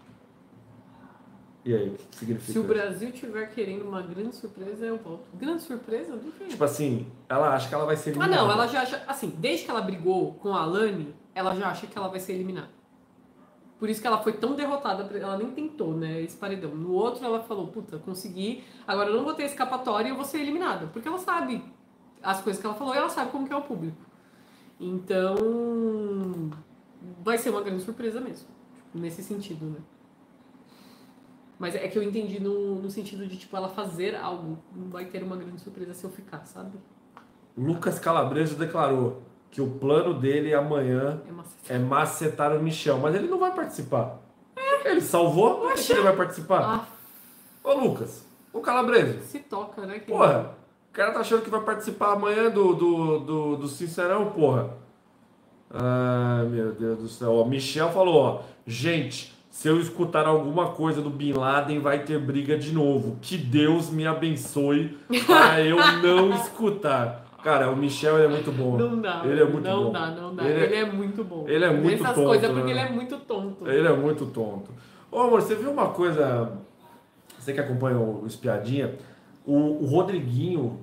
[1.66, 2.62] E aí, o que significa Se o?
[2.62, 5.24] Brasil tiver querendo uma grande surpresa, eu volto.
[5.34, 6.16] Grande surpresa?
[6.16, 6.46] Do que?
[6.46, 8.36] Tipo assim, ela acha que ela vai ser Ah, eliminada.
[8.42, 9.04] não, ela já acha.
[9.06, 12.32] Assim, desde que ela brigou com a Alane, ela já acha que ela vai ser
[12.32, 12.79] eliminada.
[13.80, 16.74] Por isso que ela foi tão derrotada, ela nem tentou, né, esse paredão.
[16.74, 20.24] No outro ela falou, puta, consegui, agora eu não vou ter escapatória e eu vou
[20.24, 20.86] ser eliminada.
[20.88, 21.64] Porque ela sabe
[22.22, 23.96] as coisas que ela falou e ela sabe como que é o público.
[24.78, 26.50] Então,
[27.22, 28.48] vai ser uma grande surpresa mesmo,
[28.92, 29.78] nesse sentido, né?
[31.58, 34.58] Mas é que eu entendi no, no sentido de, tipo, ela fazer algo.
[34.74, 36.78] Não vai ter uma grande surpresa se eu ficar, sabe?
[37.56, 41.76] Lucas Calabreso declarou que o plano dele amanhã É macetar.
[41.76, 44.18] é macetar o Michel, mas ele não vai participar.
[44.84, 46.62] Ele salvou, por que que ele vai participar?
[46.62, 46.86] Ah,
[47.62, 49.98] Ô Lucas, o Calabreso, se toca, né?
[50.00, 50.52] porra,
[50.90, 54.70] o cara tá achando que vai participar amanhã do, do, do, do Sincerão, porra.
[55.72, 57.34] Ai, meu Deus do céu.
[57.34, 62.18] Ó, Michel falou, ó, gente, se eu escutar alguma coisa do Bin Laden, vai ter
[62.18, 63.18] briga de novo.
[63.20, 67.19] Que Deus me abençoe para eu não escutar.
[67.42, 68.76] Cara, o Michel ele é muito bom.
[68.76, 69.22] Não dá.
[69.24, 69.92] Ele é muito não bom.
[69.92, 70.44] dá, não dá.
[70.44, 71.44] Ele Ele é- é, muito bom.
[71.48, 72.70] ele é muito Essas tonto, coisas porque né?
[72.70, 73.68] ele é muito tonto.
[73.68, 74.70] Ele é muito tonto.
[75.10, 76.52] Ô amor, você viu uma coisa?
[77.38, 78.94] Você que acompanha o Espiadinha,
[79.46, 80.80] o, o Rodriguinho,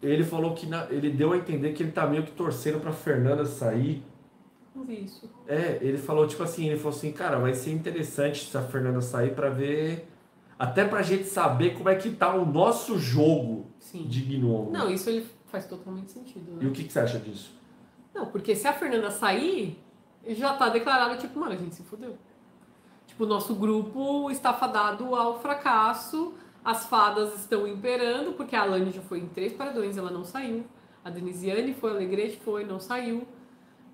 [0.00, 2.92] ele falou que na- ele deu a entender que ele tá meio que torcendo pra
[2.92, 4.02] Fernanda sair.
[4.74, 5.28] Não vi isso.
[5.48, 9.00] É, ele falou tipo assim, ele falou assim, cara, vai ser interessante se a Fernanda
[9.00, 10.06] sair pra ver.
[10.58, 14.04] Até pra gente saber como é que tá o nosso jogo Sim.
[14.06, 14.70] de gnomo.
[14.70, 15.26] Não, isso ele
[15.56, 16.70] faz totalmente sentido, E né?
[16.70, 17.50] o que, que você acha disso?
[18.14, 19.82] Não, porque se a Fernanda sair,
[20.28, 22.16] já tá declarado, tipo, mano, a gente se fudeu.
[23.06, 28.90] Tipo, o nosso grupo está fadado ao fracasso, as fadas estão imperando, porque a Alane
[28.90, 30.64] já foi em três paredões, ela não saiu.
[31.02, 33.26] A Denisiane foi, a Alegrete foi, não saiu.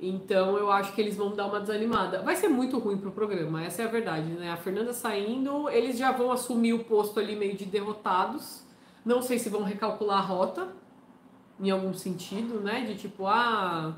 [0.00, 2.22] Então eu acho que eles vão dar uma desanimada.
[2.22, 4.50] Vai ser muito ruim pro programa, essa é a verdade, né?
[4.50, 8.64] A Fernanda saindo, eles já vão assumir o posto ali meio de derrotados.
[9.04, 10.68] Não sei se vão recalcular a rota,
[11.60, 12.82] em algum sentido, né?
[12.82, 13.94] De tipo, ah,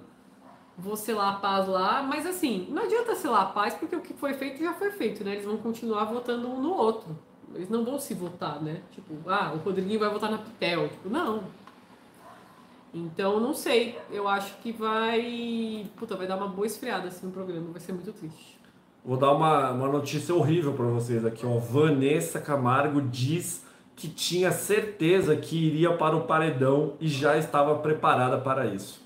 [0.76, 2.02] vou selar a paz lá.
[2.02, 5.24] Mas assim, não adianta selar a paz, porque o que foi feito já foi feito,
[5.24, 5.32] né?
[5.32, 7.16] Eles vão continuar votando um no outro.
[7.54, 8.82] Eles não vão se votar, né?
[8.90, 10.88] Tipo, ah, o Rodriguinho vai votar na Pitel.
[10.88, 11.44] Tipo, não.
[12.92, 13.98] Então, não sei.
[14.10, 15.86] Eu acho que vai.
[15.96, 17.70] Puta, vai dar uma boa esfriada assim no programa.
[17.70, 18.58] Vai ser muito triste.
[19.04, 21.58] Vou dar uma, uma notícia horrível pra vocês aqui, ó.
[21.58, 23.63] Vanessa Camargo diz
[23.96, 29.02] que tinha certeza que iria para o paredão e já estava preparada para isso.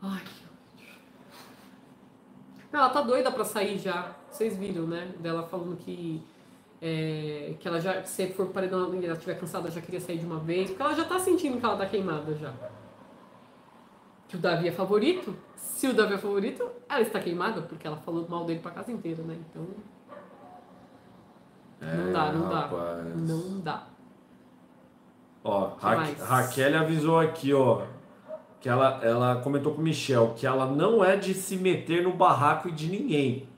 [0.00, 0.94] Ai, que ódio.
[2.72, 4.14] Não, ela tá doida pra sair já.
[4.30, 5.12] Vocês viram, né?
[5.18, 6.22] Dela falando que.
[6.80, 10.26] é, que ela já, se for paredão e ela estiver cansada, já queria sair de
[10.26, 10.68] uma vez.
[10.68, 12.52] Porque ela já tá sentindo que ela tá queimada já.
[14.28, 15.34] Que o Davi é favorito.
[15.56, 18.92] Se o Davi é favorito, ela está queimada, porque ela falou mal dele pra casa
[18.92, 19.36] inteira, né?
[19.50, 19.66] Então.
[21.80, 22.60] Não dá, não dá.
[22.60, 23.16] rapaz.
[23.16, 23.86] Não dá.
[25.44, 26.20] Ó, Ra mais?
[26.20, 27.82] Raquel avisou aqui, ó,
[28.60, 32.12] que ela, ela comentou com o Michel que ela não é de se meter no
[32.12, 33.48] barraco de ninguém,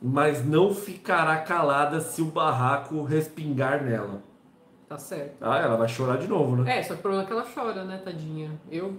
[0.00, 4.22] mas não ficará calada se o barraco respingar nela.
[4.88, 5.36] Tá certo.
[5.40, 6.78] Ah, ela vai chorar de novo, né?
[6.78, 8.50] É, só que o problema é que ela chora, né, tadinha?
[8.70, 8.96] Eu.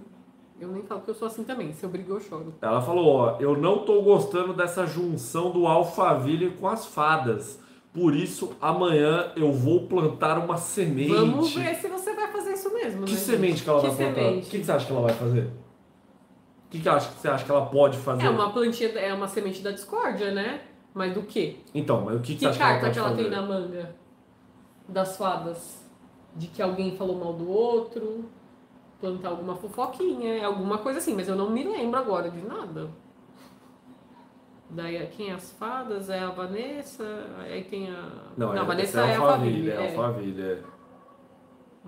[0.58, 1.70] Eu nem falo que eu sou assim também.
[1.74, 2.54] Se eu brigo, eu choro.
[2.62, 7.60] Ela falou, ó, eu não tô gostando dessa junção do Alphaville com as fadas.
[7.96, 11.14] Por isso, amanhã eu vou plantar uma semente.
[11.14, 13.16] Vamos ver se você vai fazer isso mesmo, Que né?
[13.16, 13.64] semente gente?
[13.64, 14.30] que ela que vai plantar?
[14.32, 15.40] O que, que você acha que ela vai fazer?
[15.40, 18.26] O que, que você acha que ela pode fazer?
[18.26, 20.60] É uma plantinha, é uma semente da discórdia, né?
[20.92, 21.56] Mas do quê?
[21.74, 23.40] Então, mas o que, que, Que, você acha que ela carta que ela tem na
[23.40, 23.96] manga?
[24.86, 25.82] Das fadas?
[26.34, 28.26] De que alguém falou mal do outro?
[29.00, 32.90] Plantar alguma fofoquinha, alguma coisa assim, mas eu não me lembro agora de nada.
[34.70, 36.10] Daí quem é as fadas?
[36.10, 37.04] É a Vanessa,
[37.38, 38.32] aí tem a.
[38.36, 39.70] Não, a é, Vanessa essa é a Alphaville, Alphaville.
[39.70, 39.96] é é.
[39.96, 40.62] Alphaville, é.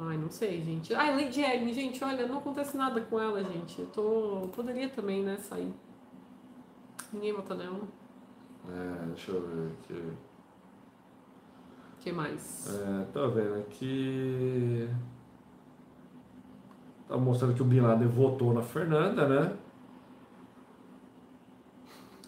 [0.00, 0.94] Ai, não sei, gente.
[0.94, 3.80] Ai, Lady Ellen, gente, olha, não acontece nada com ela, gente.
[3.80, 4.48] Eu tô.
[4.54, 5.74] Poderia também, né, sair.
[7.12, 7.80] Ninguém vota nela.
[8.68, 10.12] É, deixa eu ver aqui.
[11.94, 12.68] O que mais?
[12.68, 14.88] É, tô vendo aqui.
[17.08, 19.56] Tá mostrando que o Bin Laden votou na Fernanda, né?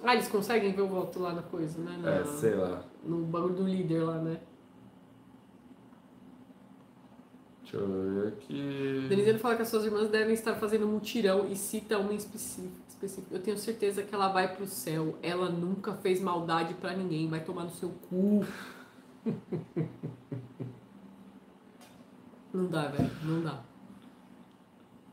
[0.03, 1.99] Ah, eles conseguem ver o voto lá na coisa, né?
[2.03, 2.83] Na- É, sei lá.
[3.05, 4.41] No bagulho do líder lá, né?
[7.63, 9.07] Deixa eu ver aqui.
[9.09, 12.81] Denisiane fala que as suas irmãs devem estar fazendo mutirão e cita uma específico.
[13.31, 15.17] Eu tenho certeza que ela vai pro céu.
[15.23, 17.29] Ela nunca fez maldade pra ninguém.
[17.29, 18.45] Vai tomar no seu cu.
[22.53, 23.11] Não dá, velho.
[23.25, 23.61] Não dá.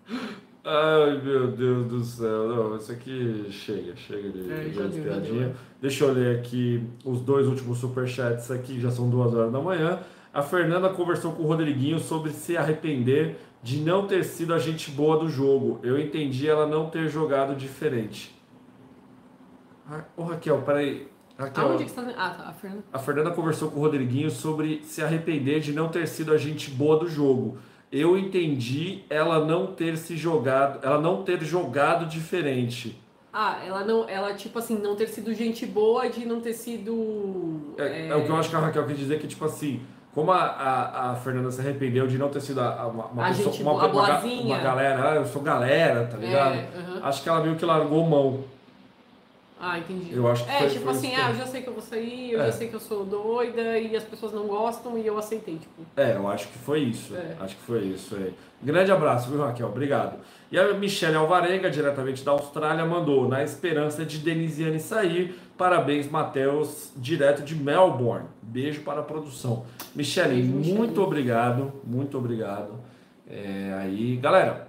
[0.70, 2.50] Ai, meu Deus do céu.
[2.50, 5.48] Não, isso aqui chega, chega de, É, de deu, piadinha.
[5.48, 5.56] deu.
[5.82, 10.00] Deixa eu ler aqui os dois últimos superchats aqui, já são duas horas da manhã.
[10.34, 14.92] A Fernanda conversou com o Rodriguinho sobre se arrepender de não ter sido a gente
[14.92, 15.80] boa do jogo.
[15.84, 18.36] Eu entendi ela não ter jogado diferente.
[20.18, 21.08] Ô Raquel, peraí.
[21.40, 22.14] Raquel, Aonde que você tá...
[22.18, 22.50] Ah, tá.
[22.50, 22.84] A Fernanda...
[22.92, 26.70] a Fernanda conversou com o Rodriguinho sobre se arrepender de não ter sido a gente
[26.72, 27.58] boa do jogo.
[27.92, 33.00] Eu entendi ela não ter se jogado, ela não ter jogado diferente.
[33.32, 37.76] Ah, ela não, ela tipo assim, não ter sido gente boa de não ter sido.
[37.78, 38.08] É, é...
[38.08, 39.82] é o que eu acho que a Raquel quer dizer que, tipo assim,
[40.14, 43.28] como a, a, a, Fernanda se arrependeu de não ter sido a, uma, uma, a
[43.30, 46.56] pessoa, gente, uma, uma, uma, galera, ah, eu sou galera, tá ligado?
[46.56, 47.06] É, uhum.
[47.06, 48.44] Acho que ela meio que largou mão.
[49.60, 50.14] Ah, entendi.
[50.14, 51.82] Eu acho que é, foi, tipo foi assim, ah, eu já sei que eu vou
[51.82, 52.46] sair, eu É.
[52.46, 55.82] já sei que eu sou doida e as pessoas não gostam e eu aceitei, tipo.
[55.96, 57.16] É, eu acho que foi isso.
[57.16, 57.36] É.
[57.40, 58.16] Acho que foi isso.
[58.16, 58.30] É.
[58.62, 59.68] Grande abraço, viu, Raquel?
[59.68, 60.20] Obrigado.
[60.52, 65.40] E a Michelle Alvarenga, diretamente da Austrália, mandou: na esperança de Denisiane sair.
[65.58, 68.28] Parabéns, Matheus, direto de Melbourne.
[68.44, 69.66] Beijo para a produção.
[69.96, 71.00] Michelle, Beijo, muito Michele.
[71.00, 71.74] obrigado.
[71.84, 72.74] Muito obrigado.
[73.28, 74.68] É, aí, galera,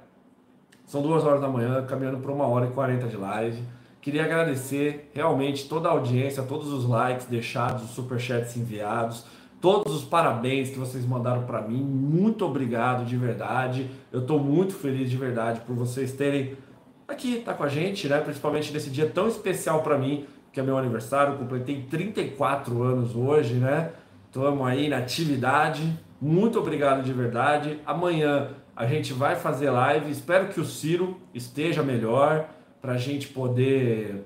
[0.86, 3.62] são duas horas da manhã, caminhando para uma hora e quarenta de live.
[4.00, 9.24] Queria agradecer realmente toda a audiência, todos os likes deixados, os superchats enviados,
[9.60, 11.82] todos os parabéns que vocês mandaram para mim.
[11.82, 13.90] Muito obrigado de verdade.
[14.12, 16.56] Eu estou muito feliz de verdade por vocês terem
[17.08, 18.20] aqui, tá com a gente, né?
[18.20, 21.36] Principalmente nesse dia tão especial para mim, que é meu aniversário.
[21.36, 23.90] Completei 34 anos hoje, né?
[24.26, 25.98] Estamos aí na atividade.
[26.20, 27.80] Muito obrigado de verdade.
[27.84, 30.10] Amanhã a gente vai fazer live.
[30.10, 32.48] Espero que o Ciro esteja melhor
[32.80, 34.24] para a gente poder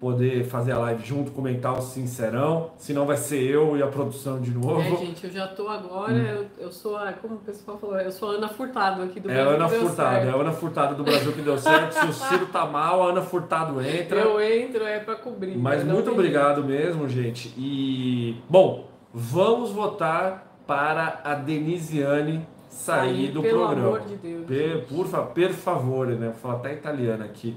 [0.00, 2.72] poder fazer a live junto, comentar o Sincerão.
[2.76, 4.78] Senão vai ser eu e a produção de novo.
[4.82, 8.12] É, gente, eu já tô agora, eu, eu sou a, como o pessoal falou, eu
[8.12, 10.26] sou a Ana Furtado aqui do É a Brasil Ana Furtado, certo.
[10.28, 11.92] é a Ana Furtado do Brasil que deu certo.
[11.92, 14.20] Se o Ciro tá mal, a Ana Furtado entra.
[14.20, 15.56] Eu entro, é pra cobrir.
[15.56, 15.90] Mas né?
[15.90, 17.54] Muito obrigado mesmo, gente.
[17.56, 23.86] E, bom, vamos votar para a Denisiane sair Aí, do pelo programa.
[23.88, 24.84] amor de Deus.
[24.86, 26.26] Por, fa- per favore, né?
[26.26, 27.56] Vou falar até italiano aqui.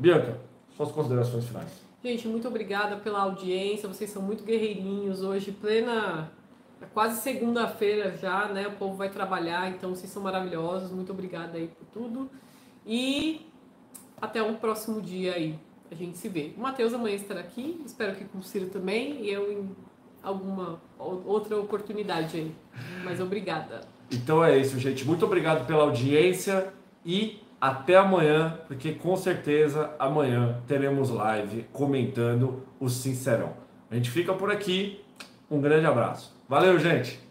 [0.00, 0.38] Bianca,
[0.76, 1.68] suas considerações finais.
[2.02, 3.86] Gente, muito obrigada pela audiência.
[3.86, 5.22] Vocês são muito guerreirinhos.
[5.22, 6.32] Hoje, plena.
[6.80, 8.66] é Quase segunda-feira já, né?
[8.66, 10.90] O povo vai trabalhar, então vocês são maravilhosos.
[10.90, 12.30] Muito obrigada aí por tudo.
[12.86, 13.46] E
[14.20, 15.58] até um próximo dia aí.
[15.90, 16.52] A gente se vê.
[16.56, 17.82] O Matheus amanhã estará aqui.
[17.84, 19.22] Espero que com o Ciro também.
[19.24, 19.76] E eu em
[20.22, 22.54] alguma ou- outra oportunidade aí.
[23.04, 23.82] Mas obrigada.
[24.10, 25.04] Então é isso, gente.
[25.04, 26.72] Muito obrigado pela audiência
[27.04, 33.52] e até amanhã, porque com certeza amanhã teremos live comentando o Sincerão.
[33.90, 35.04] A gente fica por aqui.
[35.50, 36.34] Um grande abraço.
[36.48, 37.29] Valeu, gente!